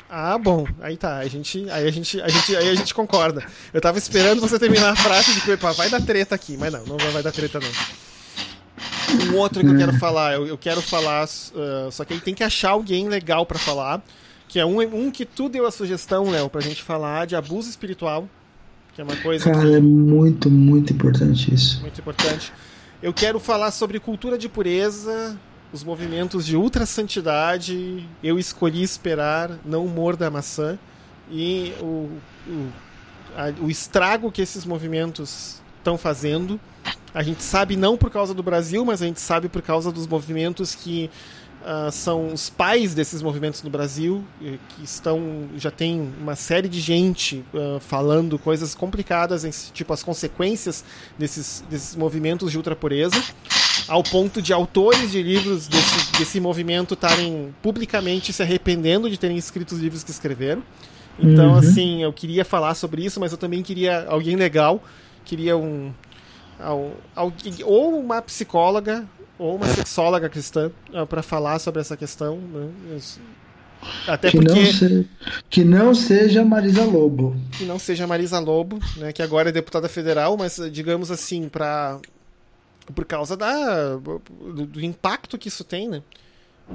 Ah, 0.09 0.37
bom. 0.37 0.65
Aí 0.81 0.97
tá. 0.97 1.17
A 1.17 1.27
gente, 1.27 1.69
aí 1.69 1.87
a 1.87 1.91
gente, 1.91 2.19
a 2.19 2.27
gente, 2.27 2.55
aí 2.55 2.69
a 2.69 2.75
gente 2.75 2.93
concorda. 2.95 3.43
Eu 3.71 3.79
tava 3.79 3.97
esperando 3.99 4.41
você 4.41 4.57
terminar 4.57 4.91
a 4.91 4.95
frase 4.95 5.33
de 5.33 5.41
que 5.41 5.55
vai 5.55 5.89
dar 5.89 6.01
treta 6.01 6.33
aqui, 6.33 6.57
mas 6.57 6.73
não, 6.73 6.83
não 6.85 6.97
vai 7.11 7.21
dar 7.21 7.31
treta 7.31 7.59
não. 7.59 9.31
Um 9.31 9.37
outro 9.37 9.61
que 9.61 9.67
eu 9.67 9.77
quero 9.77 9.93
falar, 9.97 10.33
eu, 10.33 10.47
eu 10.47 10.57
quero 10.57 10.81
falar, 10.81 11.25
uh, 11.25 11.91
só 11.91 12.05
que 12.05 12.13
aí 12.13 12.19
tem 12.19 12.33
que 12.33 12.43
achar 12.43 12.71
alguém 12.71 13.07
legal 13.07 13.45
para 13.45 13.57
falar, 13.57 14.03
que 14.49 14.59
é 14.59 14.65
um, 14.65 14.79
um 14.79 15.11
que 15.11 15.25
tu 15.25 15.47
deu 15.47 15.65
a 15.67 15.71
sugestão, 15.71 16.29
Léo, 16.29 16.49
pra 16.49 16.59
gente 16.59 16.81
falar 16.81 17.27
de 17.27 17.35
abuso 17.35 17.69
espiritual, 17.69 18.27
que 18.93 18.99
é 18.99 19.03
uma 19.03 19.15
coisa 19.17 19.45
Cara, 19.45 19.61
que... 19.61 19.75
é 19.75 19.79
muito, 19.79 20.49
muito 20.49 20.91
importante 20.91 21.53
isso. 21.53 21.79
Muito 21.81 22.01
importante. 22.01 22.51
Eu 23.01 23.13
quero 23.13 23.39
falar 23.39 23.69
sobre 23.69 23.99
cultura 23.99 24.39
de 24.39 24.49
pureza, 24.49 25.39
os 25.71 25.83
movimentos 25.83 26.47
de 26.47 26.57
ultra 26.57 26.87
santidade, 26.87 28.03
eu 28.23 28.39
escolhi 28.39 28.81
esperar, 28.81 29.51
não 29.63 29.87
morda 29.87 30.27
a 30.27 30.31
maçã, 30.31 30.79
e 31.29 31.71
o, 31.79 32.09
o, 32.47 32.67
a, 33.37 33.53
o 33.63 33.69
estrago 33.69 34.31
que 34.31 34.41
esses 34.41 34.65
movimentos 34.65 35.61
estão 35.77 35.95
fazendo. 35.95 36.59
A 37.13 37.21
gente 37.21 37.43
sabe 37.43 37.75
não 37.75 37.95
por 37.95 38.09
causa 38.09 38.33
do 38.33 38.41
Brasil, 38.41 38.83
mas 38.83 39.01
a 39.03 39.05
gente 39.05 39.21
sabe 39.21 39.47
por 39.47 39.61
causa 39.61 39.91
dos 39.91 40.07
movimentos 40.07 40.73
que 40.73 41.09
uh, 41.61 41.91
são 41.91 42.33
os 42.33 42.49
pais 42.49 42.93
desses 42.93 43.21
movimentos 43.21 43.63
no 43.63 43.69
Brasil, 43.69 44.23
que 44.39 44.83
estão 44.83 45.47
já 45.57 45.71
tem 45.71 46.11
uma 46.19 46.35
série 46.35 46.67
de 46.67 46.79
gente 46.79 47.43
uh, 47.53 47.79
falando 47.79 48.37
coisas 48.37 48.75
complicadas, 48.75 49.71
tipo 49.73 49.93
as 49.93 50.03
consequências 50.03 50.83
desses, 51.17 51.63
desses 51.69 51.95
movimentos 51.95 52.51
de 52.51 52.57
ultrapureza 52.57 53.21
ao 53.87 54.03
ponto 54.03 54.41
de 54.41 54.53
autores 54.53 55.11
de 55.11 55.21
livros 55.21 55.67
desse, 55.67 56.11
desse 56.17 56.39
movimento 56.39 56.93
estarem 56.93 57.53
publicamente 57.61 58.31
se 58.31 58.41
arrependendo 58.41 59.09
de 59.09 59.17
terem 59.17 59.37
escrito 59.37 59.73
os 59.73 59.79
livros 59.79 60.03
que 60.03 60.11
escreveram. 60.11 60.63
Então, 61.21 61.51
uhum. 61.51 61.57
assim, 61.57 62.03
eu 62.03 62.13
queria 62.13 62.45
falar 62.45 62.75
sobre 62.75 63.03
isso, 63.03 63.19
mas 63.19 63.31
eu 63.31 63.37
também 63.37 63.61
queria 63.61 64.05
alguém 64.07 64.35
legal, 64.35 64.81
queria 65.25 65.57
um. 65.57 65.91
Ou 67.65 67.99
uma 67.99 68.21
psicóloga, 68.21 69.05
ou 69.39 69.55
uma 69.55 69.67
sexóloga 69.69 70.29
cristã, 70.29 70.69
ah, 70.93 71.05
para 71.05 71.23
falar 71.23 71.57
sobre 71.57 71.79
essa 71.79 71.95
questão. 71.95 72.37
Né? 72.37 72.99
Até 74.05 74.29
que 74.29 74.37
porque. 74.37 74.53
Não 74.53 74.65
se... 74.65 75.09
Que 75.49 75.63
não 75.63 75.95
seja 75.95 76.43
Marisa 76.43 76.83
Lobo. 76.83 77.35
Que 77.57 77.63
não 77.63 77.79
seja 77.79 78.05
Marisa 78.05 78.39
Lobo, 78.39 78.79
né, 78.97 79.13
que 79.13 79.23
agora 79.23 79.49
é 79.49 79.51
deputada 79.51 79.87
federal, 79.87 80.37
mas 80.37 80.59
digamos 80.71 81.09
assim, 81.09 81.47
para 81.47 81.99
por 82.93 83.05
causa 83.05 83.37
da, 83.37 83.95
do, 83.95 84.19
do, 84.65 84.83
impacto 84.83 85.37
que 85.37 85.47
isso 85.47 85.63
tem, 85.63 85.87
né? 85.87 86.01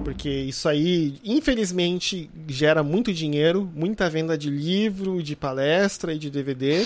Porque 0.04 0.28
isso 0.28 0.68
aí, 0.68 1.20
infelizmente, 1.24 2.30
gera 2.48 2.82
muito 2.82 3.12
dinheiro, 3.12 3.70
muita 3.74 4.08
venda 4.08 4.38
de 4.38 4.48
livro, 4.48 5.22
de 5.22 5.36
palestra 5.36 6.14
e 6.14 6.18
de 6.18 6.30
DVD. 6.30 6.84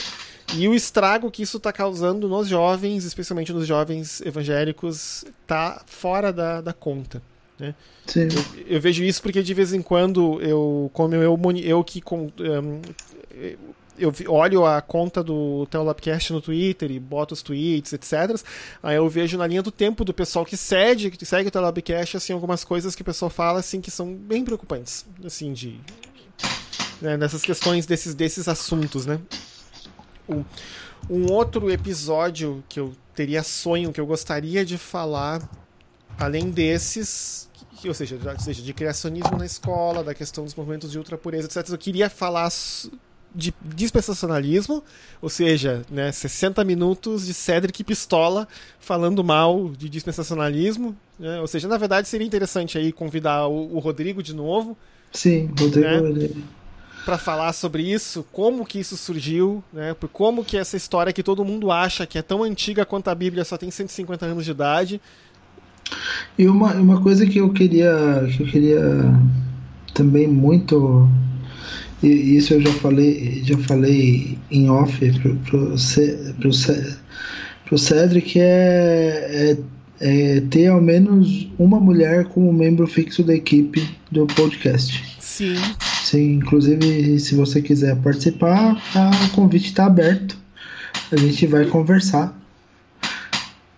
E 0.56 0.66
o 0.66 0.74
estrago 0.74 1.30
que 1.30 1.42
isso 1.42 1.58
está 1.58 1.72
causando 1.72 2.28
nos 2.28 2.48
jovens, 2.48 3.04
especialmente 3.04 3.52
nos 3.52 3.66
jovens 3.66 4.20
evangélicos, 4.22 5.24
tá 5.46 5.82
fora 5.86 6.32
da, 6.32 6.60
da 6.60 6.72
conta. 6.72 7.22
Né? 7.58 7.74
Sim. 8.06 8.28
Eu, 8.56 8.76
eu, 8.76 8.80
vejo 8.80 9.02
isso 9.02 9.20
porque 9.20 9.42
de 9.42 9.52
vez 9.52 9.72
em 9.72 9.82
quando 9.82 10.40
eu, 10.40 10.90
como 10.94 11.14
eu, 11.14 11.38
eu 11.64 11.84
que 11.84 12.00
com, 12.00 12.32
um, 12.38 12.80
eu 13.98 14.12
olho 14.28 14.64
a 14.64 14.80
conta 14.80 15.22
do 15.22 15.66
Teolabcast 15.66 16.32
no 16.32 16.40
Twitter 16.40 16.90
e 16.90 17.00
boto 17.00 17.34
os 17.34 17.42
tweets, 17.42 17.92
etc. 17.92 18.40
Aí 18.82 18.96
eu 18.96 19.08
vejo 19.08 19.36
na 19.36 19.46
linha 19.46 19.62
do 19.62 19.72
tempo 19.72 20.04
do 20.04 20.14
pessoal 20.14 20.46
que 20.46 20.56
segue, 20.56 21.10
que 21.10 21.26
segue 21.26 21.48
o 21.48 21.50
Teolabcast, 21.50 22.16
assim, 22.16 22.32
algumas 22.32 22.64
coisas 22.64 22.94
que 22.94 23.02
o 23.02 23.04
pessoal 23.04 23.28
fala, 23.28 23.58
assim, 23.58 23.80
que 23.80 23.90
são 23.90 24.14
bem 24.14 24.44
preocupantes, 24.44 25.04
assim, 25.24 25.52
de... 25.52 25.78
Né, 27.00 27.16
nessas 27.16 27.42
questões 27.42 27.86
desses, 27.86 28.12
desses 28.12 28.48
assuntos, 28.48 29.06
né? 29.06 29.20
Um, 30.28 30.44
um 31.08 31.32
outro 31.32 31.70
episódio 31.70 32.62
que 32.68 32.78
eu 32.78 32.92
teria 33.14 33.42
sonho, 33.42 33.92
que 33.92 34.00
eu 34.00 34.06
gostaria 34.06 34.64
de 34.64 34.76
falar, 34.76 35.48
além 36.18 36.50
desses, 36.50 37.48
ou 37.84 37.94
seja, 37.94 38.16
ou 38.16 38.40
seja, 38.40 38.62
de 38.62 38.72
criacionismo 38.72 39.36
na 39.36 39.46
escola, 39.46 40.04
da 40.04 40.14
questão 40.14 40.44
dos 40.44 40.54
movimentos 40.54 40.90
de 40.90 40.98
ultrapureza, 40.98 41.46
etc. 41.46 41.72
Eu 41.72 41.78
queria 41.78 42.10
falar 42.10 42.50
de 43.34 43.54
dispensacionalismo, 43.62 44.82
ou 45.20 45.28
seja, 45.28 45.82
né, 45.90 46.10
60 46.10 46.64
minutos 46.64 47.26
de 47.26 47.34
Cedric 47.34 47.84
Pistola 47.84 48.48
falando 48.80 49.22
mal 49.22 49.70
de 49.70 49.88
dispensacionalismo. 49.88 50.96
Né? 51.18 51.40
Ou 51.40 51.46
seja, 51.46 51.68
na 51.68 51.76
verdade 51.76 52.08
seria 52.08 52.26
interessante 52.26 52.78
aí 52.78 52.92
convidar 52.92 53.46
o, 53.46 53.76
o 53.76 53.78
Rodrigo 53.78 54.22
de 54.22 54.34
novo. 54.34 54.76
Sim, 55.12 55.50
Rodrigo. 55.58 55.86
Né? 55.86 56.30
Para 57.08 57.16
falar 57.16 57.54
sobre 57.54 57.82
isso, 57.90 58.22
como 58.30 58.66
que 58.66 58.78
isso 58.78 58.94
surgiu, 58.94 59.64
né? 59.72 59.94
Por 59.94 60.10
como 60.10 60.44
que 60.44 60.58
essa 60.58 60.76
história 60.76 61.10
que 61.10 61.22
todo 61.22 61.42
mundo 61.42 61.72
acha 61.72 62.06
que 62.06 62.18
é 62.18 62.22
tão 62.22 62.42
antiga 62.42 62.84
quanto 62.84 63.08
a 63.08 63.14
Bíblia 63.14 63.46
só 63.46 63.56
tem 63.56 63.70
150 63.70 64.26
anos 64.26 64.44
de 64.44 64.50
idade. 64.50 65.00
E 66.38 66.46
uma, 66.46 66.74
uma 66.74 67.00
coisa 67.00 67.24
que 67.24 67.38
eu 67.38 67.50
queria 67.50 68.28
que 68.36 68.42
eu 68.42 68.46
queria 68.46 68.82
também 69.94 70.28
muito 70.28 71.08
e 72.02 72.36
isso 72.36 72.52
eu 72.52 72.60
já 72.60 72.72
falei, 72.74 73.42
já 73.42 73.56
falei 73.56 74.36
em 74.50 74.68
off 74.68 74.98
pro, 75.20 75.34
pro, 75.36 75.74
pro, 76.38 76.50
pro 77.64 77.78
Cedric 77.78 78.38
é, 78.38 79.56
é, 79.98 80.36
é 80.36 80.40
ter 80.42 80.66
ao 80.66 80.82
menos 80.82 81.48
uma 81.58 81.80
mulher 81.80 82.26
como 82.26 82.52
membro 82.52 82.86
fixo 82.86 83.22
da 83.22 83.34
equipe 83.34 83.96
do 84.12 84.26
podcast. 84.26 85.16
Sim. 85.18 85.56
Sim, 86.08 86.36
inclusive 86.36 87.20
se 87.20 87.34
você 87.34 87.60
quiser 87.60 87.94
participar, 87.96 88.82
o 89.26 89.30
convite 89.32 89.66
está 89.66 89.84
aberto. 89.84 90.38
A 91.12 91.16
gente 91.18 91.46
vai 91.46 91.66
conversar, 91.66 92.34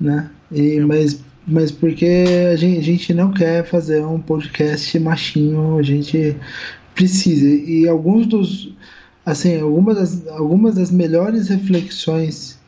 né? 0.01 0.31
E, 0.53 0.79
mas, 0.79 1.25
mas 1.45 1.73
porque 1.73 2.25
a 2.53 2.55
gente, 2.55 2.79
a 2.79 2.83
gente 2.83 3.15
não 3.15 3.33
quer 3.33 3.65
fazer 3.65 4.07
um 4.07 4.21
podcast 4.21 4.97
machinho, 5.01 5.77
a 5.77 5.83
gente 5.83 6.37
precisa. 6.95 7.49
E 7.49 7.89
alguns 7.89 8.29
dos 8.29 8.73
assim, 9.27 9.61
algumas 9.61 9.97
das, 9.97 10.29
algumas 10.29 10.77
das 10.77 10.93
melhores 10.93 11.49
reflexões 11.49 12.61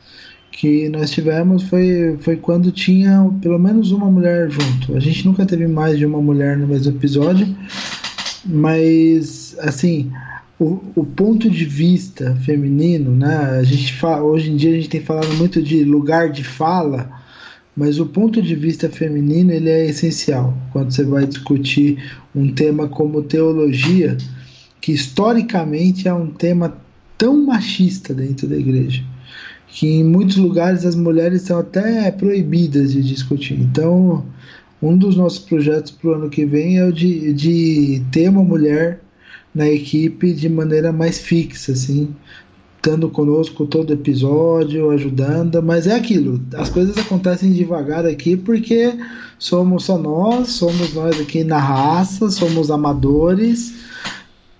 que 0.51 0.89
nós 0.89 1.09
tivemos 1.09 1.63
foi, 1.63 2.17
foi 2.19 2.35
quando 2.35 2.69
tinha 2.69 3.31
pelo 3.41 3.57
menos 3.57 3.91
uma 3.91 4.11
mulher 4.11 4.49
junto. 4.49 4.97
A 4.97 4.99
gente 4.99 5.25
nunca 5.25 5.45
teve 5.45 5.67
mais 5.67 5.97
de 5.97 6.05
uma 6.05 6.21
mulher 6.21 6.57
no 6.57 6.67
mesmo 6.67 6.91
episódio, 6.91 7.47
mas 8.45 9.55
assim, 9.59 10.11
o, 10.59 10.79
o 10.95 11.05
ponto 11.05 11.49
de 11.49 11.65
vista 11.65 12.35
feminino, 12.37 13.11
né? 13.11 13.57
A 13.59 13.63
gente 13.63 13.93
fala, 13.93 14.23
hoje 14.23 14.51
em 14.51 14.55
dia 14.55 14.71
a 14.71 14.75
gente 14.75 14.89
tem 14.89 15.01
falado 15.01 15.33
muito 15.35 15.61
de 15.61 15.83
lugar 15.83 16.29
de 16.29 16.43
fala 16.43 17.23
mas 17.75 17.99
o 17.99 18.05
ponto 18.05 18.41
de 18.41 18.55
vista 18.55 18.87
feminino 18.87 19.51
ele 19.51 19.69
é 19.69 19.85
essencial 19.85 20.55
quando 20.71 20.91
você 20.91 21.03
vai 21.03 21.25
discutir 21.25 22.03
um 22.35 22.53
tema 22.53 22.87
como 22.87 23.23
teologia, 23.23 24.15
que 24.79 24.91
historicamente 24.91 26.07
é 26.07 26.13
um 26.13 26.27
tema 26.27 26.77
tão 27.17 27.45
machista 27.45 28.13
dentro 28.13 28.47
da 28.47 28.55
igreja, 28.55 29.03
que 29.67 29.87
em 29.87 30.03
muitos 30.03 30.37
lugares 30.37 30.85
as 30.85 30.95
mulheres 30.95 31.43
são 31.43 31.59
até 31.59 32.11
proibidas 32.11 32.93
de 32.93 33.01
discutir. 33.01 33.59
Então, 33.59 34.23
um 34.83 34.97
dos 34.97 35.15
nossos 35.15 35.39
projetos 35.39 35.91
para 35.91 36.09
o 36.09 36.13
ano 36.13 36.29
que 36.29 36.45
vem 36.45 36.77
é 36.77 36.83
o 36.83 36.91
de, 36.91 37.31
de 37.33 38.03
ter 38.11 38.29
uma 38.29 38.43
mulher 38.43 38.99
na 39.55 39.69
equipe 39.69 40.33
de 40.33 40.49
maneira 40.49 40.91
mais 40.91 41.19
fixa, 41.19 41.71
assim, 41.71 42.13
estando 42.75 43.07
conosco 43.07 43.65
todo 43.65 43.93
episódio, 43.93 44.89
ajudando, 44.89 45.63
mas 45.63 45.87
é 45.87 45.95
aquilo, 45.95 46.41
as 46.55 46.69
coisas 46.69 46.97
acontecem 46.97 47.53
devagar 47.53 48.05
aqui 48.05 48.35
porque 48.35 48.93
somos 49.39 49.85
só 49.85 49.97
nós, 49.97 50.49
somos 50.49 50.93
nós 50.93 51.17
aqui 51.21 51.45
na 51.45 51.59
raça, 51.59 52.29
somos 52.29 52.69
amadores, 52.69 53.73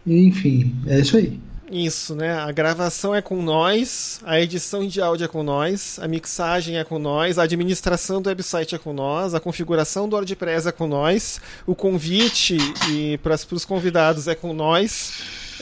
enfim, 0.08 0.74
é 0.88 1.02
isso 1.02 1.18
aí. 1.18 1.43
Isso, 1.74 2.14
né? 2.14 2.38
A 2.38 2.52
gravação 2.52 3.16
é 3.16 3.22
com 3.22 3.42
nós, 3.42 4.22
a 4.24 4.40
edição 4.40 4.88
de 4.88 5.02
áudio 5.02 5.26
é 5.26 5.28
com 5.28 5.42
nós, 5.42 5.98
a 6.00 6.08
mixagem 6.08 6.78
é 6.78 6.84
com 6.84 7.00
nós, 7.00 7.40
a 7.40 7.44
administração 7.44 8.22
do 8.22 8.28
website 8.30 8.76
é 8.76 8.78
com 8.78 8.94
nós, 8.94 9.34
a 9.34 9.40
configuração 9.40 10.08
do 10.08 10.16
WordPress 10.16 10.68
é 10.68 10.72
com 10.72 10.88
nós, 10.88 11.42
o 11.66 11.74
convite 11.74 12.58
e 12.92 13.18
para 13.18 13.34
os 13.34 13.66
convidados 13.66 14.28
é 14.28 14.36
com 14.36 14.54
nós. 14.54 15.14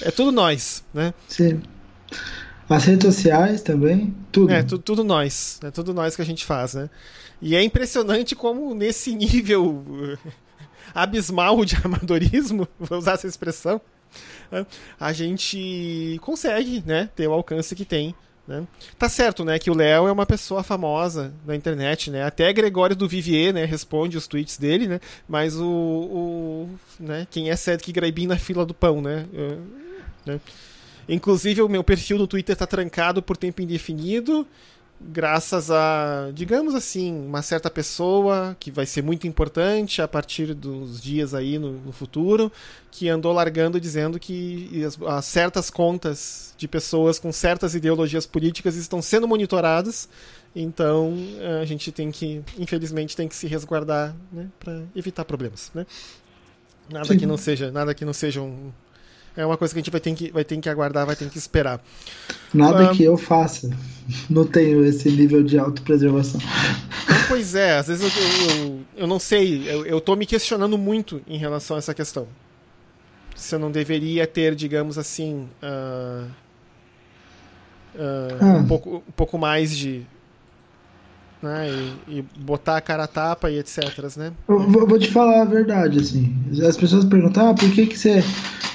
É 0.01 0.11
tudo 0.11 0.33
nós, 0.33 0.83
né? 0.93 1.13
Sim. 1.29 1.61
As 2.67 2.83
redes 2.83 3.05
sociais 3.05 3.61
também, 3.61 4.13
tudo. 4.33 4.51
É, 4.51 4.63
tu, 4.63 4.77
tudo 4.77 5.05
nós. 5.05 5.61
É 5.63 5.71
tudo 5.71 5.93
nós 5.93 6.13
que 6.13 6.21
a 6.21 6.25
gente 6.25 6.43
faz, 6.43 6.73
né? 6.73 6.89
E 7.41 7.55
é 7.55 7.63
impressionante 7.63 8.35
como 8.35 8.75
nesse 8.75 9.15
nível 9.15 10.17
abismal 10.93 11.63
de 11.63 11.77
amadorismo, 11.81 12.67
vou 12.77 12.97
usar 12.97 13.13
essa 13.13 13.27
expressão, 13.27 13.79
a 14.99 15.13
gente 15.13 16.19
consegue, 16.21 16.83
né, 16.85 17.09
ter 17.15 17.27
o 17.27 17.33
alcance 17.33 17.75
que 17.75 17.85
tem. 17.85 18.15
Né? 18.47 18.67
Tá 18.97 19.07
certo, 19.07 19.45
né, 19.45 19.57
que 19.59 19.69
o 19.69 19.75
Léo 19.75 20.07
é 20.07 20.11
uma 20.11 20.25
pessoa 20.25 20.63
famosa 20.63 21.33
na 21.45 21.55
internet, 21.55 22.09
né? 22.09 22.23
Até 22.23 22.51
Gregório 22.51 22.95
do 22.95 23.07
Vivier, 23.07 23.53
né, 23.53 23.65
responde 23.65 24.17
os 24.17 24.27
tweets 24.27 24.57
dele, 24.57 24.87
né? 24.87 24.99
Mas 25.29 25.55
o, 25.55 25.65
o 25.65 26.69
né, 26.99 27.27
quem 27.29 27.49
é 27.49 27.55
Cedric 27.55 27.91
Graibin 27.91 28.27
na 28.27 28.37
fila 28.37 28.65
do 28.65 28.73
pão, 28.73 29.01
né? 29.01 29.25
Uh, 29.31 29.61
né? 30.25 30.39
Inclusive, 31.07 31.61
o 31.61 31.69
meu 31.69 31.83
perfil 31.83 32.17
no 32.17 32.27
Twitter 32.27 32.53
está 32.53 32.65
trancado 32.65 33.21
por 33.21 33.37
tempo 33.37 33.61
indefinido, 33.61 34.47
graças 35.03 35.71
a, 35.71 36.29
digamos 36.33 36.75
assim, 36.75 37.13
uma 37.13 37.41
certa 37.41 37.69
pessoa 37.69 38.55
que 38.59 38.69
vai 38.71 38.85
ser 38.85 39.01
muito 39.01 39.27
importante 39.27 40.01
a 40.01 40.07
partir 40.07 40.53
dos 40.53 41.01
dias 41.01 41.33
aí 41.33 41.57
no, 41.57 41.73
no 41.73 41.91
futuro, 41.91 42.51
que 42.91 43.09
andou 43.09 43.33
largando 43.33 43.79
dizendo 43.79 44.19
que 44.19 44.83
as, 44.85 45.01
as 45.01 45.25
certas 45.25 45.69
contas 45.69 46.53
de 46.57 46.67
pessoas 46.67 47.17
com 47.19 47.31
certas 47.31 47.73
ideologias 47.75 48.25
políticas 48.25 48.75
estão 48.75 49.01
sendo 49.01 49.27
monitoradas. 49.27 50.07
Então 50.55 51.13
a 51.61 51.65
gente 51.65 51.91
tem 51.91 52.11
que, 52.11 52.41
infelizmente, 52.57 53.15
tem 53.15 53.27
que 53.27 53.35
se 53.35 53.47
resguardar 53.47 54.15
né, 54.31 54.49
para 54.59 54.83
evitar 54.95 55.23
problemas. 55.25 55.71
Né? 55.73 55.85
Nada 56.89 57.07
Sim. 57.07 57.17
que 57.17 57.25
não 57.25 57.37
seja, 57.37 57.71
nada 57.71 57.93
que 57.93 58.03
não 58.03 58.13
seja 58.13 58.41
um, 58.41 58.71
é 59.35 59.45
uma 59.45 59.57
coisa 59.57 59.73
que 59.73 59.79
a 59.79 59.81
gente 59.81 59.91
vai 59.91 60.01
ter 60.01 60.13
que, 60.13 60.31
vai 60.31 60.43
ter 60.43 60.57
que 60.57 60.69
aguardar, 60.69 61.05
vai 61.05 61.15
ter 61.15 61.29
que 61.29 61.37
esperar. 61.37 61.81
Nada 62.53 62.89
que 62.89 63.03
eu 63.03 63.17
faça. 63.17 63.69
Não 64.29 64.45
tenho 64.45 64.83
esse 64.83 65.09
nível 65.09 65.41
de 65.41 65.57
autopreservação. 65.57 66.41
Pois 67.27 67.55
é, 67.55 67.77
às 67.77 67.87
vezes 67.87 68.03
eu, 68.03 68.65
eu, 68.65 68.79
eu 68.97 69.07
não 69.07 69.19
sei, 69.19 69.63
eu, 69.65 69.85
eu 69.85 70.01
tô 70.01 70.17
me 70.17 70.25
questionando 70.25 70.77
muito 70.77 71.21
em 71.25 71.37
relação 71.37 71.77
a 71.77 71.79
essa 71.79 71.93
questão. 71.93 72.27
Se 73.33 73.55
eu 73.55 73.59
não 73.59 73.71
deveria 73.71 74.27
ter, 74.27 74.53
digamos 74.53 74.97
assim, 74.97 75.47
uh, 75.63 76.27
uh, 77.95 78.37
ah. 78.41 78.45
um, 78.57 78.67
pouco, 78.67 78.97
um 79.07 79.11
pouco 79.15 79.37
mais 79.37 79.75
de, 79.75 80.05
né? 81.41 81.69
E, 82.07 82.19
e, 82.19 82.25
botar 82.39 82.77
a 82.77 82.81
cara 82.81 83.03
a 83.03 83.07
tapa 83.07 83.49
e 83.49 83.57
etc, 83.57 83.81
né? 84.17 84.31
Eu 84.47 84.59
vou 84.59 84.99
te 84.99 85.09
falar 85.09 85.41
a 85.41 85.45
verdade, 85.45 85.99
assim. 85.99 86.33
As 86.67 86.77
pessoas 86.77 87.05
perguntam, 87.05 87.49
ah, 87.49 87.53
por 87.53 87.69
que 87.71 87.85
que 87.85 87.97
você... 87.97 88.23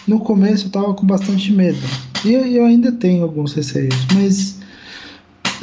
No 0.07 0.21
começo 0.21 0.67
eu 0.67 0.71
tava 0.71 0.95
com 0.95 1.07
bastante 1.07 1.53
medo. 1.53 1.79
E 2.25 2.33
eu 2.57 2.65
ainda 2.65 2.93
tenho 2.93 3.23
alguns 3.23 3.53
receios, 3.53 3.95
mas... 4.15 4.57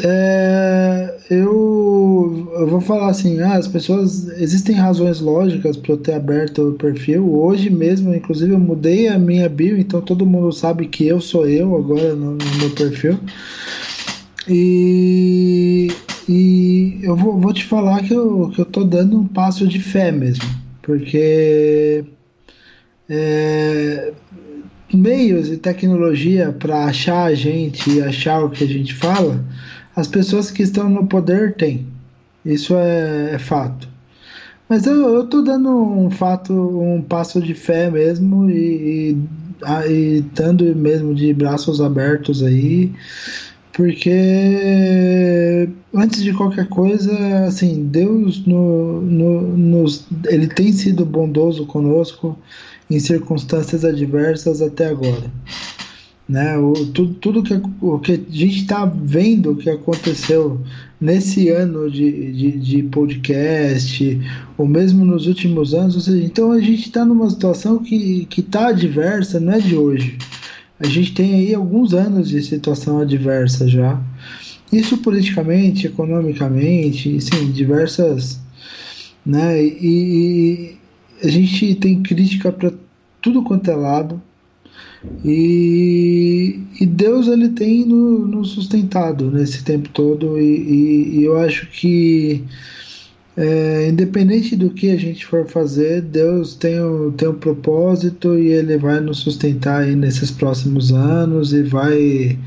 É, 0.03 1.19
eu, 1.29 2.49
eu 2.57 2.67
vou 2.67 2.81
falar 2.81 3.09
assim, 3.09 3.39
ah, 3.41 3.53
as 3.53 3.67
pessoas 3.67 4.27
existem 4.39 4.75
razões 4.75 5.19
lógicas 5.19 5.77
para 5.77 5.93
eu 5.93 5.97
ter 5.97 6.13
aberto 6.13 6.69
o 6.69 6.73
perfil. 6.73 7.31
Hoje 7.31 7.69
mesmo, 7.69 8.13
inclusive, 8.13 8.53
eu 8.53 8.59
mudei 8.59 9.07
a 9.07 9.19
minha 9.19 9.47
bio, 9.47 9.77
então 9.77 10.01
todo 10.01 10.25
mundo 10.25 10.51
sabe 10.51 10.87
que 10.87 11.05
eu 11.05 11.21
sou 11.21 11.47
eu 11.47 11.75
agora 11.75 12.15
no, 12.15 12.31
no 12.31 12.55
meu 12.57 12.71
perfil. 12.71 13.19
E 14.47 15.62
e 16.27 16.99
eu 17.01 17.15
vou, 17.15 17.39
vou 17.39 17.53
te 17.53 17.65
falar 17.65 18.03
que 18.03 18.13
eu, 18.13 18.51
que 18.53 18.61
eu 18.61 18.65
tô 18.65 18.83
dando 18.83 19.19
um 19.19 19.27
passo 19.27 19.67
de 19.67 19.79
fé 19.79 20.11
mesmo, 20.11 20.43
porque 20.81 22.05
é, 23.09 24.13
meios 24.93 25.49
e 25.49 25.57
tecnologia 25.57 26.55
para 26.57 26.85
achar 26.85 27.25
a 27.25 27.35
gente 27.35 27.89
e 27.89 28.01
achar 28.01 28.43
o 28.43 28.49
que 28.49 28.63
a 28.63 28.67
gente 28.67 28.93
fala, 28.93 29.43
as 29.95 30.07
pessoas 30.07 30.49
que 30.49 30.63
estão 30.63 30.89
no 30.89 31.07
poder 31.07 31.55
têm. 31.55 31.87
Isso 32.45 32.75
é, 32.75 33.31
é 33.33 33.39
fato. 33.39 33.87
Mas 34.67 34.85
eu, 34.85 35.13
eu 35.13 35.27
tô 35.27 35.41
dando 35.41 35.69
um 35.69 36.09
fato, 36.09 36.53
um 36.53 37.01
passo 37.01 37.41
de 37.41 37.53
fé 37.53 37.89
mesmo 37.91 38.49
e, 38.49 39.11
e, 39.11 39.91
e 39.91 40.21
dando 40.33 40.75
mesmo 40.75 41.13
de 41.13 41.33
braços 41.33 41.79
abertos 41.81 42.41
aí 42.41 42.91
porque 43.73 45.67
antes 45.93 46.23
de 46.23 46.31
qualquer 46.31 46.67
coisa, 46.69 47.45
assim, 47.45 47.85
Deus 47.85 48.45
no, 48.45 49.01
no, 49.01 49.57
nos, 49.57 50.05
ele 50.27 50.47
tem 50.47 50.71
sido 50.71 51.03
bondoso 51.03 51.65
conosco 51.65 52.37
em 52.89 52.99
circunstâncias 52.99 53.83
adversas 53.83 54.61
até 54.61 54.89
agora. 54.89 55.31
Né? 56.29 56.55
O, 56.57 56.73
tudo, 56.93 57.13
tudo 57.15 57.43
que, 57.43 57.59
o 57.81 57.99
que 57.99 58.13
a 58.13 58.19
gente 58.29 58.59
está 58.59 58.85
vendo 58.85 59.55
que 59.55 59.69
aconteceu 59.69 60.61
nesse 61.01 61.49
ano 61.49 61.89
de, 61.89 62.31
de, 62.31 62.51
de, 62.51 62.83
podcast, 62.83 64.21
ou 64.55 64.67
mesmo 64.67 65.03
nos 65.03 65.25
últimos 65.25 65.73
anos, 65.73 65.95
ou 65.95 66.01
seja, 66.01 66.23
então 66.23 66.51
a 66.51 66.59
gente 66.59 66.83
está 66.83 67.03
numa 67.03 67.29
situação 67.29 67.79
que 67.79 68.27
está 68.37 68.67
adversa, 68.67 69.39
não 69.39 69.53
é 69.53 69.59
de 69.59 69.75
hoje 69.75 70.17
a 70.83 70.87
gente 70.87 71.13
tem 71.13 71.33
aí 71.33 71.55
alguns 71.55 71.93
anos 71.93 72.27
de 72.27 72.41
situação 72.43 72.99
adversa 72.99 73.67
já. 73.69 74.01
Isso 74.71 74.97
politicamente, 74.97 75.87
economicamente, 75.87 77.21
sim, 77.21 77.51
diversas. 77.51 78.41
Né? 79.25 79.63
E, 79.63 80.77
e 81.21 81.25
a 81.25 81.29
gente 81.29 81.73
tem 81.75 82.03
crítica 82.03 82.51
para 82.51 82.73
tudo 83.21 83.43
quanto 83.43 83.71
é 83.71 83.75
lado. 83.75 84.21
E, 85.23 86.59
e 86.81 86.85
Deus 86.85 87.29
ele 87.29 87.49
tem 87.49 87.85
nos 87.85 88.29
no 88.29 88.43
sustentado 88.43 89.31
nesse 89.31 89.63
tempo 89.63 89.87
todo. 89.87 90.37
E, 90.37 90.43
e, 90.43 91.19
e 91.19 91.23
eu 91.23 91.37
acho 91.37 91.65
que 91.67 92.43
é, 93.35 93.87
independente 93.89 94.55
do 94.55 94.69
que 94.69 94.91
a 94.91 94.97
gente 94.97 95.25
for 95.25 95.47
fazer, 95.47 96.01
Deus 96.01 96.55
tem 96.55 96.79
o, 96.79 97.11
tem 97.11 97.27
um 97.27 97.33
propósito 97.33 98.37
e 98.37 98.49
Ele 98.49 98.77
vai 98.77 98.99
nos 98.99 99.19
sustentar 99.19 99.81
aí 99.81 99.95
nesses 99.95 100.29
próximos 100.29 100.91
anos 100.91 101.51
e 101.53 101.63
vai 101.63 102.37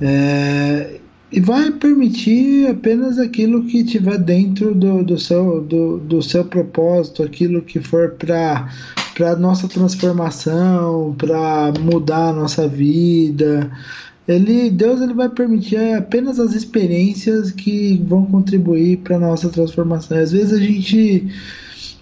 é, 0.00 1.00
e 1.30 1.40
vai 1.40 1.70
permitir 1.70 2.68
apenas 2.68 3.18
aquilo 3.18 3.64
que 3.64 3.82
tiver 3.82 4.18
dentro 4.18 4.74
do, 4.74 5.02
do, 5.02 5.18
seu, 5.18 5.62
do, 5.62 5.96
do 5.96 6.20
seu 6.20 6.44
propósito, 6.44 7.22
aquilo 7.22 7.62
que 7.62 7.80
for 7.80 8.10
para 8.10 8.68
para 9.14 9.36
nossa 9.36 9.68
transformação, 9.68 11.14
para 11.18 11.72
mudar 11.78 12.30
a 12.30 12.32
nossa 12.32 12.66
vida, 12.66 13.70
ele, 14.26 14.70
Deus 14.70 15.00
ele 15.00 15.14
vai 15.14 15.28
permitir 15.28 15.76
apenas 15.94 16.38
as 16.38 16.54
experiências 16.54 17.50
que 17.50 18.00
vão 18.06 18.24
contribuir 18.24 18.98
para 18.98 19.18
nossa 19.18 19.48
transformação. 19.48 20.18
Às 20.18 20.32
vezes 20.32 20.52
a 20.52 20.58
gente 20.58 21.28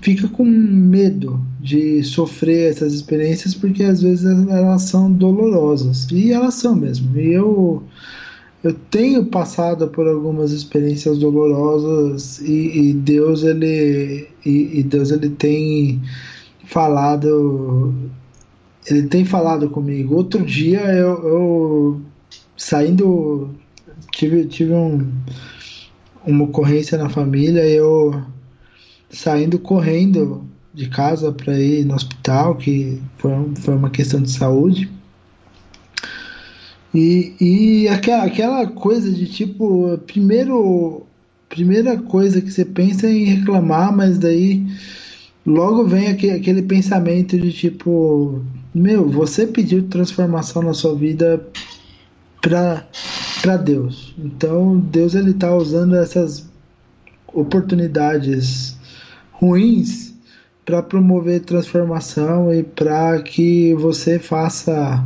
fica 0.01 0.29
com 0.29 0.45
medo 0.45 1.41
de 1.61 2.03
sofrer 2.03 2.71
essas 2.71 2.95
experiências 2.95 3.55
porque 3.55 3.83
às 3.83 4.03
vezes 4.03 4.25
elas 4.49 4.83
são 4.83 5.12
dolorosas 5.12 6.09
e 6.11 6.33
elas 6.33 6.55
são 6.55 6.75
mesmo. 6.75 7.18
E 7.18 7.33
eu 7.33 7.83
eu 8.62 8.75
tenho 8.75 9.25
passado 9.25 9.89
por 9.89 10.07
algumas 10.07 10.53
experiências 10.53 11.16
dolorosas 11.18 12.41
e, 12.41 12.91
e 12.91 12.93
Deus 12.93 13.43
ele 13.43 14.29
e, 14.45 14.81
e 14.81 14.83
Deus 14.83 15.11
ele 15.11 15.31
tem 15.31 16.01
falado 16.66 17.95
ele 18.87 19.05
tem 19.09 19.25
falado 19.25 19.71
comigo. 19.71 20.14
Outro 20.16 20.45
dia 20.45 20.81
eu, 20.93 21.29
eu 21.29 22.01
saindo, 22.61 23.55
tive, 24.13 24.45
tive 24.45 24.75
um, 24.75 25.11
uma 26.27 26.45
ocorrência 26.45 26.99
na 26.99 27.09
família, 27.09 27.67
eu 27.67 28.23
saindo 29.09 29.59
correndo 29.59 30.47
de 30.75 30.89
casa 30.91 31.33
para 31.33 31.59
ir 31.59 31.87
no 31.87 31.95
hospital, 31.95 32.57
que 32.57 33.01
foi, 33.17 33.33
foi 33.57 33.75
uma 33.75 33.89
questão 33.89 34.21
de 34.21 34.31
saúde. 34.31 34.91
E, 36.95 37.33
e 37.41 37.89
aquela, 37.89 38.25
aquela 38.25 38.67
coisa 38.67 39.11
de 39.11 39.27
tipo, 39.27 39.97
primeiro, 40.07 41.07
primeira 41.49 41.97
coisa 41.97 42.43
que 42.43 42.51
você 42.51 42.67
pensa 42.67 43.07
é 43.07 43.13
em 43.13 43.25
reclamar, 43.25 43.97
mas 43.97 44.19
daí 44.19 44.67
logo 45.47 45.87
vem 45.87 46.09
aquele, 46.09 46.33
aquele 46.35 46.63
pensamento 46.63 47.39
de 47.41 47.53
tipo, 47.53 48.45
meu, 48.75 49.09
você 49.09 49.47
pediu 49.47 49.89
transformação 49.89 50.63
na 50.63 50.75
sua 50.75 50.95
vida 50.95 51.43
para 52.41 53.57
Deus. 53.57 54.14
Então 54.18 54.78
Deus 54.78 55.14
ele 55.14 55.30
está 55.30 55.55
usando 55.55 55.95
essas 55.97 56.49
oportunidades 57.32 58.76
ruins 59.32 60.14
para 60.64 60.82
promover 60.82 61.41
transformação 61.41 62.53
e 62.53 62.62
para 62.62 63.20
que 63.22 63.74
você 63.74 64.18
faça 64.18 65.05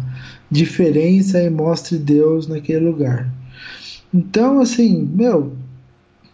diferença 0.51 1.43
e 1.43 1.51
mostre 1.51 1.99
Deus 1.99 2.47
naquele 2.47 2.87
lugar. 2.87 3.31
Então, 4.13 4.61
assim, 4.61 5.11
meu, 5.15 5.55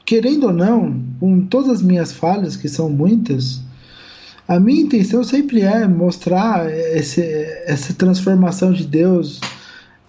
querendo 0.05 0.49
ou 0.49 0.53
não, 0.53 1.03
com 1.19 1.41
todas 1.47 1.71
as 1.71 1.83
minhas 1.83 2.13
falhas, 2.13 2.57
que 2.57 2.69
são 2.69 2.91
muitas, 2.91 3.61
a 4.47 4.59
minha 4.59 4.83
intenção 4.83 5.23
sempre 5.23 5.63
é 5.63 5.87
mostrar 5.87 6.69
esse, 6.71 7.23
essa 7.67 7.95
transformação 7.95 8.73
de 8.73 8.87
Deus 8.87 9.41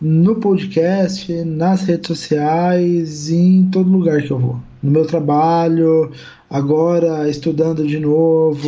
no 0.01 0.35
podcast, 0.37 1.31
nas 1.45 1.83
redes 1.83 2.07
sociais 2.07 3.29
em 3.29 3.69
todo 3.71 3.89
lugar 3.89 4.23
que 4.23 4.31
eu 4.31 4.39
vou. 4.39 4.59
No 4.81 4.89
meu 4.89 5.05
trabalho, 5.05 6.11
agora 6.49 7.29
estudando 7.29 7.85
de 7.85 7.99
novo, 7.99 8.67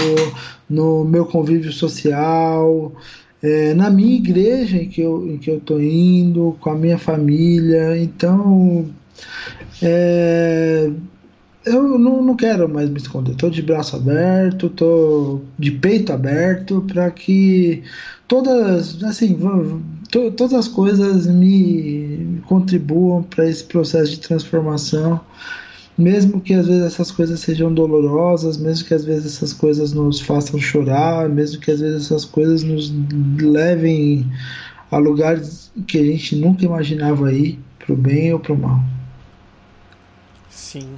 no 0.69 1.03
meu 1.03 1.25
convívio 1.25 1.73
social, 1.73 2.93
é, 3.41 3.73
na 3.73 3.89
minha 3.89 4.15
igreja 4.15 4.77
em 4.77 4.87
que 4.87 5.01
eu 5.01 5.27
em 5.27 5.37
que 5.37 5.49
eu 5.49 5.59
tô 5.59 5.79
indo, 5.79 6.55
com 6.61 6.69
a 6.69 6.75
minha 6.75 6.99
família. 6.99 7.97
Então, 7.97 8.85
é, 9.81 10.89
eu 11.65 11.97
não, 11.97 12.21
não 12.21 12.35
quero 12.35 12.69
mais 12.69 12.89
me 12.89 12.97
esconder. 12.97 13.31
Estou 13.31 13.49
de 13.49 13.61
braço 13.61 13.95
aberto, 13.95 14.67
estou 14.67 15.43
de 15.57 15.71
peito 15.71 16.13
aberto 16.13 16.85
para 16.87 17.09
que 17.11 17.83
todas, 18.27 19.03
assim, 19.03 19.37
to, 20.13 20.31
todas 20.31 20.53
as 20.53 20.67
coisas 20.67 21.25
me 21.25 22.39
contribuam 22.45 23.23
para 23.23 23.49
esse 23.49 23.63
processo 23.63 24.11
de 24.11 24.19
transformação, 24.19 25.19
mesmo 25.97 26.39
que 26.39 26.53
às 26.53 26.67
vezes 26.67 26.83
essas 26.83 27.11
coisas 27.11 27.39
sejam 27.39 27.73
dolorosas, 27.73 28.55
mesmo 28.55 28.87
que 28.87 28.93
às 28.93 29.03
vezes 29.03 29.35
essas 29.35 29.53
coisas 29.53 29.91
nos 29.91 30.21
façam 30.21 30.59
chorar, 30.59 31.27
mesmo 31.27 31.59
que 31.59 31.71
às 31.71 31.79
vezes 31.79 32.05
essas 32.05 32.25
coisas 32.25 32.61
nos 32.61 32.93
levem 33.41 34.31
a 34.91 34.97
lugares 34.97 35.71
que 35.87 35.97
a 35.97 36.03
gente 36.03 36.35
nunca 36.35 36.63
imaginava 36.63 37.33
ir, 37.33 37.59
para 37.79 37.93
o 37.93 37.97
bem 37.97 38.31
ou 38.31 38.39
para 38.39 38.53
o 38.53 38.57
mal. 38.57 38.79
Sim. 40.47 40.95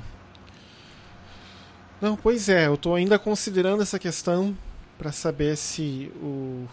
Não, 2.01 2.17
pois 2.17 2.49
é, 2.49 2.67
eu 2.67 2.75
estou 2.75 2.95
ainda 2.95 3.17
considerando 3.17 3.81
essa 3.81 3.97
questão 3.97 4.55
para 4.97 5.13
saber 5.13 5.55
se 5.55 6.11
o, 6.21 6.65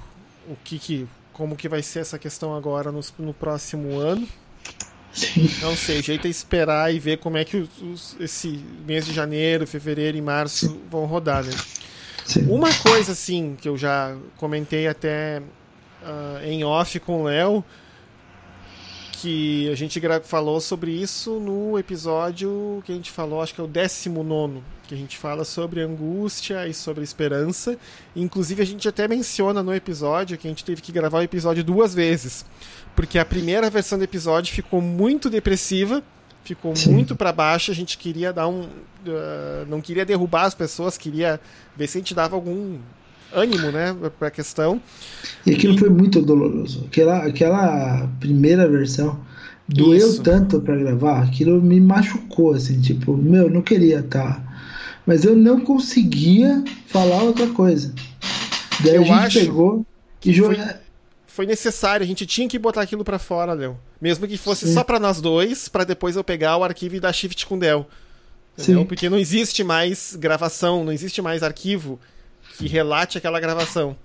o 0.48 0.56
que, 0.64 0.78
que 0.78 1.08
como 1.32 1.56
que 1.56 1.68
vai 1.68 1.82
ser 1.82 2.00
essa 2.00 2.18
questão 2.18 2.54
agora 2.54 2.92
no, 2.92 3.00
no 3.18 3.34
próximo 3.34 3.98
ano. 3.98 4.26
Sim. 5.12 5.48
Não 5.60 5.76
sei, 5.76 6.00
o 6.00 6.02
jeito 6.02 6.26
é 6.26 6.30
esperar 6.30 6.94
e 6.94 6.98
ver 6.98 7.18
como 7.18 7.36
é 7.36 7.44
que 7.44 7.58
os, 7.58 7.82
os, 7.82 8.16
esse 8.20 8.64
mês 8.86 9.04
de 9.04 9.12
janeiro, 9.12 9.66
fevereiro 9.66 10.16
e 10.16 10.22
março 10.22 10.68
Sim. 10.68 10.80
vão 10.90 11.04
rodar, 11.04 11.44
né? 11.44 11.52
Sim. 12.24 12.46
Uma 12.48 12.72
coisa 12.72 13.12
assim 13.12 13.56
que 13.60 13.68
eu 13.68 13.76
já 13.76 14.16
comentei 14.36 14.86
até 14.88 15.42
uh, 16.02 16.44
em 16.44 16.64
off 16.64 16.98
com 17.00 17.22
o 17.22 17.24
Léo 17.24 17.64
que 19.12 19.70
a 19.70 19.74
gente 19.76 20.00
falou 20.24 20.60
sobre 20.60 20.90
isso 20.90 21.38
no 21.38 21.78
episódio 21.78 22.82
que 22.84 22.90
a 22.90 22.94
gente 22.94 23.10
falou, 23.10 23.40
acho 23.40 23.54
que 23.54 23.60
é 23.60 23.64
o 23.64 23.68
19, 23.68 24.62
que 24.86 24.94
a 24.94 24.98
gente 24.98 25.16
fala 25.16 25.44
sobre 25.44 25.80
angústia 25.80 26.66
e 26.66 26.74
sobre 26.74 27.02
esperança. 27.02 27.76
Inclusive, 28.14 28.62
a 28.62 28.66
gente 28.66 28.88
até 28.88 29.06
menciona 29.06 29.62
no 29.62 29.74
episódio 29.74 30.36
que 30.36 30.46
a 30.46 30.50
gente 30.50 30.64
teve 30.64 30.82
que 30.82 30.92
gravar 30.92 31.18
o 31.18 31.22
episódio 31.22 31.64
duas 31.64 31.94
vezes, 31.94 32.44
porque 32.94 33.18
a 33.18 33.24
primeira 33.24 33.70
versão 33.70 33.98
do 33.98 34.04
episódio 34.04 34.52
ficou 34.52 34.80
muito 34.80 35.30
depressiva, 35.30 36.02
ficou 36.44 36.74
Sim. 36.76 36.92
muito 36.92 37.16
para 37.16 37.32
baixo. 37.32 37.70
A 37.70 37.74
gente 37.74 37.96
queria 37.96 38.32
dar 38.32 38.48
um. 38.48 38.62
Uh, 38.62 39.66
não 39.68 39.80
queria 39.80 40.04
derrubar 40.04 40.44
as 40.44 40.54
pessoas, 40.54 40.96
queria 40.98 41.40
ver 41.76 41.86
se 41.86 41.98
a 41.98 42.00
gente 42.00 42.14
dava 42.14 42.36
algum 42.36 42.78
ânimo, 43.32 43.70
né, 43.70 43.96
para 44.18 44.28
a 44.28 44.30
questão. 44.30 44.80
E 45.46 45.52
aquilo 45.52 45.74
e... 45.74 45.78
foi 45.78 45.88
muito 45.88 46.20
doloroso. 46.22 46.84
Aquela, 46.86 47.24
aquela 47.26 48.08
primeira 48.20 48.68
versão 48.68 49.18
doeu 49.68 50.08
Isso. 50.08 50.22
tanto 50.22 50.60
para 50.60 50.76
gravar, 50.76 51.22
aquilo 51.22 51.60
me 51.60 51.80
machucou, 51.80 52.52
assim, 52.52 52.80
tipo, 52.80 53.16
meu, 53.16 53.48
não 53.50 53.62
queria 53.62 54.00
estar. 54.00 54.34
Tá. 54.34 54.51
Mas 55.06 55.24
eu 55.24 55.34
não 55.34 55.60
conseguia 55.60 56.62
falar 56.86 57.22
outra 57.22 57.48
coisa. 57.48 57.92
Daí 58.84 58.96
eu 58.96 59.02
a 59.02 59.28
gente 59.28 59.46
pegou 59.46 59.84
e 60.24 60.34
foi, 60.34 60.58
foi 61.26 61.46
necessário, 61.46 62.04
a 62.04 62.06
gente 62.06 62.24
tinha 62.26 62.48
que 62.48 62.58
botar 62.58 62.82
aquilo 62.82 63.04
para 63.04 63.18
fora, 63.18 63.52
Léo. 63.52 63.78
Mesmo 64.00 64.26
que 64.26 64.36
fosse 64.36 64.66
Sim. 64.66 64.74
só 64.74 64.84
para 64.84 65.00
nós 65.00 65.20
dois, 65.20 65.68
para 65.68 65.84
depois 65.84 66.16
eu 66.16 66.22
pegar 66.22 66.56
o 66.56 66.64
arquivo 66.64 66.96
e 66.96 67.00
dar 67.00 67.12
shift 67.12 67.46
com 67.46 67.58
Del. 67.58 67.86
Entendeu? 68.56 68.82
Sim. 68.82 68.86
Porque 68.86 69.08
não 69.08 69.18
existe 69.18 69.64
mais 69.64 70.14
gravação, 70.14 70.84
não 70.84 70.92
existe 70.92 71.22
mais 71.22 71.42
arquivo 71.42 71.98
que 72.56 72.68
relate 72.68 73.18
aquela 73.18 73.40
gravação. 73.40 73.96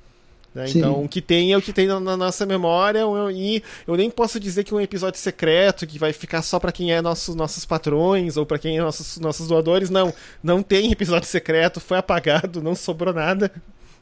Né? 0.53 0.65
Então, 0.69 1.03
o 1.03 1.09
que 1.09 1.21
tem 1.21 1.53
é 1.53 1.57
o 1.57 1.61
que 1.61 1.71
tem 1.71 1.87
na, 1.87 1.99
na 1.99 2.17
nossa 2.17 2.45
memória. 2.45 3.01
E 3.31 3.61
eu 3.85 3.95
nem 3.95 4.09
posso 4.09 4.39
dizer 4.39 4.63
que 4.63 4.73
é 4.73 4.77
um 4.77 4.81
episódio 4.81 5.19
secreto 5.19 5.85
que 5.85 5.99
vai 5.99 6.11
ficar 6.13 6.41
só 6.41 6.59
para 6.59 6.71
quem 6.71 6.91
é 6.91 7.01
nossos, 7.01 7.35
nossos 7.35 7.65
patrões 7.65 8.37
ou 8.37 8.45
para 8.45 8.57
quem 8.57 8.77
é 8.77 8.81
nossos, 8.81 9.19
nossos 9.19 9.47
doadores. 9.47 9.89
Não, 9.89 10.13
não 10.41 10.63
tem 10.63 10.91
episódio 10.91 11.27
secreto, 11.27 11.79
foi 11.79 11.97
apagado, 11.97 12.61
não 12.61 12.75
sobrou 12.75 13.13
nada. 13.13 13.51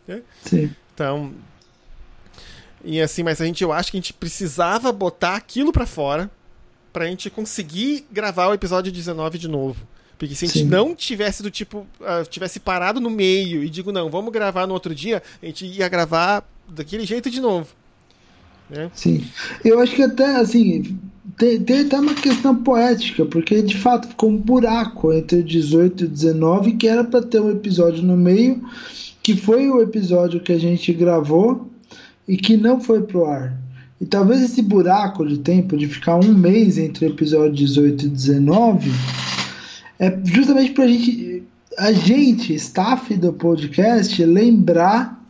Né? 0.08 0.22
Sim. 0.44 0.74
Então. 0.94 1.34
E 2.84 3.02
assim, 3.02 3.24
mas 3.24 3.42
a 3.42 3.46
gente, 3.46 3.64
eu 3.64 3.74
acho 3.74 3.92
que 3.92 3.98
a 3.98 4.00
gente 4.00 4.14
precisava 4.14 4.92
botar 4.92 5.36
aquilo 5.36 5.74
para 5.74 5.86
fora 5.86 6.30
pra 6.94 7.08
gente 7.08 7.30
conseguir 7.30 8.06
gravar 8.10 8.48
o 8.48 8.54
episódio 8.54 8.90
19 8.90 9.38
de 9.38 9.50
novo. 9.50 9.86
Porque 10.18 10.36
se 10.36 10.46
a 10.46 10.48
gente 10.48 10.60
Sim. 10.60 10.66
não 10.66 10.96
tivesse 10.96 11.44
do 11.44 11.52
tipo, 11.52 11.80
uh, 12.00 12.26
tivesse 12.30 12.60
parado 12.60 13.00
no 13.00 13.10
meio 13.10 13.64
e 13.64 13.70
digo, 13.70 13.92
não, 13.92 14.10
vamos 14.10 14.32
gravar 14.32 14.66
no 14.66 14.74
outro 14.74 14.96
dia, 14.96 15.22
a 15.42 15.46
gente 15.46 15.66
ia 15.66 15.88
gravar 15.90 16.44
daquele 16.70 17.06
jeito 17.06 17.30
de 17.30 17.42
novo. 17.42 17.68
Né? 18.70 18.90
Sim. 18.94 19.26
Eu 19.64 19.80
acho 19.80 19.96
que 19.96 20.02
até, 20.02 20.38
assim, 20.38 20.98
tem, 21.38 21.60
tem 21.60 21.82
até 21.82 22.00
uma 22.00 22.14
questão 22.14 22.56
poética, 22.56 23.26
porque 23.26 23.62
de 23.62 23.78
fato 23.78 24.08
ficou 24.08 24.30
um 24.30 24.38
buraco 24.38 25.14
entre 25.14 25.40
o 25.40 25.44
18 25.44 26.04
e 26.04 26.08
o 26.08 26.10
19, 26.10 26.72
que 26.74 26.88
era 26.88 27.04
para 27.04 27.22
ter 27.22 27.42
um 27.42 27.52
episódio 27.52 28.02
no 28.02 28.16
meio, 28.16 28.64
que 29.22 29.36
foi 29.36 29.70
o 29.70 29.82
episódio 29.82 30.40
que 30.40 30.54
a 30.54 30.60
gente 30.60 30.94
gravou 30.94 31.70
e 32.28 32.38
que 32.38 32.56
não 32.56 32.80
foi 32.80 33.02
pro 33.02 33.26
ar. 33.26 33.58
E 34.00 34.06
talvez 34.06 34.42
esse 34.42 34.62
buraco 34.62 35.26
de 35.26 35.38
tempo 35.38 35.78
de 35.78 35.88
ficar 35.88 36.18
um 36.18 36.34
mês 36.34 36.78
entre 36.78 37.06
o 37.06 37.10
episódio 37.10 37.54
18 37.54 38.06
e 38.06 38.10
19 38.10 38.92
é 40.00 40.18
justamente 40.24 40.72
para 40.72 40.86
a 40.86 40.88
gente, 40.88 41.44
a 41.78 41.92
gente, 41.92 42.54
staff 42.56 43.16
do 43.16 43.34
podcast, 43.34 44.24
lembrar 44.24 45.24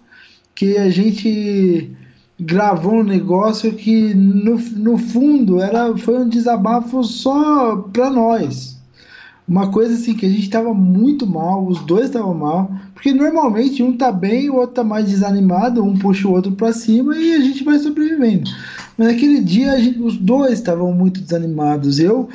que 0.54 0.78
a 0.78 0.90
gente 0.90 1.92
gravou 2.40 2.96
um 2.96 3.04
negócio 3.04 3.74
que 3.74 4.14
no, 4.14 4.58
no 4.58 4.98
fundo 4.98 5.62
era 5.62 5.96
foi 5.98 6.20
um 6.20 6.30
desabafo 6.30 7.04
só 7.04 7.78
para 7.78 8.10
nós. 8.10 8.76
Uma 9.48 9.70
coisa 9.72 9.94
assim 9.94 10.16
que 10.16 10.26
a 10.26 10.30
gente 10.30 10.42
estava 10.42 10.74
muito 10.74 11.28
mal, 11.28 11.68
os 11.68 11.80
dois 11.86 12.06
estavam 12.06 12.34
mal, 12.34 12.72
porque 12.96 13.14
normalmente 13.14 13.84
um 13.84 13.96
tá 13.96 14.12
bem, 14.12 14.50
o 14.50 14.56
outro 14.56 14.76
tá 14.76 14.84
mais 14.84 15.08
desanimado, 15.08 15.84
um 15.84 15.96
puxa 15.96 16.28
o 16.28 16.32
outro 16.32 16.54
para 16.54 16.74
cima 16.74 17.16
e 17.16 17.36
a 17.36 17.40
gente 17.40 17.64
vai 17.64 17.78
sobrevivendo. 17.78 18.50
Mas 18.98 19.10
naquele 19.10 19.42
dia 19.42 19.80
gente, 19.80 20.00
os 20.00 20.18
dois 20.18 20.54
estavam 20.54 20.92
muito 20.92 21.22
desanimados. 21.22 22.00
Eu 22.00 22.28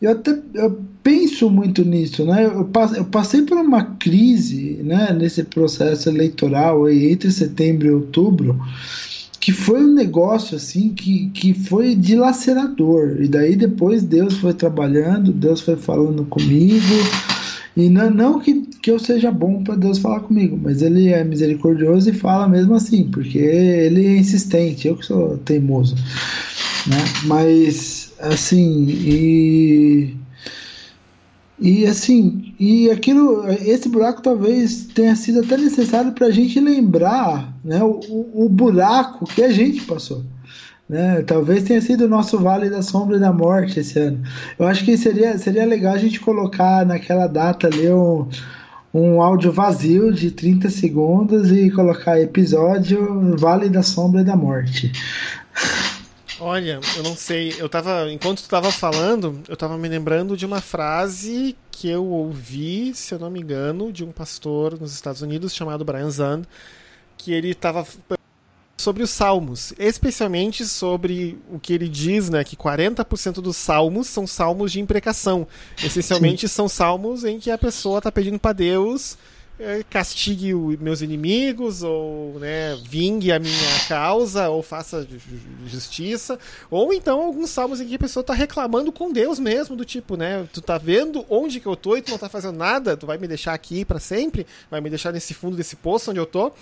eu 0.00 0.12
até 0.12 0.38
eu 0.54 0.78
penso 1.36 1.50
muito 1.50 1.84
nisso, 1.84 2.24
né? 2.24 2.46
Eu, 2.46 2.64
passei 3.10 3.42
por 3.42 3.58
uma 3.58 3.84
crise, 3.84 4.80
né, 4.82 5.12
nesse 5.12 5.44
processo 5.44 6.08
eleitoral 6.08 6.88
entre 6.88 7.30
setembro 7.30 7.86
e 7.86 7.90
outubro, 7.90 8.58
que 9.38 9.52
foi 9.52 9.84
um 9.84 9.92
negócio 9.94 10.56
assim 10.56 10.94
que, 10.94 11.28
que 11.30 11.52
foi 11.52 11.94
dilacerador. 11.94 13.18
E 13.20 13.28
daí 13.28 13.54
depois 13.54 14.02
Deus 14.02 14.38
foi 14.38 14.54
trabalhando, 14.54 15.30
Deus 15.30 15.60
foi 15.60 15.76
falando 15.76 16.24
comigo. 16.24 16.94
E 17.76 17.90
não, 17.90 18.10
não 18.10 18.40
que, 18.40 18.62
que 18.82 18.90
eu 18.90 18.98
seja 18.98 19.30
bom 19.30 19.62
para 19.62 19.74
Deus 19.74 19.98
falar 19.98 20.20
comigo, 20.20 20.58
mas 20.60 20.80
Ele 20.80 21.08
é 21.08 21.22
misericordioso 21.22 22.08
e 22.08 22.14
fala 22.14 22.48
mesmo 22.48 22.74
assim, 22.74 23.04
porque 23.10 23.38
Ele 23.38 24.06
é 24.06 24.16
insistente, 24.16 24.88
eu 24.88 24.96
que 24.96 25.04
sou 25.04 25.36
teimoso. 25.38 25.94
Né? 26.86 27.04
Mas 27.24 28.14
assim, 28.18 28.86
e 28.88 30.16
e 31.58 31.86
assim, 31.86 32.54
e 32.60 32.90
aquilo, 32.90 33.48
esse 33.48 33.88
buraco 33.88 34.20
talvez 34.20 34.86
tenha 34.94 35.16
sido 35.16 35.40
até 35.40 35.56
necessário 35.56 36.12
para 36.12 36.26
a 36.26 36.30
gente 36.30 36.60
lembrar, 36.60 37.54
né, 37.64 37.82
o, 37.82 38.44
o 38.44 38.48
buraco 38.48 39.24
que 39.26 39.42
a 39.42 39.50
gente 39.50 39.82
passou. 39.82 40.22
Né? 40.88 41.22
Talvez 41.22 41.64
tenha 41.64 41.80
sido 41.80 42.04
o 42.04 42.08
nosso 42.08 42.38
Vale 42.38 42.70
da 42.70 42.82
Sombra 42.82 43.16
e 43.16 43.20
da 43.20 43.32
Morte 43.32 43.80
esse 43.80 43.98
ano. 43.98 44.22
Eu 44.58 44.66
acho 44.66 44.84
que 44.84 44.96
seria, 44.96 45.36
seria 45.38 45.66
legal 45.66 45.94
a 45.94 45.98
gente 45.98 46.20
colocar 46.20 46.84
naquela 46.86 47.26
data 47.26 47.66
ali 47.66 47.90
um, 47.90 48.28
um 48.92 49.22
áudio 49.22 49.50
vazio 49.50 50.12
de 50.12 50.30
30 50.30 50.68
segundos 50.70 51.50
e 51.50 51.70
colocar 51.70 52.20
episódio 52.20 53.36
Vale 53.36 53.68
da 53.68 53.82
Sombra 53.82 54.20
e 54.20 54.24
da 54.24 54.36
Morte. 54.36 54.92
Olha, 56.38 56.80
eu 56.96 57.02
não 57.02 57.16
sei. 57.16 57.54
Eu 57.58 57.68
tava. 57.68 58.10
Enquanto 58.12 58.42
tu 58.42 58.48
tava 58.48 58.70
falando, 58.70 59.42
eu 59.48 59.56
tava 59.56 59.78
me 59.78 59.88
lembrando 59.88 60.36
de 60.36 60.44
uma 60.44 60.60
frase 60.60 61.56
que 61.70 61.88
eu 61.88 62.04
ouvi, 62.04 62.94
se 62.94 63.14
eu 63.14 63.18
não 63.18 63.30
me 63.30 63.40
engano, 63.40 63.92
de 63.92 64.04
um 64.04 64.12
pastor 64.12 64.78
nos 64.78 64.92
Estados 64.92 65.22
Unidos 65.22 65.54
chamado 65.54 65.84
Brian 65.84 66.10
Zahn, 66.10 66.42
que 67.16 67.32
ele 67.32 67.54
tava 67.54 67.86
sobre 68.78 69.02
os 69.02 69.10
salmos, 69.10 69.72
especialmente 69.78 70.66
sobre 70.66 71.38
o 71.50 71.58
que 71.58 71.72
ele 71.72 71.88
diz, 71.88 72.28
né, 72.28 72.44
que 72.44 72.54
40% 72.54 73.40
dos 73.40 73.56
salmos 73.56 74.06
são 74.06 74.26
salmos 74.26 74.70
de 74.70 74.80
imprecação. 74.80 75.48
Essencialmente 75.82 76.46
são 76.48 76.68
salmos 76.68 77.24
em 77.24 77.38
que 77.38 77.50
a 77.50 77.58
pessoa 77.58 77.98
está 77.98 78.12
pedindo 78.12 78.38
para 78.38 78.52
Deus 78.52 79.16
castigue 79.88 80.54
os 80.54 80.78
meus 80.78 81.00
inimigos, 81.00 81.82
ou 81.82 82.38
né, 82.38 82.76
vingue 82.84 83.32
a 83.32 83.38
minha 83.38 83.80
causa, 83.88 84.48
ou 84.48 84.62
faça 84.62 85.06
justiça, 85.66 86.38
ou 86.70 86.92
então 86.92 87.22
alguns 87.22 87.50
salmos 87.50 87.80
em 87.80 87.86
que 87.86 87.94
a 87.94 87.98
pessoa 87.98 88.20
está 88.20 88.34
reclamando 88.34 88.92
com 88.92 89.10
Deus 89.10 89.38
mesmo, 89.38 89.74
do 89.74 89.84
tipo, 89.84 90.16
né, 90.16 90.46
tu 90.52 90.60
tá 90.60 90.76
vendo 90.76 91.24
onde 91.30 91.58
que 91.58 91.66
eu 91.66 91.76
tô 91.76 91.96
e 91.96 92.02
tu 92.02 92.10
não 92.10 92.18
tá 92.18 92.28
fazendo 92.28 92.56
nada, 92.56 92.96
tu 92.96 93.06
vai 93.06 93.16
me 93.16 93.26
deixar 93.26 93.54
aqui 93.54 93.84
para 93.84 93.98
sempre, 93.98 94.46
vai 94.70 94.80
me 94.80 94.90
deixar 94.90 95.12
nesse 95.12 95.32
fundo 95.32 95.56
desse 95.56 95.76
poço 95.76 96.10
onde 96.10 96.20
eu 96.20 96.26
tô. 96.26 96.52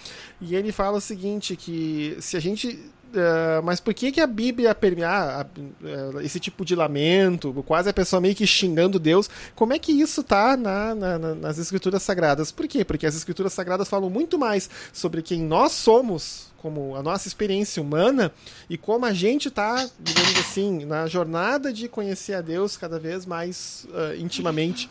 E 0.41 0.55
ele 0.55 0.71
fala 0.71 0.99
o 0.99 1.01
seguinte, 1.01 1.57
que 1.57 2.17
se 2.21 2.37
a 2.37 2.41
gente 2.41 2.79
Uh, 3.15 3.63
mas 3.63 3.79
por 3.79 3.95
que, 3.95 4.11
que 4.11 4.21
a 4.21 4.27
Bíblia 4.27 4.75
permear 4.75 5.47
uh, 5.47 6.21
esse 6.21 6.41
tipo 6.41 6.65
de 6.65 6.75
lamento, 6.75 7.53
quase 7.65 7.89
a 7.89 7.93
pessoa 7.93 8.21
meio 8.21 8.35
que 8.35 8.45
xingando 8.45 8.99
Deus? 8.99 9.31
Como 9.55 9.73
é 9.73 9.79
que 9.79 9.93
isso 9.93 10.25
tá 10.25 10.57
na, 10.57 10.97
na, 10.97 11.19
nas 11.37 11.57
Escrituras 11.57 12.03
Sagradas? 12.03 12.51
Por 12.51 12.67
quê? 12.67 12.85
Porque 12.85 13.07
as 13.07 13.15
Escrituras 13.15 13.53
Sagradas 13.53 13.89
falam 13.89 14.11
muito 14.11 14.37
mais 14.37 14.69
sobre 14.93 15.23
quem 15.23 15.41
nós 15.41 15.71
somos, 15.71 16.53
como 16.59 16.97
a 16.97 17.05
nossa 17.05 17.29
experiência 17.29 17.81
humana, 17.81 18.33
e 18.69 18.77
como 18.77 19.07
a 19.07 19.13
gente 19.13 19.47
está, 19.47 19.89
digamos 20.01 20.37
assim, 20.37 20.85
na 20.85 21.07
jornada 21.07 21.73
de 21.73 21.87
conhecer 21.87 22.35
a 22.35 22.41
Deus 22.41 22.77
cada 22.77 22.99
vez 22.99 23.25
mais 23.25 23.87
uh, 23.91 24.21
intimamente. 24.21 24.91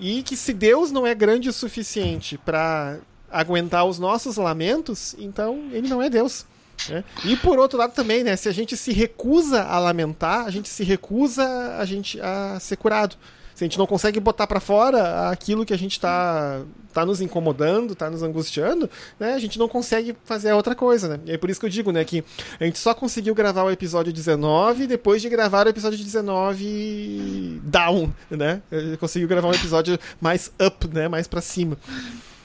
E 0.00 0.24
que 0.24 0.36
se 0.36 0.52
Deus 0.52 0.90
não 0.90 1.06
é 1.06 1.14
grande 1.14 1.48
o 1.48 1.52
suficiente 1.52 2.36
para 2.36 2.98
aguentar 3.30 3.84
os 3.86 4.00
nossos 4.00 4.36
lamentos, 4.36 5.14
então 5.16 5.68
ele 5.70 5.86
não 5.86 6.02
é 6.02 6.10
Deus. 6.10 6.44
Né? 6.88 7.04
E 7.24 7.36
por 7.36 7.58
outro 7.58 7.78
lado 7.78 7.92
também, 7.92 8.22
né? 8.22 8.36
Se 8.36 8.48
a 8.48 8.52
gente 8.52 8.76
se 8.76 8.92
recusa 8.92 9.62
a 9.62 9.78
lamentar, 9.78 10.46
a 10.46 10.50
gente 10.50 10.68
se 10.68 10.84
recusa 10.84 11.76
a 11.78 11.84
gente 11.84 12.20
a 12.20 12.58
ser 12.60 12.76
curado. 12.76 13.16
Se 13.54 13.64
a 13.64 13.66
gente 13.66 13.78
não 13.78 13.86
consegue 13.86 14.20
botar 14.20 14.46
para 14.46 14.60
fora 14.60 15.30
aquilo 15.30 15.64
que 15.64 15.72
a 15.72 15.78
gente 15.78 15.92
está 15.92 16.60
tá 16.92 17.06
nos 17.06 17.22
incomodando, 17.22 17.94
tá 17.94 18.10
nos 18.10 18.22
angustiando, 18.22 18.88
né? 19.18 19.32
A 19.32 19.38
gente 19.38 19.58
não 19.58 19.66
consegue 19.66 20.14
fazer 20.24 20.52
outra 20.52 20.74
coisa, 20.74 21.08
né? 21.08 21.20
E 21.24 21.32
é 21.32 21.38
por 21.38 21.48
isso 21.48 21.58
que 21.58 21.64
eu 21.64 21.70
digo, 21.70 21.90
né, 21.90 22.04
que 22.04 22.22
a 22.60 22.64
gente 22.64 22.78
só 22.78 22.92
conseguiu 22.92 23.34
gravar 23.34 23.64
o 23.64 23.70
episódio 23.70 24.12
19 24.12 24.86
depois 24.86 25.22
de 25.22 25.30
gravar 25.30 25.66
o 25.66 25.70
episódio 25.70 25.98
19 25.98 27.62
down, 27.64 28.12
né? 28.30 28.60
Conseguiu 29.00 29.26
gravar 29.26 29.48
um 29.48 29.54
episódio 29.54 29.98
mais 30.20 30.52
up, 30.60 30.88
né, 30.88 31.08
mais 31.08 31.26
para 31.26 31.40
cima. 31.40 31.78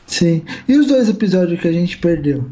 Sim. 0.07 0.43
E 0.65 0.77
os 0.77 0.87
dois 0.87 1.09
episódios 1.09 1.59
que 1.59 1.67
a 1.67 1.73
gente 1.73 1.97
perdeu? 1.97 2.49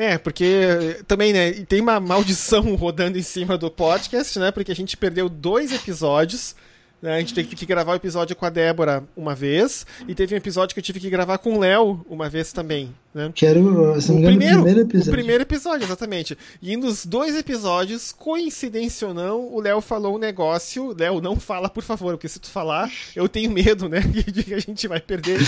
É, 0.00 0.16
porque 0.16 1.02
também, 1.06 1.30
né, 1.30 1.52
tem 1.52 1.78
uma 1.78 2.00
maldição 2.00 2.62
rodando 2.74 3.18
em 3.18 3.22
cima 3.22 3.58
do 3.58 3.70
podcast, 3.70 4.38
né? 4.38 4.50
Porque 4.50 4.72
a 4.72 4.74
gente 4.74 4.96
perdeu 4.96 5.28
dois 5.28 5.72
episódios. 5.72 6.56
Né, 7.02 7.14
a 7.14 7.18
gente 7.20 7.32
teve 7.32 7.56
que 7.56 7.64
gravar 7.64 7.92
o 7.92 7.96
episódio 7.96 8.36
com 8.36 8.44
a 8.44 8.50
Débora 8.50 9.02
uma 9.16 9.34
vez, 9.34 9.86
e 10.06 10.14
teve 10.14 10.34
um 10.34 10.38
episódio 10.38 10.74
que 10.74 10.80
eu 10.80 10.84
tive 10.84 11.00
que 11.00 11.08
gravar 11.08 11.38
com 11.38 11.54
o 11.54 11.58
Léo 11.58 12.04
uma 12.08 12.28
vez 12.28 12.52
também. 12.52 12.94
Né? 13.14 13.30
Que 13.34 13.46
era 13.46 13.58
o, 13.58 13.94
primeiro, 14.22 14.60
o 14.60 14.62
primeiro 14.62 14.80
episódio. 14.80 15.08
O 15.08 15.14
primeiro 15.14 15.42
episódio, 15.42 15.84
exatamente. 15.84 16.38
E 16.60 16.76
nos 16.76 17.06
dois 17.06 17.34
episódios, 17.34 18.12
coincidência 18.12 19.08
ou 19.08 19.14
não, 19.14 19.52
o 19.52 19.60
Léo 19.60 19.80
falou 19.80 20.14
um 20.14 20.18
negócio. 20.18 20.94
Léo, 20.96 21.20
não 21.20 21.36
fala, 21.36 21.68
por 21.68 21.82
favor, 21.82 22.12
porque 22.12 22.28
se 22.28 22.38
tu 22.38 22.50
falar, 22.50 22.90
eu 23.16 23.28
tenho 23.28 23.50
medo, 23.50 23.88
né? 23.88 24.00
De 24.30 24.44
que 24.44 24.54
a 24.54 24.60
gente 24.60 24.86
vai 24.86 25.00
perder 25.00 25.40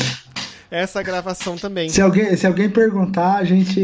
essa 0.71 1.03
gravação 1.03 1.57
também. 1.57 1.91
Se 1.91 2.01
alguém, 2.01 2.35
se 2.35 2.47
alguém 2.47 2.71
perguntar, 2.71 3.37
a 3.37 3.45
gente. 3.45 3.81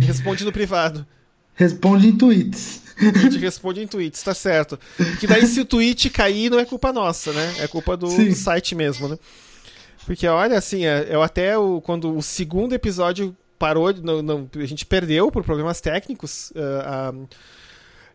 Responde 0.00 0.44
no 0.44 0.50
privado. 0.50 1.06
Responde 1.54 2.08
em 2.08 2.16
tweets. 2.16 2.81
A 3.14 3.18
gente 3.18 3.38
responde 3.38 3.82
em 3.82 3.86
tweets, 3.86 4.22
tá 4.22 4.34
certo. 4.34 4.78
Que 5.18 5.26
daí 5.26 5.46
se 5.46 5.60
o 5.60 5.64
tweet 5.64 6.10
cair, 6.10 6.50
não 6.50 6.58
é 6.58 6.64
culpa 6.64 6.92
nossa, 6.92 7.32
né? 7.32 7.54
É 7.60 7.68
culpa 7.68 7.96
do, 7.96 8.08
do 8.08 8.34
site 8.34 8.74
mesmo, 8.74 9.08
né? 9.08 9.18
Porque 10.06 10.26
olha, 10.26 10.58
assim, 10.58 10.84
é, 10.84 11.06
eu 11.08 11.22
até 11.22 11.56
o, 11.56 11.80
quando 11.80 12.16
o 12.16 12.22
segundo 12.22 12.74
episódio 12.74 13.36
parou, 13.58 13.92
não, 13.94 14.20
não, 14.20 14.50
a 14.56 14.66
gente 14.66 14.84
perdeu 14.84 15.30
por 15.30 15.44
problemas 15.44 15.80
técnicos. 15.80 16.50
Uh, 16.50 17.20
uh, 17.20 17.28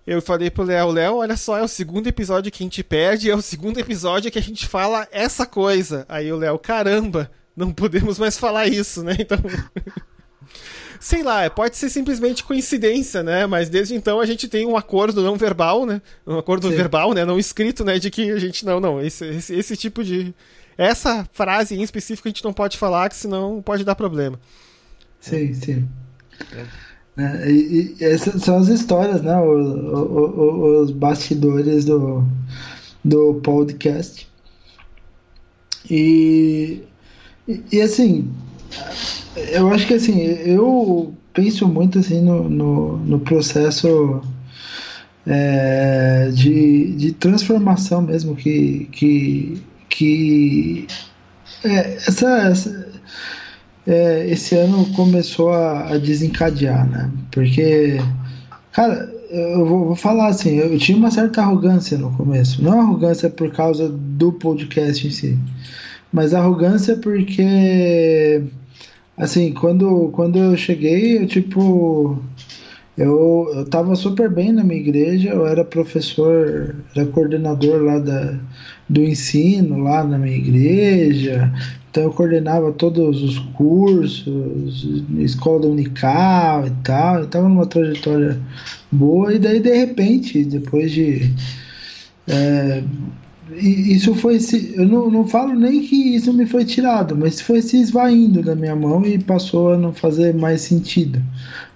eu 0.05 0.21
falei 0.21 0.49
pro 0.49 0.63
Léo, 0.63 0.91
Léo, 0.91 1.15
olha 1.17 1.37
só, 1.37 1.57
é 1.57 1.63
o 1.63 1.67
segundo 1.67 2.07
episódio 2.07 2.51
que 2.51 2.63
a 2.63 2.65
gente 2.65 2.83
perde, 2.83 3.29
é 3.29 3.35
o 3.35 3.41
segundo 3.41 3.79
episódio 3.79 4.31
que 4.31 4.39
a 4.39 4.41
gente 4.41 4.67
fala 4.67 5.07
essa 5.11 5.45
coisa. 5.45 6.05
Aí 6.09 6.31
o 6.31 6.37
Léo, 6.37 6.59
caramba, 6.59 7.31
não 7.55 7.73
podemos 7.73 8.19
mais 8.19 8.37
falar 8.37 8.67
isso, 8.67 9.03
né? 9.03 9.15
Então. 9.19 9.37
Sei 10.99 11.23
lá, 11.23 11.49
pode 11.49 11.77
ser 11.77 11.89
simplesmente 11.89 12.43
coincidência, 12.43 13.23
né? 13.23 13.45
Mas 13.45 13.69
desde 13.69 13.95
então 13.95 14.19
a 14.19 14.25
gente 14.25 14.47
tem 14.47 14.65
um 14.65 14.77
acordo 14.77 15.21
não 15.21 15.35
verbal, 15.35 15.85
né? 15.85 16.01
Um 16.25 16.37
acordo 16.37 16.69
Sim. 16.69 16.75
verbal, 16.75 17.13
né? 17.13 17.25
Não 17.25 17.39
escrito, 17.39 17.83
né? 17.83 17.99
De 17.99 18.09
que 18.09 18.31
a 18.31 18.39
gente 18.39 18.65
não, 18.65 18.79
não. 18.79 19.01
Esse, 19.01 19.25
esse, 19.25 19.53
esse 19.53 19.77
tipo 19.77 20.03
de. 20.03 20.33
Essa 20.77 21.27
frase 21.33 21.75
em 21.75 21.81
específico 21.81 22.27
a 22.27 22.31
gente 22.31 22.43
não 22.43 22.53
pode 22.53 22.77
falar, 22.77 23.09
que 23.09 23.15
senão 23.15 23.61
pode 23.61 23.83
dar 23.83 23.95
problema. 23.95 24.39
Sim, 25.19 25.53
sim. 25.53 25.87
É. 26.53 26.87
É, 27.19 27.49
e, 27.49 27.95
e, 27.99 28.03
essas 28.03 28.43
são 28.43 28.57
as 28.57 28.67
histórias, 28.67 29.23
né? 29.23 29.35
O, 29.37 29.49
o, 29.49 30.39
o, 30.39 30.81
os 30.83 30.91
bastidores 30.91 31.85
do, 31.85 32.23
do 33.03 33.35
podcast. 33.41 34.27
E 35.89 36.83
e, 37.47 37.63
e, 37.71 37.81
assim, 37.81 38.29
eu 39.35 39.71
acho 39.71 39.87
que 39.87 39.93
assim, 39.93 40.19
eu 40.19 41.13
penso 41.33 41.67
muito 41.67 41.99
assim 41.99 42.21
no, 42.21 42.49
no, 42.49 42.97
no 42.97 43.19
processo 43.19 44.21
é, 45.25 46.29
de, 46.33 46.93
de 46.95 47.11
transformação 47.13 48.01
mesmo 48.01 48.35
que, 48.35 48.87
que, 48.91 49.61
que 49.89 50.87
é, 51.63 51.95
essa, 51.95 52.29
essa 52.47 52.87
é, 53.87 54.29
esse 54.29 54.53
ano 54.55 54.85
começou 54.93 55.49
a, 55.49 55.93
a, 55.93 55.97
desencadear, 55.97 56.87
né? 56.89 57.09
Porque, 57.31 57.97
cara, 58.73 59.09
eu 59.31 59.65
vou, 59.65 59.85
vou, 59.85 59.95
falar 59.95 60.27
assim, 60.27 60.55
eu 60.55 60.77
tinha 60.77 60.97
uma 60.97 61.09
certa 61.09 61.41
arrogância 61.41 61.97
no 61.97 62.11
começo, 62.11 62.61
não 62.61 62.81
arrogância 62.81 63.29
por 63.29 63.51
causa 63.51 63.87
do 63.89 64.33
podcast 64.33 65.07
em 65.07 65.09
si, 65.09 65.37
mas 66.11 66.33
arrogância 66.33 66.97
porque 66.97 68.36
assim, 69.17 69.51
quando, 69.53 70.09
quando 70.13 70.37
eu 70.37 70.55
cheguei, 70.55 71.17
eu 71.17 71.27
tipo 71.27 72.21
eu, 72.97 73.51
eu 73.55 73.65
tava 73.65 73.95
super 73.95 74.29
bem 74.29 74.51
na 74.51 74.63
minha 74.63 74.79
igreja, 74.79 75.29
eu 75.29 75.45
era 75.45 75.63
professor, 75.63 76.75
era 76.95 77.05
coordenador 77.07 77.83
lá 77.83 77.99
da, 77.99 78.39
do 78.89 79.03
ensino 79.03 79.77
lá 79.83 80.03
na 80.03 80.17
minha 80.17 80.35
igreja, 80.35 81.53
então 81.91 82.03
eu 82.03 82.11
coordenava 82.11 82.71
todos 82.71 83.21
os 83.21 83.37
cursos, 83.55 84.87
escola 85.19 85.61
dominical 85.61 86.65
e 86.65 86.71
tal, 86.83 87.19
eu 87.19 87.27
tava 87.27 87.47
numa 87.47 87.67
trajetória 87.67 88.39
boa, 88.91 89.31
e 89.31 89.37
daí 89.37 89.59
de 89.59 89.73
repente, 89.75 90.43
depois 90.43 90.91
de 90.91 91.31
é, 92.27 92.83
isso 93.55 94.13
foi 94.15 94.39
se 94.39 94.73
eu 94.75 94.85
não, 94.85 95.09
não 95.09 95.27
falo 95.27 95.53
nem 95.53 95.81
que 95.81 96.15
isso 96.15 96.33
me 96.33 96.45
foi 96.45 96.65
tirado, 96.65 97.15
mas 97.15 97.39
foi 97.39 97.61
se 97.61 97.77
esvaindo 97.77 98.41
da 98.41 98.55
minha 98.55 98.75
mão 98.75 99.05
e 99.05 99.17
passou 99.17 99.73
a 99.73 99.77
não 99.77 99.93
fazer 99.93 100.33
mais 100.33 100.61
sentido. 100.61 101.21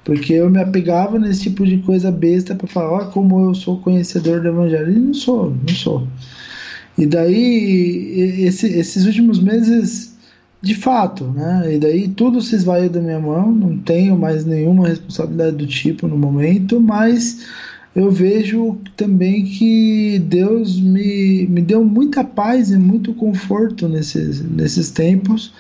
Porque 0.04 0.34
eu 0.34 0.50
me 0.50 0.60
apegava 0.60 1.20
nesse 1.20 1.44
tipo 1.44 1.66
de 1.66 1.78
coisa 1.80 2.12
besta 2.12 2.56
para 2.56 2.68
falar, 2.68 2.92
ó, 2.92 3.06
como 3.06 3.46
eu 3.46 3.54
sou 3.54 3.80
conhecedor 3.80 4.42
do 4.42 4.48
evangelho. 4.48 4.92
E 4.92 5.00
não 5.00 5.14
sou, 5.14 5.56
não 5.68 5.76
sou. 5.76 6.08
E 6.98 7.06
daí, 7.06 8.44
esse, 8.46 8.68
esses 8.68 9.06
últimos 9.06 9.40
meses, 9.40 10.18
de 10.62 10.76
fato, 10.76 11.26
né? 11.26 11.76
E 11.76 11.80
daí 11.80 12.08
tudo 12.08 12.42
se 12.42 12.56
esvaiu 12.56 12.90
da 12.90 13.00
minha 13.00 13.20
mão, 13.20 13.52
não 13.52 13.78
tenho 13.78 14.18
mais 14.18 14.44
nenhuma 14.46 14.88
responsabilidade 14.88 15.58
do 15.58 15.68
tipo 15.68 16.08
no 16.08 16.18
momento, 16.18 16.82
mas 16.82 17.46
eu 17.96 18.10
vejo 18.10 18.78
também 18.96 19.44
que 19.44 20.18
Deus 20.20 20.80
me, 20.80 21.46
me 21.48 21.62
deu 21.62 21.84
muita 21.84 22.24
paz 22.24 22.72
e 22.72 22.78
muito 22.78 23.14
conforto 23.14 23.88
nesses, 23.90 24.42
nesses 24.42 24.90
tempos 24.92 25.54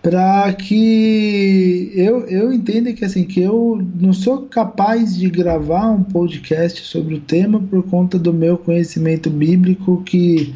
para 0.00 0.52
que 0.52 1.90
eu, 1.94 2.26
eu 2.26 2.52
entenda 2.52 2.92
que 2.92 3.04
assim 3.04 3.24
que 3.24 3.40
eu 3.40 3.84
não 3.98 4.12
sou 4.12 4.42
capaz 4.42 5.16
de 5.16 5.30
gravar 5.30 5.90
um 5.90 6.02
podcast 6.02 6.82
sobre 6.82 7.14
o 7.14 7.20
tema 7.20 7.58
por 7.58 7.82
conta 7.84 8.18
do 8.18 8.32
meu 8.32 8.58
conhecimento 8.58 9.30
bíblico 9.30 10.02
que 10.04 10.54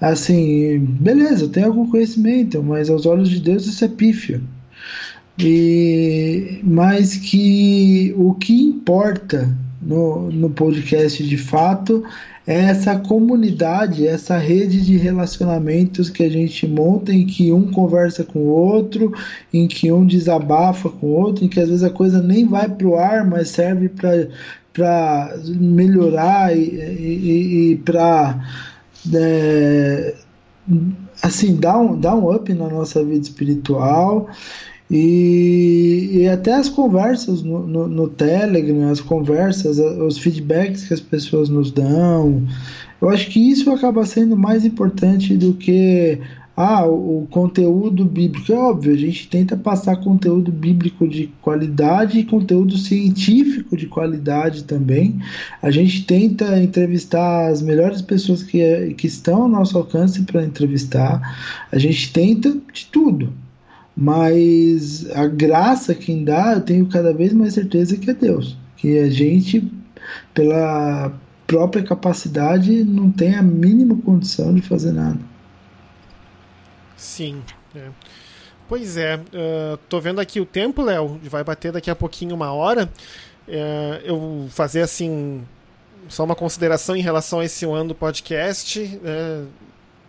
assim 0.00 0.78
beleza 0.78 1.48
tenho 1.48 1.66
algum 1.66 1.86
conhecimento 1.88 2.62
mas 2.62 2.88
aos 2.88 3.04
olhos 3.04 3.28
de 3.28 3.40
Deus 3.40 3.66
isso 3.66 3.84
é 3.84 3.88
pífio. 3.88 4.42
E 5.38 6.60
mas 6.62 7.16
que 7.16 8.14
o 8.16 8.34
que 8.34 8.54
importa 8.54 9.54
no, 9.82 10.30
no 10.30 10.48
podcast 10.50 11.22
de 11.22 11.36
fato 11.36 12.04
é 12.46 12.64
essa 12.64 12.98
comunidade, 12.98 14.06
essa 14.06 14.36
rede 14.36 14.84
de 14.84 14.96
relacionamentos 14.96 16.10
que 16.10 16.22
a 16.24 16.28
gente 16.28 16.66
monta 16.66 17.12
em 17.12 17.24
que 17.24 17.52
um 17.52 17.70
conversa 17.70 18.24
com 18.24 18.40
o 18.40 18.48
outro, 18.48 19.12
em 19.52 19.68
que 19.68 19.92
um 19.92 20.04
desabafa 20.04 20.88
com 20.88 21.06
o 21.06 21.10
outro, 21.10 21.44
em 21.44 21.48
que 21.48 21.60
às 21.60 21.68
vezes 21.68 21.84
a 21.84 21.90
coisa 21.90 22.20
nem 22.20 22.46
vai 22.46 22.68
para 22.68 22.86
o 22.86 22.96
ar, 22.96 23.24
mas 23.24 23.48
serve 23.48 23.88
para 23.88 25.36
melhorar 25.46 26.56
e, 26.56 26.62
e, 26.62 27.72
e 27.72 27.76
para 27.76 28.40
é, 29.14 30.14
assim 31.22 31.54
dar 31.56 31.78
um, 31.78 31.98
dar 31.98 32.16
um 32.16 32.34
up 32.34 32.52
na 32.52 32.68
nossa 32.68 33.04
vida 33.04 33.22
espiritual 33.22 34.28
e, 34.92 36.10
e 36.12 36.28
até 36.28 36.52
as 36.52 36.68
conversas 36.68 37.42
no, 37.42 37.66
no, 37.66 37.88
no, 37.88 38.08
Telegram, 38.08 38.90
as 38.90 39.00
conversas, 39.00 39.78
os 39.78 40.18
feedbacks 40.18 40.86
que 40.86 40.92
as 40.92 41.00
pessoas 41.00 41.48
nos 41.48 41.70
dão. 41.70 42.46
Eu 43.00 43.08
acho 43.08 43.30
que 43.30 43.40
isso 43.40 43.70
acaba 43.72 44.04
sendo 44.04 44.36
mais 44.36 44.66
importante 44.66 45.34
do 45.34 45.54
que 45.54 46.18
ah, 46.54 46.84
o, 46.84 47.26
conteúdo 47.30 48.04
bíblico. 48.04 48.52
É 48.52 48.54
óbvio, 48.54 48.92
a 48.92 48.96
gente 48.96 49.28
tenta 49.28 49.56
passar 49.56 49.96
conteúdo 49.96 50.52
bíblico 50.52 51.08
de 51.08 51.28
qualidade 51.40 52.18
e 52.18 52.24
conteúdo 52.24 52.76
científico 52.76 53.74
de 53.74 53.86
qualidade 53.86 54.64
também. 54.64 55.18
A 55.62 55.70
gente 55.70 56.04
tenta 56.04 56.62
entrevistar 56.62 57.48
as 57.48 57.62
melhores 57.62 58.02
pessoas 58.02 58.42
que, 58.42 58.92
que 58.92 59.06
estão 59.06 59.44
ao 59.44 59.48
nosso 59.48 59.78
alcance 59.78 60.22
para 60.24 60.44
entrevistar. 60.44 61.18
A 61.72 61.78
gente 61.78 62.12
tenta 62.12 62.54
de 62.74 62.84
tudo 62.92 63.32
mas 63.96 65.10
a 65.10 65.26
graça 65.26 65.94
quem 65.94 66.24
dá, 66.24 66.54
eu 66.54 66.60
tenho 66.60 66.86
cada 66.86 67.12
vez 67.12 67.32
mais 67.32 67.54
certeza 67.54 67.96
que 67.96 68.10
é 68.10 68.14
Deus. 68.14 68.56
Que 68.76 68.98
a 68.98 69.10
gente, 69.10 69.70
pela 70.34 71.12
própria 71.46 71.84
capacidade, 71.84 72.82
não 72.84 73.10
tem 73.10 73.34
a 73.34 73.42
mínima 73.42 73.96
condição 73.96 74.54
de 74.54 74.62
fazer 74.62 74.92
nada. 74.92 75.20
Sim. 76.96 77.42
É. 77.74 77.88
Pois 78.68 78.96
é, 78.96 79.16
uh, 79.16 79.76
tô 79.88 80.00
vendo 80.00 80.20
aqui 80.20 80.40
o 80.40 80.46
tempo, 80.46 80.82
Léo, 80.82 81.20
vai 81.24 81.44
bater 81.44 81.72
daqui 81.72 81.90
a 81.90 81.96
pouquinho 81.96 82.34
uma 82.34 82.52
hora. 82.52 82.90
Uh, 83.46 84.00
eu 84.04 84.46
fazer 84.50 84.80
assim 84.80 85.42
só 86.08 86.24
uma 86.24 86.34
consideração 86.34 86.96
em 86.96 87.02
relação 87.02 87.40
a 87.40 87.44
esse 87.44 87.66
ano 87.66 87.88
do 87.88 87.94
podcast. 87.94 88.80
Uh, 88.80 89.46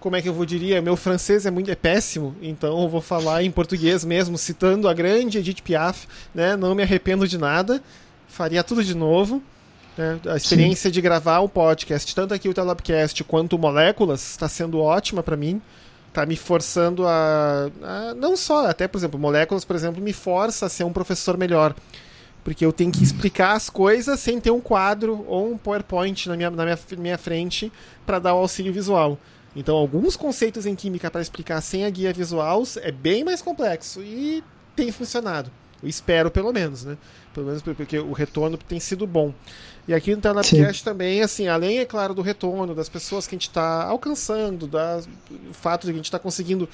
como 0.04 0.18
é 0.18 0.22
que 0.22 0.28
eu 0.28 0.34
vou 0.34 0.46
diria, 0.46 0.82
meu 0.82 0.98
francês 0.98 1.46
é 1.46 1.50
muito 1.50 1.72
é 1.72 1.76
péssimo, 1.76 2.36
então 2.42 2.82
eu 2.82 2.90
vou 2.90 3.00
falar 3.00 3.42
em 3.42 3.50
português 3.50 4.04
mesmo, 4.04 4.38
citando 4.38 4.90
a 4.90 4.94
grande 4.94 5.38
Edith 5.38 5.62
Piaf, 5.64 6.06
né? 6.36 6.58
Não 6.58 6.76
me 6.76 6.84
arrependo 6.84 7.26
de 7.26 7.38
nada, 7.38 7.82
faria 8.28 8.62
tudo 8.66 8.84
de 8.84 8.94
novo. 8.94 9.42
Né? 9.98 10.20
A 10.28 10.36
experiência 10.36 10.90
Sim. 10.90 10.92
de 10.92 11.00
gravar 11.00 11.40
o 11.40 11.48
podcast, 11.48 12.14
tanto 12.14 12.34
aqui 12.34 12.50
o 12.50 12.54
Telabcast 12.54 13.24
quanto 13.24 13.56
o 13.56 13.58
Moléculas, 13.60 14.32
está 14.32 14.50
sendo 14.50 14.78
ótima 14.82 15.24
para 15.24 15.38
mim. 15.38 15.62
Tá 16.12 16.26
me 16.26 16.36
forçando 16.36 17.08
a, 17.08 17.72
a, 17.82 18.14
Não 18.14 18.36
só, 18.36 18.68
até, 18.68 18.90
por 18.90 18.98
exemplo, 18.98 19.18
Moléculas, 19.18 19.64
por 19.64 19.74
exemplo, 19.74 20.04
me 20.04 20.12
força 20.12 20.66
a 20.66 20.70
ser 20.70 20.84
um 20.84 20.92
professor 20.92 21.38
melhor. 21.38 21.74
Porque 22.44 22.66
eu 22.66 22.74
tenho 22.74 22.92
que 22.92 23.02
explicar 23.02 23.54
as 23.54 23.70
coisas 23.70 24.20
sem 24.20 24.38
ter 24.38 24.52
um 24.52 24.60
quadro 24.60 25.24
ou 25.30 25.54
um 25.54 25.58
PowerPoint 25.58 26.28
na 26.28 26.36
minha, 26.36 26.50
na 26.50 26.66
minha, 26.66 26.80
minha 26.98 27.18
frente 27.18 27.72
para 28.06 28.20
dar 28.20 28.34
o 28.34 28.40
auxílio 28.40 28.74
visual. 28.74 29.18
Então, 29.56 29.76
alguns 29.76 30.16
conceitos 30.16 30.66
em 30.66 30.76
química 30.76 31.12
para 31.12 31.22
explicar 31.22 31.62
sem 31.62 31.86
a 31.86 31.90
guia 31.90 32.12
visual 32.12 32.64
é 32.78 32.92
bem 32.92 33.24
mais 33.24 33.42
complexo 33.42 34.02
e 34.02 34.44
tem 34.76 34.92
funcionado. 34.92 35.52
Eu 35.82 35.90
espero, 35.90 36.32
pelo 36.32 36.54
menos, 36.54 36.86
né? 36.86 36.98
Pelo 37.34 37.48
menos 37.48 37.62
porque 37.62 38.00
o 38.00 38.14
retorno 38.14 38.58
tem 38.58 38.80
sido 38.80 39.06
bom. 39.06 39.34
E 39.88 39.94
aqui 39.94 40.16
no 40.16 40.22
Telapcast 40.22 40.82
também, 40.84 41.22
assim, 41.22 41.48
além, 41.48 41.80
é 41.80 41.86
claro, 41.86 42.14
do 42.14 42.22
retorno, 42.22 42.74
das 42.74 42.88
pessoas 42.88 43.28
que 43.28 43.36
a 43.36 43.38
gente 43.38 43.50
está 43.50 43.84
alcançando, 43.84 44.66
do 44.66 44.78
fato 45.52 45.82
de 45.82 45.88
que 45.88 45.94
a 45.94 45.98
gente 45.98 46.06
está 46.06 46.20
conseguindo 46.20 46.70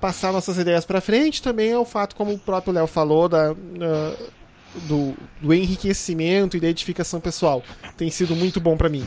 passar 0.00 0.32
nossas 0.32 0.56
ideias 0.56 0.84
para 0.84 1.00
frente, 1.02 1.42
também 1.42 1.70
é 1.70 1.78
o 1.78 1.84
fato, 1.84 2.16
como 2.16 2.32
o 2.32 2.38
próprio 2.38 2.72
Léo 2.72 2.86
falou, 2.86 3.28
da, 3.28 3.52
uh, 3.52 4.30
do, 4.88 5.14
do 5.40 5.52
enriquecimento 5.52 6.56
e 6.56 6.60
da 6.60 6.68
edificação 6.68 7.20
pessoal. 7.20 7.62
Tem 7.96 8.10
sido 8.10 8.34
muito 8.34 8.58
bom 8.58 8.76
para 8.76 8.88
mim. 8.88 9.06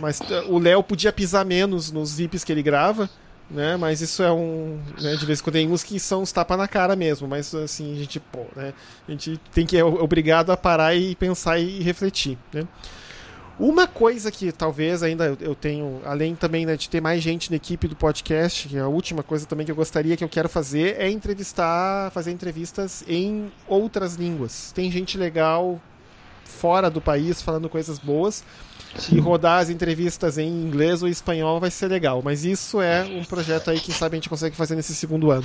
Mas 0.00 0.20
eh, 0.20 0.44
o 0.48 0.58
Léo 0.58 0.82
podia 0.82 1.12
pisar 1.12 1.44
menos 1.44 1.92
nos 1.92 2.10
zips 2.10 2.42
que 2.42 2.50
ele 2.50 2.62
grava, 2.62 3.08
né? 3.50 3.76
Mas 3.76 4.00
isso 4.00 4.22
é 4.22 4.32
um. 4.32 4.80
Né, 5.00 5.14
de 5.16 5.26
vez 5.26 5.40
em 5.40 5.42
quando 5.42 5.54
tem 5.54 5.68
uns 5.68 5.84
que 5.84 6.00
são 6.00 6.22
os 6.22 6.32
tapa 6.32 6.56
na 6.56 6.66
cara 6.66 6.96
mesmo. 6.96 7.28
Mas 7.28 7.54
assim, 7.54 7.92
a 7.94 7.96
gente, 7.96 8.18
pô, 8.18 8.46
né? 8.56 8.72
A 9.06 9.10
gente 9.10 9.38
tem 9.52 9.66
que 9.66 9.76
é 9.76 9.84
obrigado 9.84 10.50
a 10.50 10.56
parar 10.56 10.94
e 10.94 11.14
pensar 11.14 11.58
e 11.58 11.82
refletir, 11.82 12.38
né? 12.52 12.66
Uma 13.58 13.86
coisa 13.86 14.30
que 14.30 14.50
talvez 14.50 15.02
ainda 15.02 15.36
eu 15.38 15.54
tenho, 15.54 16.00
além 16.06 16.34
também 16.34 16.64
né, 16.64 16.78
de 16.78 16.88
ter 16.88 16.98
mais 16.98 17.22
gente 17.22 17.50
na 17.50 17.56
equipe 17.56 17.86
do 17.86 17.94
podcast, 17.94 18.66
que 18.66 18.78
é 18.78 18.80
a 18.80 18.88
última 18.88 19.22
coisa 19.22 19.44
também 19.44 19.66
que 19.66 19.70
eu 19.70 19.76
gostaria 19.76 20.16
que 20.16 20.24
eu 20.24 20.30
quero 20.30 20.48
fazer 20.48 20.96
é 20.98 21.10
entrevistar, 21.10 22.10
fazer 22.10 22.30
entrevistas 22.30 23.04
em 23.06 23.52
outras 23.68 24.14
línguas. 24.14 24.72
Tem 24.72 24.90
gente 24.90 25.18
legal 25.18 25.78
fora 26.42 26.88
do 26.88 27.02
país 27.02 27.42
falando 27.42 27.68
coisas 27.68 27.98
boas. 27.98 28.42
Sim. 28.96 29.16
E 29.16 29.20
rodar 29.20 29.60
as 29.60 29.70
entrevistas 29.70 30.36
em 30.36 30.48
inglês 30.48 31.02
ou 31.02 31.08
espanhol 31.08 31.60
vai 31.60 31.70
ser 31.70 31.88
legal. 31.88 32.20
Mas 32.24 32.44
isso 32.44 32.80
é 32.80 33.04
um 33.04 33.24
projeto 33.24 33.70
aí 33.70 33.78
que 33.78 33.92
sabe 33.92 34.14
a 34.14 34.16
gente 34.16 34.28
consegue 34.28 34.56
fazer 34.56 34.74
nesse 34.74 34.94
segundo 34.94 35.30
ano. 35.30 35.44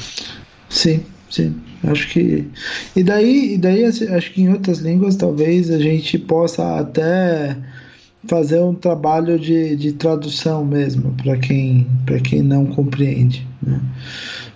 Sim, 0.69 1.03
sim. 1.29 1.55
Acho 1.83 2.07
que. 2.09 2.47
E 2.95 3.03
daí, 3.03 3.53
e 3.53 3.57
daí 3.57 3.85
acho 3.85 4.33
que 4.33 4.41
em 4.41 4.51
outras 4.51 4.79
línguas 4.79 5.15
talvez 5.15 5.69
a 5.69 5.77
gente 5.77 6.17
possa 6.17 6.79
até 6.79 7.55
fazer 8.27 8.59
um 8.59 8.73
trabalho 8.73 9.39
de, 9.39 9.75
de 9.75 9.93
tradução 9.93 10.65
mesmo 10.65 11.13
para 11.13 11.37
quem 11.37 11.87
para 12.05 12.19
quem 12.19 12.41
não 12.41 12.65
compreende 12.65 13.47
né? 13.61 13.79